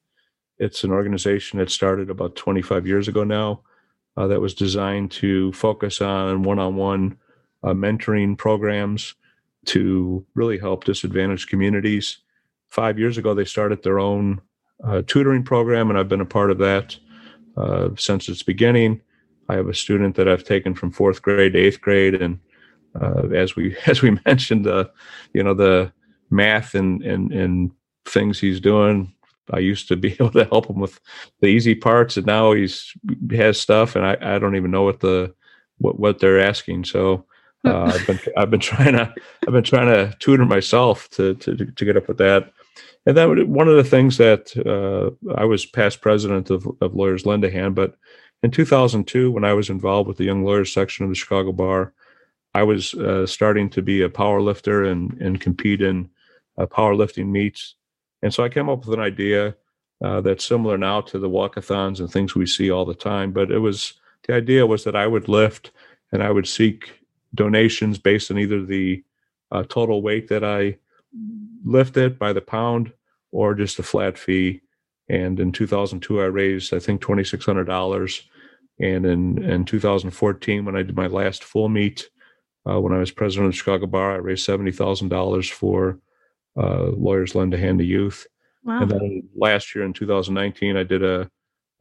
It's 0.59 0.83
an 0.83 0.91
organization 0.91 1.59
that 1.59 1.71
started 1.71 2.09
about 2.09 2.35
25 2.35 2.85
years 2.85 3.07
ago 3.07 3.23
now 3.23 3.61
uh, 4.15 4.27
that 4.27 4.41
was 4.41 4.53
designed 4.53 5.11
to 5.11 5.51
focus 5.53 6.01
on 6.01 6.43
one-on-one 6.43 7.17
uh, 7.63 7.73
mentoring 7.73 8.37
programs 8.37 9.15
to 9.65 10.25
really 10.35 10.57
help 10.57 10.83
disadvantaged 10.83 11.49
communities. 11.49 12.19
Five 12.69 12.97
years 12.99 13.17
ago, 13.17 13.33
they 13.33 13.45
started 13.45 13.83
their 13.83 13.99
own 13.99 14.41
uh, 14.83 15.01
tutoring 15.05 15.43
program, 15.43 15.89
and 15.89 15.97
I've 15.97 16.09
been 16.09 16.21
a 16.21 16.25
part 16.25 16.51
of 16.51 16.57
that 16.59 16.97
uh, 17.57 17.89
since 17.97 18.29
its 18.29 18.43
beginning. 18.43 19.01
I 19.49 19.55
have 19.55 19.67
a 19.67 19.73
student 19.73 20.15
that 20.15 20.27
I've 20.27 20.43
taken 20.43 20.73
from 20.73 20.91
fourth 20.91 21.21
grade 21.21 21.53
to 21.53 21.59
eighth 21.59 21.81
grade, 21.81 22.15
and 22.15 22.39
uh, 22.99 23.27
as 23.33 23.55
we 23.55 23.75
as 23.87 24.01
we 24.01 24.17
mentioned, 24.25 24.67
uh, 24.67 24.85
you 25.33 25.43
know 25.43 25.53
the 25.53 25.91
math 26.29 26.75
and 26.75 27.01
and 27.03 27.31
and 27.31 27.71
things 28.05 28.39
he's 28.39 28.59
doing 28.59 29.13
I 29.51 29.59
used 29.59 29.87
to 29.87 29.95
be 29.95 30.13
able 30.19 30.31
to 30.31 30.45
help 30.45 30.67
him 30.67 30.79
with 30.79 30.99
the 31.41 31.47
easy 31.47 31.75
parts, 31.75 32.17
and 32.17 32.25
now 32.25 32.53
he's 32.53 32.93
he 33.29 33.37
has 33.37 33.59
stuff, 33.59 33.95
and 33.95 34.05
I, 34.05 34.17
I 34.21 34.39
don't 34.39 34.55
even 34.55 34.71
know 34.71 34.83
what 34.83 34.99
the 34.99 35.33
what 35.77 35.99
what 35.99 36.19
they're 36.19 36.39
asking. 36.39 36.85
So 36.85 37.25
uh, 37.65 37.91
I've 37.93 38.07
been 38.07 38.19
I've 38.37 38.51
been 38.51 38.59
trying 38.59 38.93
to 38.93 39.13
I've 39.45 39.53
been 39.53 39.63
trying 39.63 39.87
to 39.87 40.15
tutor 40.19 40.45
myself 40.45 41.09
to 41.11 41.35
to 41.35 41.55
to 41.55 41.85
get 41.85 41.97
up 41.97 42.07
with 42.07 42.17
that. 42.17 42.51
And 43.05 43.15
then 43.15 43.51
one 43.51 43.67
of 43.67 43.75
the 43.75 43.83
things 43.83 44.17
that 44.17 44.55
uh, 44.65 45.33
I 45.35 45.45
was 45.45 45.65
past 45.65 46.01
president 46.01 46.49
of, 46.49 46.67
of 46.81 46.95
Lawyers 46.95 47.23
Hand, 47.23 47.75
but 47.75 47.95
in 48.43 48.51
2002, 48.51 49.31
when 49.31 49.43
I 49.43 49.53
was 49.53 49.69
involved 49.69 50.07
with 50.07 50.17
the 50.17 50.25
Young 50.25 50.43
Lawyers 50.43 50.71
section 50.71 51.05
of 51.05 51.09
the 51.09 51.15
Chicago 51.15 51.51
Bar, 51.51 51.93
I 52.53 52.63
was 52.63 52.93
uh, 52.93 53.25
starting 53.25 53.69
to 53.71 53.81
be 53.81 54.01
a 54.01 54.09
power 54.09 54.41
lifter 54.41 54.83
and 54.83 55.13
and 55.21 55.39
compete 55.39 55.81
in 55.81 56.09
uh, 56.57 56.65
powerlifting 56.65 57.27
meets 57.27 57.75
and 58.21 58.33
so 58.33 58.43
I 58.43 58.49
came 58.49 58.69
up 58.69 58.85
with 58.85 58.97
an 58.97 59.03
idea 59.03 59.55
uh, 60.03 60.21
that's 60.21 60.45
similar 60.45 60.77
now 60.77 61.01
to 61.01 61.19
the 61.19 61.29
walkathons 61.29 61.99
and 61.99 62.11
things 62.11 62.35
we 62.35 62.45
see 62.45 62.69
all 62.69 62.85
the 62.85 62.95
time. 62.95 63.31
But 63.31 63.51
it 63.51 63.59
was 63.59 63.93
the 64.27 64.33
idea 64.33 64.65
was 64.65 64.83
that 64.83 64.95
I 64.95 65.07
would 65.07 65.27
lift 65.27 65.71
and 66.11 66.23
I 66.23 66.31
would 66.31 66.47
seek 66.47 66.91
donations 67.35 67.97
based 67.97 68.31
on 68.31 68.37
either 68.37 68.63
the 68.63 69.03
uh, 69.51 69.63
total 69.63 70.01
weight 70.01 70.27
that 70.29 70.43
I 70.43 70.77
lifted 71.63 72.17
by 72.17 72.33
the 72.33 72.41
pound 72.41 72.93
or 73.31 73.53
just 73.53 73.79
a 73.79 73.83
flat 73.83 74.17
fee. 74.17 74.61
And 75.09 75.39
in 75.39 75.51
2002, 75.51 76.21
I 76.21 76.25
raised 76.25 76.73
I 76.73 76.79
think 76.79 77.01
twenty 77.01 77.23
six 77.23 77.45
hundred 77.45 77.65
dollars. 77.65 78.23
And 78.79 79.05
in 79.05 79.43
in 79.43 79.65
2014, 79.65 80.65
when 80.65 80.75
I 80.75 80.83
did 80.83 80.95
my 80.95 81.07
last 81.07 81.43
full 81.43 81.69
meet, 81.69 82.09
uh, 82.69 82.79
when 82.79 82.93
I 82.93 82.99
was 82.99 83.11
president 83.11 83.47
of 83.47 83.53
the 83.53 83.57
Chicago 83.57 83.87
Bar, 83.87 84.13
I 84.13 84.17
raised 84.17 84.45
seventy 84.45 84.71
thousand 84.71 85.09
dollars 85.09 85.49
for 85.49 85.99
uh, 86.57 86.87
lawyers 86.91 87.35
lend 87.35 87.53
a 87.53 87.57
hand 87.57 87.79
to 87.79 87.85
youth. 87.85 88.27
Wow. 88.63 88.81
And 88.81 88.91
then 88.91 89.29
last 89.35 89.73
year 89.73 89.85
in 89.85 89.93
2019, 89.93 90.75
I 90.75 90.83
did 90.83 91.03
a, 91.03 91.29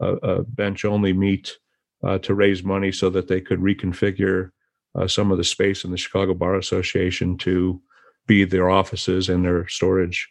a, 0.00 0.06
a 0.14 0.42
bench 0.44 0.84
only 0.84 1.12
meet 1.12 1.56
uh, 2.04 2.18
to 2.18 2.34
raise 2.34 2.62
money 2.62 2.92
so 2.92 3.10
that 3.10 3.26
they 3.26 3.40
could 3.40 3.60
reconfigure 3.60 4.50
uh, 4.94 5.08
some 5.08 5.32
of 5.32 5.38
the 5.38 5.44
space 5.44 5.84
in 5.84 5.90
the 5.90 5.96
Chicago 5.96 6.34
Bar 6.34 6.56
Association 6.56 7.36
to 7.38 7.80
be 8.26 8.44
their 8.44 8.70
offices 8.70 9.28
and 9.28 9.44
their 9.44 9.66
storage 9.68 10.28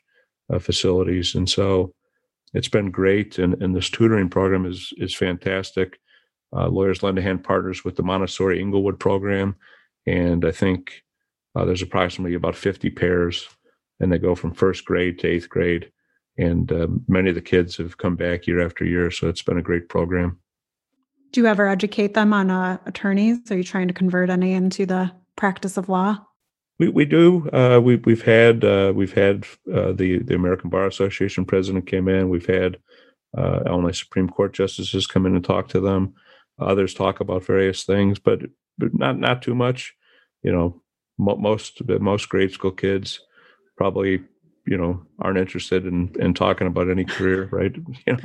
uh, 0.51 0.59
facilities. 0.59 1.35
And 1.35 1.49
so 1.49 1.93
it's 2.53 2.67
been 2.67 2.91
great. 2.91 3.39
And, 3.39 3.61
and 3.61 3.75
this 3.75 3.89
tutoring 3.89 4.29
program 4.29 4.65
is, 4.65 4.93
is 4.97 5.15
fantastic. 5.15 5.99
Uh, 6.55 6.67
lawyers 6.67 7.03
Lend 7.03 7.17
a 7.17 7.21
Hand 7.21 7.43
partners 7.43 7.83
with 7.83 7.95
the 7.95 8.03
Montessori 8.03 8.61
Englewood 8.61 8.99
program. 8.99 9.55
And 10.07 10.45
I 10.45 10.51
think 10.51 11.03
uh, 11.55 11.65
there's 11.65 11.81
approximately 11.81 12.35
about 12.35 12.55
50 12.55 12.89
pairs 12.91 13.47
and 13.99 14.11
they 14.11 14.17
go 14.17 14.35
from 14.35 14.53
first 14.53 14.85
grade 14.85 15.19
to 15.19 15.27
eighth 15.27 15.49
grade. 15.49 15.91
And 16.37 16.71
uh, 16.71 16.87
many 17.07 17.29
of 17.29 17.35
the 17.35 17.41
kids 17.41 17.77
have 17.77 17.97
come 17.97 18.15
back 18.15 18.45
year 18.45 18.65
after 18.65 18.83
year. 18.83 19.09
So 19.09 19.29
it's 19.29 19.41
been 19.41 19.57
a 19.57 19.63
great 19.63 19.87
program. 19.87 20.39
Do 21.31 21.41
you 21.41 21.47
ever 21.47 21.67
educate 21.67 22.13
them 22.13 22.33
on 22.33 22.51
uh, 22.51 22.77
attorneys? 22.85 23.51
Are 23.51 23.57
you 23.57 23.63
trying 23.63 23.87
to 23.87 23.93
convert 23.93 24.29
any 24.29 24.53
into 24.53 24.85
the 24.85 25.11
practice 25.35 25.77
of 25.77 25.89
law? 25.89 26.25
We 26.77 26.89
we 26.89 27.05
do. 27.05 27.49
Uh, 27.51 27.79
we 27.81 27.97
we've 27.97 28.23
had 28.23 28.63
uh, 28.63 28.91
we've 28.95 29.13
had 29.13 29.45
uh, 29.73 29.93
the 29.93 30.19
the 30.19 30.35
American 30.35 30.69
Bar 30.69 30.87
Association 30.87 31.45
president 31.45 31.87
came 31.87 32.07
in. 32.07 32.29
We've 32.29 32.45
had 32.45 32.77
uh, 33.37 33.61
Illinois 33.65 33.97
Supreme 33.97 34.29
Court 34.29 34.53
justices 34.53 35.07
come 35.07 35.25
in 35.25 35.35
and 35.35 35.43
talk 35.43 35.69
to 35.69 35.79
them. 35.79 36.13
Others 36.59 36.93
talk 36.93 37.19
about 37.19 37.45
various 37.45 37.83
things, 37.83 38.19
but 38.19 38.41
but 38.77 38.93
not 38.93 39.17
not 39.17 39.41
too 39.41 39.55
much. 39.55 39.93
You 40.43 40.51
know, 40.51 40.81
mo- 41.17 41.37
most 41.37 41.81
most 41.87 42.29
grade 42.29 42.51
school 42.51 42.71
kids 42.71 43.19
probably 43.77 44.23
you 44.65 44.77
know 44.77 45.05
aren't 45.19 45.37
interested 45.37 45.85
in 45.85 46.13
in 46.19 46.33
talking 46.33 46.67
about 46.67 46.89
any 46.89 47.03
career 47.03 47.47
right 47.51 47.75
you 48.07 48.13
know 48.13 48.19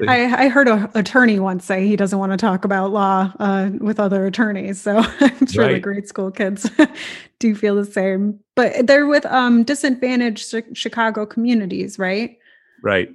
I, 0.00 0.44
I, 0.44 0.48
heard 0.48 0.68
an 0.68 0.90
attorney 0.94 1.38
once 1.38 1.64
say 1.64 1.86
he 1.86 1.96
doesn't 1.96 2.18
want 2.18 2.32
to 2.32 2.36
talk 2.36 2.64
about 2.64 2.90
law 2.90 3.32
uh, 3.38 3.70
with 3.78 4.00
other 4.00 4.26
attorneys. 4.26 4.80
So 4.80 4.98
I'm 5.20 5.46
sure 5.46 5.64
right. 5.64 5.74
the 5.74 5.80
grade 5.80 6.08
school 6.08 6.30
kids 6.30 6.68
do 7.38 7.54
feel 7.54 7.76
the 7.76 7.84
same. 7.84 8.40
But 8.54 8.86
they're 8.86 9.06
with 9.06 9.26
um, 9.26 9.62
disadvantaged 9.62 10.54
Chicago 10.76 11.26
communities, 11.26 11.98
right? 11.98 12.38
Right. 12.82 13.10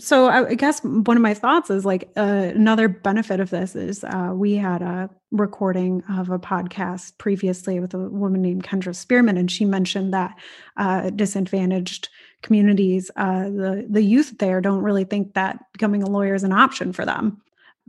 So 0.00 0.26
I, 0.26 0.50
I 0.50 0.54
guess 0.54 0.82
one 0.84 1.16
of 1.16 1.22
my 1.22 1.34
thoughts 1.34 1.70
is 1.70 1.84
like 1.84 2.08
uh, 2.16 2.52
another 2.54 2.88
benefit 2.88 3.40
of 3.40 3.50
this 3.50 3.74
is 3.74 4.04
uh, 4.04 4.30
we 4.32 4.54
had 4.54 4.80
a 4.80 5.10
recording 5.32 6.04
of 6.08 6.30
a 6.30 6.38
podcast 6.38 7.18
previously 7.18 7.80
with 7.80 7.94
a 7.94 7.98
woman 7.98 8.40
named 8.40 8.62
Kendra 8.62 8.94
Spearman, 8.94 9.36
and 9.36 9.50
she 9.50 9.64
mentioned 9.64 10.14
that 10.14 10.38
uh, 10.76 11.10
disadvantaged 11.10 12.10
communities, 12.42 13.10
uh, 13.16 13.44
the 13.44 13.86
the 13.88 14.02
youth 14.02 14.38
there 14.38 14.60
don't 14.60 14.82
really 14.82 15.04
think 15.04 15.34
that 15.34 15.58
becoming 15.72 16.02
a 16.02 16.10
lawyer 16.10 16.34
is 16.34 16.44
an 16.44 16.52
option 16.52 16.92
for 16.92 17.04
them. 17.04 17.40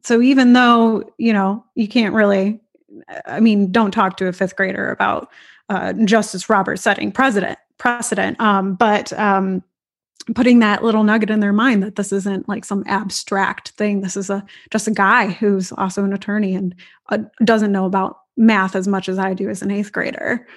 So 0.04 0.22
even 0.22 0.54
though 0.54 1.04
you 1.18 1.34
know 1.34 1.66
you 1.76 1.88
can't 1.88 2.16
really, 2.16 2.60
I 3.26 3.40
mean, 3.40 3.72
don't 3.72 3.92
talk 3.92 4.18
to 4.18 4.28
a 4.28 4.34
fifth 4.34 4.56
grader 4.56 4.90
about 4.92 5.30
uh, 5.70 5.94
Justice 6.06 6.50
Roberts 6.50 6.82
setting 6.82 7.12
precedent 7.12 7.60
precedent, 7.78 8.40
um, 8.42 8.76
but 8.76 9.14
um, 9.14 9.64
putting 10.36 10.60
that 10.60 10.84
little 10.84 11.04
nugget 11.04 11.30
in 11.30 11.40
their 11.40 11.54
mind 11.54 11.82
that 11.84 11.96
this 11.96 12.12
isn't 12.12 12.48
like 12.48 12.66
some 12.66 12.84
abstract 12.88 13.70
thing. 13.72 14.02
This 14.02 14.18
is 14.18 14.30
a 14.30 14.46
just 14.72 14.88
a 14.88 14.92
guy 14.92 15.28
who's 15.28 15.72
also 15.74 16.04
an 16.04 16.14
attorney 16.14 16.56
and 16.56 16.76
uh, 17.10 17.20
doesn't 17.44 17.72
know 17.72 17.86
about 17.86 18.20
math 18.38 18.76
as 18.76 18.88
much 18.88 19.10
as 19.10 19.20
I 19.20 19.34
do 19.34 19.50
as 19.50 19.62
an 19.62 19.72
eighth 19.72 19.92
grader. 19.92 20.48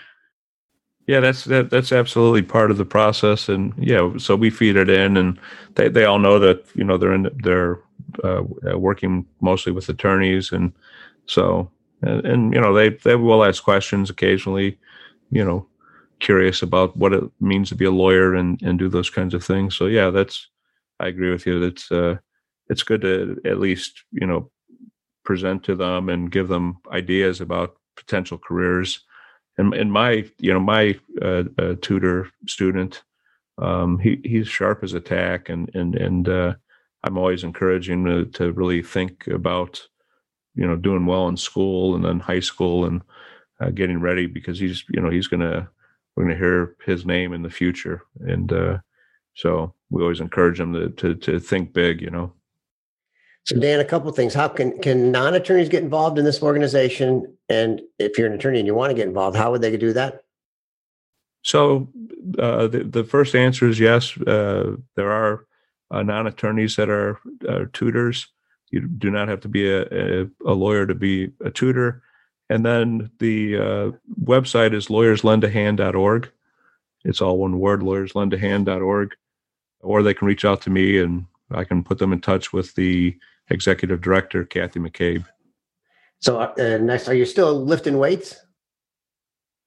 Yeah, 1.06 1.20
that's 1.20 1.44
that, 1.44 1.70
that's 1.70 1.90
absolutely 1.92 2.42
part 2.42 2.70
of 2.70 2.76
the 2.78 2.84
process, 2.84 3.48
and 3.48 3.74
yeah, 3.76 4.16
so 4.18 4.36
we 4.36 4.50
feed 4.50 4.76
it 4.76 4.88
in, 4.88 5.16
and 5.16 5.38
they, 5.74 5.88
they 5.88 6.04
all 6.04 6.20
know 6.20 6.38
that 6.38 6.64
you 6.74 6.84
know 6.84 6.96
they're 6.96 7.12
in 7.12 7.28
they're 7.42 7.80
uh, 8.22 8.42
uh, 8.70 8.78
working 8.78 9.26
mostly 9.40 9.72
with 9.72 9.88
attorneys, 9.88 10.52
and 10.52 10.72
so 11.26 11.68
and, 12.02 12.24
and, 12.24 12.54
you 12.54 12.60
know 12.60 12.72
they 12.72 12.90
they 12.90 13.16
will 13.16 13.44
ask 13.44 13.64
questions 13.64 14.10
occasionally, 14.10 14.78
you 15.30 15.44
know, 15.44 15.66
curious 16.20 16.62
about 16.62 16.96
what 16.96 17.12
it 17.12 17.24
means 17.40 17.68
to 17.70 17.74
be 17.74 17.84
a 17.84 17.90
lawyer 17.90 18.34
and 18.34 18.62
and 18.62 18.78
do 18.78 18.88
those 18.88 19.10
kinds 19.10 19.34
of 19.34 19.44
things. 19.44 19.76
So 19.76 19.86
yeah, 19.86 20.10
that's 20.10 20.48
I 21.00 21.08
agree 21.08 21.32
with 21.32 21.46
you. 21.46 21.58
That's 21.58 21.90
uh, 21.90 22.18
it's 22.68 22.84
good 22.84 23.00
to 23.00 23.40
at 23.44 23.58
least 23.58 24.04
you 24.12 24.26
know 24.26 24.50
present 25.24 25.64
to 25.64 25.74
them 25.74 26.08
and 26.08 26.30
give 26.30 26.46
them 26.48 26.78
ideas 26.92 27.40
about 27.40 27.76
potential 27.96 28.38
careers 28.38 29.00
and 29.58 29.74
and 29.74 29.92
my 29.92 30.24
you 30.38 30.52
know 30.52 30.60
my 30.60 30.98
uh, 31.20 31.44
uh, 31.58 31.74
tutor 31.80 32.28
student 32.46 33.02
um, 33.58 33.98
he 33.98 34.20
he's 34.24 34.48
sharp 34.48 34.82
as 34.82 34.94
a 34.94 35.00
tack 35.00 35.48
and 35.48 35.70
and 35.74 35.94
and 35.94 36.28
uh, 36.28 36.54
I'm 37.04 37.18
always 37.18 37.44
encouraging 37.44 38.04
to, 38.04 38.24
to 38.26 38.52
really 38.52 38.82
think 38.82 39.26
about 39.26 39.86
you 40.54 40.66
know 40.66 40.76
doing 40.76 41.06
well 41.06 41.28
in 41.28 41.36
school 41.36 41.94
and 41.94 42.04
then 42.04 42.20
high 42.20 42.40
school 42.40 42.84
and 42.84 43.02
uh, 43.60 43.70
getting 43.70 44.00
ready 44.00 44.26
because 44.26 44.58
he's 44.58 44.84
you 44.88 45.00
know 45.00 45.10
he's 45.10 45.26
gonna 45.26 45.68
we're 46.14 46.24
gonna 46.24 46.36
hear 46.36 46.76
his 46.84 47.06
name 47.06 47.32
in 47.32 47.42
the 47.42 47.50
future. 47.50 48.02
And 48.20 48.52
uh, 48.52 48.78
so 49.34 49.74
we 49.90 50.02
always 50.02 50.20
encourage 50.20 50.60
him 50.60 50.72
to, 50.72 50.88
to 50.90 51.14
to 51.14 51.40
think 51.40 51.72
big 51.72 52.00
you 52.00 52.10
know 52.10 52.32
so, 53.44 53.58
Dan, 53.58 53.80
a 53.80 53.84
couple 53.84 54.08
of 54.08 54.14
things. 54.14 54.34
How 54.34 54.48
can 54.48 54.78
can 54.78 55.10
non 55.10 55.34
attorneys 55.34 55.68
get 55.68 55.82
involved 55.82 56.18
in 56.18 56.24
this 56.24 56.42
organization? 56.42 57.36
And 57.48 57.80
if 57.98 58.16
you're 58.16 58.28
an 58.28 58.34
attorney 58.34 58.58
and 58.58 58.66
you 58.66 58.74
want 58.74 58.90
to 58.90 58.94
get 58.94 59.08
involved, 59.08 59.36
how 59.36 59.50
would 59.50 59.62
they 59.62 59.76
do 59.76 59.92
that? 59.94 60.22
So, 61.42 61.88
uh, 62.38 62.68
the 62.68 62.84
the 62.84 63.04
first 63.04 63.34
answer 63.34 63.68
is 63.68 63.80
yes. 63.80 64.16
Uh, 64.18 64.76
there 64.94 65.10
are 65.10 65.46
uh, 65.90 66.02
non 66.02 66.28
attorneys 66.28 66.76
that 66.76 66.88
are, 66.88 67.18
are, 67.48 67.66
tutors. 67.66 68.28
You 68.70 68.86
do 68.86 69.10
not 69.10 69.28
have 69.28 69.40
to 69.40 69.48
be 69.48 69.68
a, 69.68 69.82
a, 69.82 70.28
a, 70.46 70.54
lawyer 70.54 70.86
to 70.86 70.94
be 70.94 71.32
a 71.44 71.50
tutor. 71.50 72.02
And 72.48 72.64
then 72.64 73.10
the 73.18 73.56
uh, 73.56 73.90
website 74.24 74.72
is 74.72 74.86
lawyerslendahand.org. 74.86 76.30
It's 77.04 77.20
all 77.20 77.38
one 77.38 77.58
word, 77.58 77.80
lawyerslendahand.org. 77.80 79.14
Or 79.80 80.02
they 80.02 80.14
can 80.14 80.26
reach 80.26 80.44
out 80.44 80.62
to 80.62 80.70
me 80.70 80.98
and 80.98 81.26
I 81.50 81.64
can 81.64 81.84
put 81.84 81.98
them 81.98 82.12
in 82.12 82.20
touch 82.20 82.52
with 82.52 82.74
the 82.74 83.18
executive 83.52 84.00
director, 84.00 84.44
Kathy 84.44 84.80
McCabe. 84.80 85.24
So 86.20 86.38
uh, 86.40 86.78
next, 86.80 87.08
are 87.08 87.14
you 87.14 87.24
still 87.24 87.64
lifting 87.64 87.98
weights? 87.98 88.36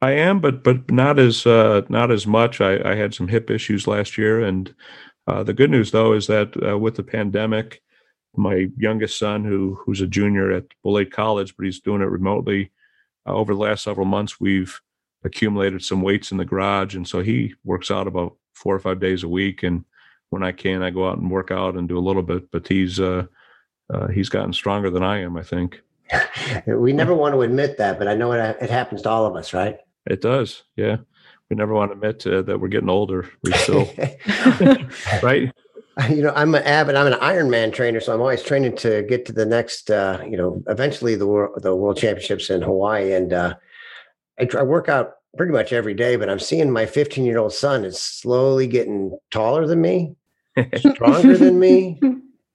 I 0.02 0.12
am, 0.12 0.40
but 0.40 0.64
but 0.64 0.92
not 0.92 1.20
as 1.20 1.46
uh, 1.46 1.82
not 1.90 2.12
as 2.12 2.28
much. 2.28 2.62
I, 2.62 2.92
I 2.92 2.96
had 2.96 3.14
some 3.14 3.28
hip 3.28 3.50
issues 3.50 3.88
last 3.88 4.18
year, 4.18 4.42
and 4.42 4.74
uh, 5.28 5.44
the 5.44 5.54
good 5.54 5.72
news 5.72 5.92
though 5.92 6.14
is 6.14 6.28
that 6.28 6.56
uh, 6.66 6.78
with 6.78 6.96
the 6.96 7.04
pandemic, 7.04 7.82
my 8.36 8.68
youngest 8.78 9.18
son, 9.18 9.44
who 9.44 9.76
who's 9.86 10.02
a 10.02 10.08
junior 10.08 10.52
at 10.52 10.66
Beloit 10.84 11.12
College, 11.12 11.56
but 11.58 11.66
he's 11.66 11.80
doing 11.80 12.02
it 12.02 12.06
remotely. 12.06 12.72
Uh, 13.28 13.34
over 13.34 13.54
the 13.54 13.60
last 13.60 13.84
several 13.84 14.06
months, 14.06 14.40
we've 14.40 14.80
accumulated 15.24 15.84
some 15.84 16.02
weights 16.02 16.32
in 16.32 16.38
the 16.38 16.46
garage, 16.46 16.96
and 16.96 17.08
so 17.08 17.22
he 17.22 17.56
works 17.64 17.90
out 17.90 18.08
about 18.08 18.36
four 18.54 18.76
or 18.76 18.80
five 18.80 19.00
days 19.00 19.24
a 19.24 19.28
week. 19.28 19.64
And 19.64 19.84
when 20.30 20.44
I 20.44 20.52
can, 20.52 20.84
I 20.84 20.90
go 20.90 21.10
out 21.10 21.18
and 21.18 21.32
work 21.32 21.52
out 21.52 21.76
and 21.76 21.90
do 21.90 21.98
a 21.98 22.08
little 22.08 22.24
bit. 22.24 22.52
But 22.52 22.68
he's 22.68 23.00
uh, 23.00 23.26
uh, 23.94 24.08
he's 24.08 24.30
gotten 24.30 24.54
stronger 24.54 24.90
than 24.90 25.04
I 25.04 25.22
am. 25.22 25.38
I 25.38 25.44
think. 25.44 25.82
we 26.68 26.94
never 26.94 27.14
want 27.14 27.34
to 27.34 27.42
admit 27.42 27.78
that, 27.78 27.98
but 27.98 28.08
I 28.08 28.14
know 28.14 28.32
it, 28.32 28.58
it 28.62 28.70
happens 28.70 29.02
to 29.04 29.10
all 29.10 29.26
of 29.26 29.36
us, 29.36 29.54
right? 29.54 29.78
It 30.06 30.22
does. 30.22 30.64
Yeah, 30.76 30.98
we 31.50 31.56
never 31.56 31.74
want 31.74 31.92
to 31.92 31.96
admit 31.96 32.26
uh, 32.28 32.42
that 32.44 32.60
we're 32.60 32.68
getting 32.68 32.90
older. 32.90 33.30
We 33.44 33.52
still, 33.54 33.90
right? 35.24 35.52
You 36.10 36.24
know, 36.24 36.34
I'm 36.36 36.54
an 36.56 36.64
avid. 36.64 36.96
I'm 36.96 37.12
an 37.12 37.20
Ironman 37.20 37.74
trainer, 37.74 38.00
so 38.00 38.14
I'm 38.14 38.20
always 38.20 38.44
training 38.44 38.76
to 38.78 39.04
get 39.04 39.26
to 39.28 39.32
the 39.32 39.46
next. 39.46 39.90
Uh, 39.90 40.22
you 40.28 40.36
know, 40.38 40.62
eventually 40.68 41.16
the 41.16 41.28
world 41.28 41.62
the 41.64 41.76
World 41.76 41.98
Championships 41.98 42.50
in 42.50 42.62
Hawaii, 42.62 43.14
and 43.14 43.32
uh, 43.32 43.56
I, 44.40 44.48
I 44.58 44.64
work 44.64 44.90
out 44.90 45.14
pretty 45.38 45.54
much 45.54 45.72
every 45.72 45.94
day. 45.94 46.18
But 46.18 46.30
I'm 46.30 46.40
seeing 46.40 46.70
my 46.70 46.86
15 46.86 47.26
year 47.26 47.38
old 47.38 47.54
son 47.54 47.86
is 47.86 48.00
slowly 48.00 48.68
getting 48.68 49.18
taller 49.32 49.66
than 49.66 49.82
me, 49.82 50.16
stronger 50.76 51.38
than 51.38 51.60
me, 51.60 52.00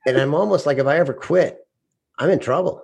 and 0.07 0.17
I'm 0.17 0.35
almost 0.35 0.67
like 0.67 0.79
if 0.79 0.87
I 0.87 0.99
ever 0.99 1.13
quit, 1.13 1.59
I'm 2.19 2.31
in 2.31 2.39
trouble. 2.39 2.83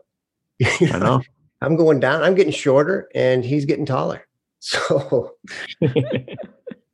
I 0.65 0.99
know. 0.99 1.23
I'm 1.63 1.77
going 1.77 2.01
down. 2.01 2.23
I'm 2.23 2.35
getting 2.35 2.53
shorter, 2.53 3.09
and 3.15 3.45
he's 3.45 3.65
getting 3.65 3.87
taller. 3.87 4.23
So, 4.59 5.37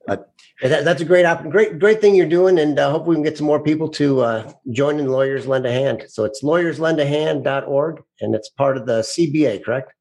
but 0.06 0.32
that, 0.60 0.84
that's 0.84 1.00
a 1.00 1.06
great, 1.06 1.24
great, 1.48 1.78
great 1.78 2.00
thing 2.00 2.14
you're 2.14 2.26
doing, 2.28 2.58
and 2.58 2.78
uh, 2.78 2.90
hope 2.90 3.06
we 3.06 3.14
can 3.14 3.22
get 3.22 3.38
some 3.38 3.46
more 3.46 3.62
people 3.62 3.88
to 3.90 4.20
uh, 4.20 4.52
join 4.72 4.98
in 4.98 5.06
Lawyers 5.06 5.46
Lend 5.46 5.64
a 5.64 5.72
Hand. 5.72 6.04
So 6.08 6.24
it's 6.24 6.42
lawyerslendahand.org, 6.42 8.02
and 8.20 8.34
it's 8.34 8.50
part 8.50 8.76
of 8.76 8.86
the 8.86 9.00
CBA, 9.00 9.64
correct? 9.64 9.94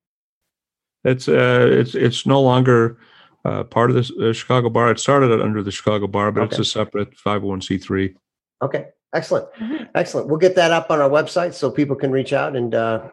It's 1.05 1.30
uh, 1.30 1.67
it's 1.72 1.95
it's 1.95 2.26
no 2.26 2.41
longer 2.41 2.97
uh, 3.45 3.63
part 3.63 3.91
of 3.91 3.95
the 3.95 4.34
Chicago 4.34 4.69
Bar. 4.69 4.91
It 4.91 4.99
started 4.99 5.39
under 5.39 5.63
the 5.63 5.72
Chicago 5.72 6.07
Bar, 6.07 6.32
but 6.32 6.41
okay. 6.41 6.49
it's 6.49 6.59
a 6.59 6.65
separate 6.65 7.15
501c3. 7.15 8.15
Okay. 8.63 8.88
Excellent. 9.14 9.51
Mm-hmm. 9.59 9.84
Excellent. 9.95 10.28
We'll 10.28 10.38
get 10.38 10.55
that 10.55 10.72
up 10.72 10.89
on 10.89 11.01
our 11.01 11.09
website 11.09 11.53
so 11.53 11.70
people 11.70 11.95
can 11.95 12.12
reach 12.12 12.34
out 12.34 12.55
and 12.55 12.74
uh, 12.74 13.09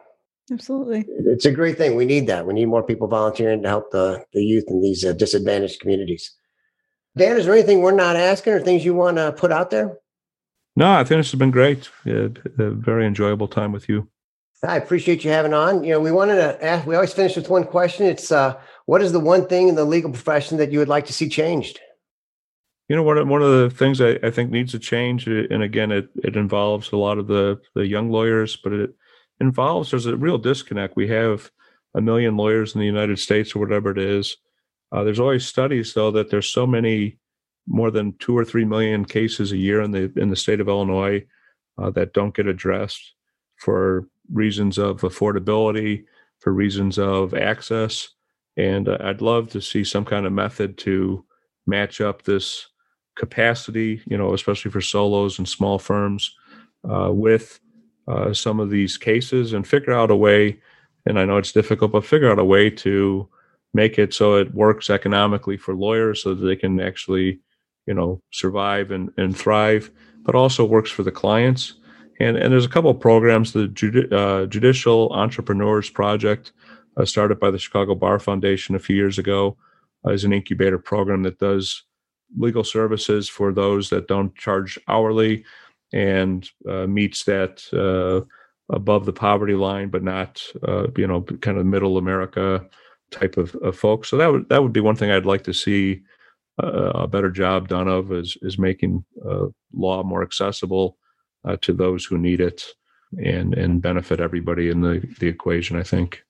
absolutely. 0.51 1.05
It's 1.25 1.45
a 1.45 1.51
great 1.51 1.77
thing. 1.77 1.95
We 1.95 2.05
need 2.05 2.27
that. 2.27 2.45
We 2.45 2.53
need 2.53 2.65
more 2.65 2.83
people 2.83 3.07
volunteering 3.07 3.61
to 3.63 3.69
help 3.69 3.91
the, 3.91 4.23
the 4.33 4.43
youth 4.43 4.65
in 4.67 4.81
these 4.81 5.03
uh, 5.03 5.13
disadvantaged 5.13 5.81
communities. 5.81 6.33
Dan, 7.17 7.37
is 7.37 7.45
there 7.45 7.53
anything 7.53 7.81
we're 7.81 7.91
not 7.91 8.15
asking 8.15 8.53
or 8.53 8.59
things 8.61 8.85
you 8.85 8.93
want 8.93 9.17
to 9.17 9.33
put 9.33 9.51
out 9.51 9.71
there? 9.71 9.97
No, 10.75 10.91
I 10.91 11.03
think 11.03 11.19
this 11.19 11.31
has 11.31 11.39
been 11.39 11.51
great. 11.51 11.89
a 12.05 12.29
very 12.57 13.05
enjoyable 13.05 13.47
time 13.47 13.73
with 13.73 13.89
you. 13.89 14.07
I 14.63 14.77
appreciate 14.77 15.23
you 15.23 15.31
having 15.31 15.53
on. 15.53 15.83
You 15.83 15.93
know, 15.93 15.99
we 15.99 16.11
wanted 16.11 16.35
to 16.35 16.63
ask, 16.63 16.85
we 16.85 16.95
always 16.95 17.13
finish 17.13 17.35
with 17.35 17.49
one 17.49 17.63
question. 17.63 18.05
It's 18.05 18.31
uh, 18.31 18.59
what 18.85 19.01
is 19.01 19.11
the 19.11 19.19
one 19.19 19.47
thing 19.47 19.69
in 19.69 19.75
the 19.75 19.85
legal 19.85 20.11
profession 20.11 20.57
that 20.57 20.71
you 20.71 20.79
would 20.79 20.87
like 20.87 21.05
to 21.07 21.13
see 21.13 21.29
changed? 21.29 21.79
You 22.89 22.95
know, 22.95 23.03
one 23.03 23.17
of, 23.17 23.27
one 23.27 23.41
of 23.41 23.51
the 23.51 23.69
things 23.69 24.01
I, 24.01 24.17
I 24.23 24.31
think 24.31 24.51
needs 24.51 24.71
to 24.71 24.79
change, 24.79 25.27
uh, 25.27 25.43
and 25.51 25.63
again, 25.63 25.91
it, 25.91 26.09
it 26.23 26.35
involves 26.35 26.91
a 26.91 26.97
lot 26.97 27.19
of 27.19 27.27
the, 27.27 27.61
the 27.75 27.87
young 27.87 28.09
lawyers, 28.09 28.55
but 28.57 28.73
it 28.73 28.95
involves 29.39 29.91
there's 29.91 30.07
a 30.07 30.17
real 30.17 30.37
disconnect. 30.37 30.95
We 30.95 31.07
have 31.09 31.51
a 31.95 32.01
million 32.01 32.35
lawyers 32.35 32.73
in 32.73 32.79
the 32.79 32.87
United 32.87 33.19
States 33.19 33.55
or 33.55 33.59
whatever 33.59 33.91
it 33.91 33.97
is. 33.97 34.37
Uh, 34.91 35.03
there's 35.03 35.19
always 35.19 35.45
studies 35.45 35.93
though 35.93 36.11
that 36.11 36.29
there's 36.29 36.49
so 36.49 36.65
many 36.65 37.19
more 37.67 37.91
than 37.91 38.17
two 38.17 38.35
or 38.35 38.43
three 38.43 38.65
million 38.65 39.05
cases 39.05 39.51
a 39.51 39.57
year 39.57 39.81
in 39.81 39.91
the 39.91 40.11
in 40.15 40.29
the 40.29 40.35
state 40.35 40.59
of 40.59 40.67
Illinois 40.67 41.23
uh, 41.77 41.91
that 41.91 42.13
don't 42.13 42.35
get 42.35 42.47
addressed 42.47 43.13
for 43.57 44.07
reasons 44.33 44.77
of 44.77 45.01
affordability, 45.01 46.05
for 46.39 46.51
reasons 46.51 46.97
of 46.97 47.33
access, 47.33 48.09
and 48.57 48.89
uh, 48.89 48.97
I'd 49.01 49.21
love 49.21 49.49
to 49.51 49.61
see 49.61 49.83
some 49.83 50.05
kind 50.05 50.25
of 50.25 50.33
method 50.33 50.77
to 50.79 51.25
match 51.67 52.01
up 52.01 52.23
this 52.23 52.67
capacity, 53.15 54.01
you 54.05 54.17
know, 54.17 54.33
especially 54.33 54.71
for 54.71 54.81
solos 54.81 55.37
and 55.37 55.47
small 55.47 55.79
firms, 55.79 56.35
uh, 56.89 57.11
with 57.11 57.59
uh, 58.07 58.33
some 58.33 58.59
of 58.59 58.69
these 58.69 58.97
cases 58.97 59.53
and 59.53 59.67
figure 59.67 59.93
out 59.93 60.11
a 60.11 60.15
way. 60.15 60.59
And 61.05 61.19
I 61.19 61.25
know 61.25 61.37
it's 61.37 61.51
difficult, 61.51 61.91
but 61.91 62.05
figure 62.05 62.31
out 62.31 62.39
a 62.39 62.45
way 62.45 62.69
to 62.69 63.27
make 63.73 63.99
it 63.99 64.13
so 64.13 64.35
it 64.35 64.53
works 64.53 64.89
economically 64.89 65.57
for 65.57 65.75
lawyers 65.75 66.23
so 66.23 66.33
that 66.33 66.45
they 66.45 66.55
can 66.55 66.79
actually, 66.79 67.39
you 67.85 67.93
know, 67.93 68.21
survive 68.31 68.91
and, 68.91 69.11
and 69.17 69.37
thrive, 69.37 69.91
but 70.23 70.35
also 70.35 70.65
works 70.65 70.91
for 70.91 71.03
the 71.03 71.11
clients. 71.11 71.75
and 72.19 72.37
and 72.37 72.51
there's 72.51 72.65
a 72.65 72.69
couple 72.69 72.91
of 72.91 72.99
programs. 72.99 73.53
The 73.53 73.67
Judi- 73.67 74.11
uh, 74.11 74.45
Judicial 74.45 75.11
Entrepreneurs 75.13 75.89
Project, 75.89 76.51
uh, 76.97 77.05
started 77.05 77.39
by 77.39 77.51
the 77.51 77.59
Chicago 77.59 77.95
Bar 77.95 78.19
Foundation 78.19 78.75
a 78.75 78.79
few 78.79 78.95
years 78.95 79.17
ago, 79.17 79.57
uh, 80.05 80.11
is 80.11 80.23
an 80.23 80.33
incubator 80.33 80.77
program 80.77 81.23
that 81.23 81.39
does 81.39 81.83
legal 82.37 82.63
services 82.63 83.27
for 83.29 83.51
those 83.53 83.89
that 83.89 84.07
don't 84.07 84.35
charge 84.35 84.79
hourly 84.87 85.43
and 85.93 86.49
uh, 86.67 86.85
meets 86.87 87.23
that 87.23 87.63
uh, 87.73 88.25
above 88.73 89.05
the 89.05 89.13
poverty 89.13 89.55
line, 89.55 89.89
but 89.89 90.03
not 90.03 90.41
uh, 90.67 90.87
you 90.97 91.07
know 91.07 91.21
kind 91.21 91.57
of 91.57 91.65
middle 91.65 91.97
America 91.97 92.65
type 93.11 93.37
of, 93.37 93.55
of 93.55 93.75
folks. 93.75 94.09
So 94.09 94.17
that 94.17 94.31
would 94.31 94.49
that 94.49 94.61
would 94.61 94.73
be 94.73 94.79
one 94.79 94.95
thing 94.95 95.11
I'd 95.11 95.25
like 95.25 95.43
to 95.45 95.53
see 95.53 96.01
uh, 96.61 96.91
a 96.95 97.07
better 97.07 97.31
job 97.31 97.67
done 97.67 97.87
of 97.87 98.11
is 98.11 98.37
is 98.41 98.59
making 98.59 99.03
uh, 99.27 99.47
law 99.73 100.03
more 100.03 100.21
accessible 100.23 100.97
uh, 101.45 101.57
to 101.61 101.73
those 101.73 102.05
who 102.05 102.17
need 102.17 102.41
it 102.41 102.65
and 103.23 103.53
and 103.55 103.81
benefit 103.81 104.19
everybody 104.19 104.69
in 104.69 104.81
the 104.81 105.05
the 105.19 105.27
equation. 105.27 105.77
I 105.77 105.83
think. 105.83 106.23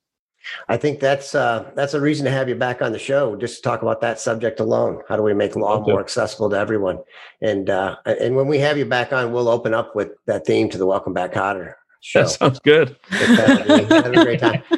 I 0.68 0.78
think 0.78 1.00
that's 1.00 1.36
uh, 1.36 1.72
that's 1.76 1.94
a 1.94 2.02
reason 2.02 2.26
to 2.26 2.32
have 2.32 2.50
you 2.50 2.56
back 2.56 2.82
on 2.82 2.92
the 2.92 3.00
show, 3.00 3.36
just 3.36 3.58
to 3.58 3.62
talk 3.62 3.82
about 3.82 4.02
that 4.02 4.20
subject 4.20 4.60
alone. 4.60 5.02
How 5.08 5.16
do 5.16 5.24
we 5.24 5.34
make 5.34 5.56
law 5.56 5.80
more 5.82 6.00
accessible 6.00 6.50
to 6.50 6.58
everyone? 6.58 7.00
And 7.42 7.70
uh, 7.70 7.98
and 8.06 8.36
when 8.36 8.48
we 8.48 8.60
have 8.60 8.78
you 8.78 8.86
back 8.86 9.14
on, 9.14 9.32
we'll 9.32 9.50
open 9.50 9.74
up 9.74 9.96
with 9.96 10.12
that 10.26 10.46
theme 10.46 10.70
to 10.70 10.78
the 10.78 10.86
Welcome 10.86 11.14
Back 11.14 11.34
Kotter 11.34 11.76
show. 12.02 12.24
That 12.24 12.30
sounds 12.30 12.60
good. 12.60 12.96
Have 13.10 14.14
a 14.14 14.24
great 14.24 14.40
time. 14.40 14.64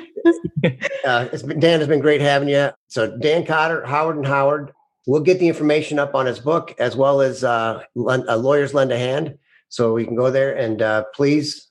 Uh, 1.04 1.28
it's 1.34 1.42
been, 1.42 1.60
Dan 1.60 1.80
has 1.80 1.88
been 1.88 2.00
great 2.00 2.22
having 2.22 2.48
you. 2.48 2.70
So 2.88 3.18
Dan 3.18 3.44
Cotter, 3.44 3.84
Howard 3.84 4.18
and 4.18 4.26
Howard. 4.26 4.72
We'll 5.08 5.22
get 5.22 5.40
the 5.40 5.48
information 5.48 5.98
up 5.98 6.14
on 6.14 6.28
his 6.28 6.38
book 6.38 6.76
as 6.78 6.96
well 6.96 7.22
as 7.22 7.44
uh, 7.44 7.82
uh, 7.98 8.36
lawyers 8.38 8.76
lend 8.76 8.92
a 8.92 8.98
hand, 9.00 9.40
so 9.70 9.94
we 9.94 10.06
can 10.06 10.16
go 10.16 10.30
there 10.30 10.56
and 10.56 10.80
uh, 10.80 11.06
please 11.16 11.70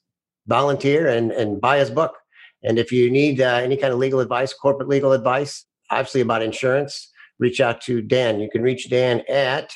volunteer 0.48 1.06
and 1.06 1.30
and 1.30 1.60
buy 1.60 1.78
his 1.78 1.90
book. 1.90 2.16
And 2.62 2.78
if 2.78 2.92
you 2.92 3.10
need 3.10 3.40
uh, 3.40 3.60
any 3.62 3.76
kind 3.76 3.92
of 3.92 3.98
legal 3.98 4.20
advice, 4.20 4.52
corporate 4.52 4.88
legal 4.88 5.12
advice, 5.12 5.64
obviously 5.90 6.20
about 6.20 6.42
insurance, 6.42 7.10
reach 7.38 7.60
out 7.60 7.80
to 7.82 8.02
Dan. 8.02 8.40
You 8.40 8.50
can 8.50 8.62
reach 8.62 8.90
Dan 8.90 9.22
at, 9.28 9.72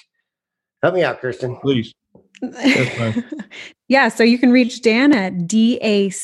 help 0.82 0.95
me 0.95 1.03
out, 1.03 1.20
Kirsten. 1.20 1.57
Please. 1.57 1.93
yeah, 3.89 4.09
so 4.09 4.22
you 4.22 4.39
can 4.39 4.53
reach 4.53 4.82
Dan 4.82 5.12
at 5.12 5.49
dac 5.49 6.14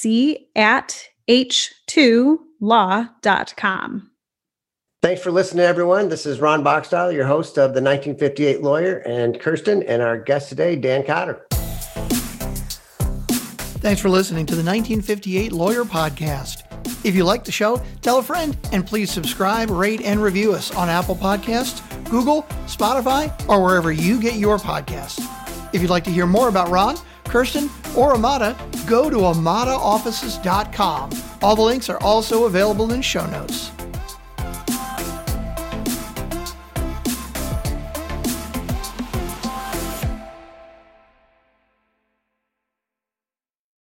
at 0.56 1.04
h2law.com. 1.28 4.10
Thanks 5.02 5.22
for 5.22 5.30
listening, 5.30 5.64
everyone. 5.64 6.10
This 6.10 6.26
is 6.26 6.40
Ron 6.40 6.62
Boxstyle, 6.62 7.10
your 7.10 7.26
host 7.26 7.56
of 7.56 7.72
the 7.72 7.80
1958 7.80 8.62
Lawyer, 8.62 8.96
and 9.06 9.40
Kirsten, 9.40 9.82
and 9.84 10.02
our 10.02 10.18
guest 10.18 10.50
today, 10.50 10.76
Dan 10.76 11.06
Cotter. 11.06 11.46
Thanks 13.80 14.02
for 14.02 14.10
listening 14.10 14.44
to 14.44 14.54
the 14.54 14.62
1958 14.62 15.52
Lawyer 15.52 15.84
Podcast. 15.84 16.64
If 17.02 17.14
you 17.14 17.24
like 17.24 17.44
the 17.44 17.52
show, 17.52 17.80
tell 18.02 18.18
a 18.18 18.22
friend 18.22 18.54
and 18.72 18.86
please 18.86 19.10
subscribe, 19.10 19.70
rate, 19.70 20.02
and 20.02 20.22
review 20.22 20.52
us 20.52 20.74
on 20.74 20.90
Apple 20.90 21.16
Podcasts, 21.16 21.80
Google, 22.10 22.42
Spotify, 22.66 23.32
or 23.48 23.62
wherever 23.62 23.90
you 23.90 24.20
get 24.20 24.34
your 24.34 24.58
podcasts. 24.58 25.26
If 25.72 25.80
you'd 25.80 25.90
like 25.90 26.04
to 26.04 26.10
hear 26.10 26.26
more 26.26 26.50
about 26.50 26.68
Ron, 26.68 26.98
Kirsten, 27.24 27.70
or 27.96 28.12
Amada, 28.12 28.54
go 28.86 29.08
to 29.08 29.16
amadaoffices.com. 29.16 31.10
All 31.40 31.56
the 31.56 31.62
links 31.62 31.88
are 31.88 32.02
also 32.02 32.44
available 32.44 32.92
in 32.92 33.00
show 33.00 33.24
notes. 33.30 33.70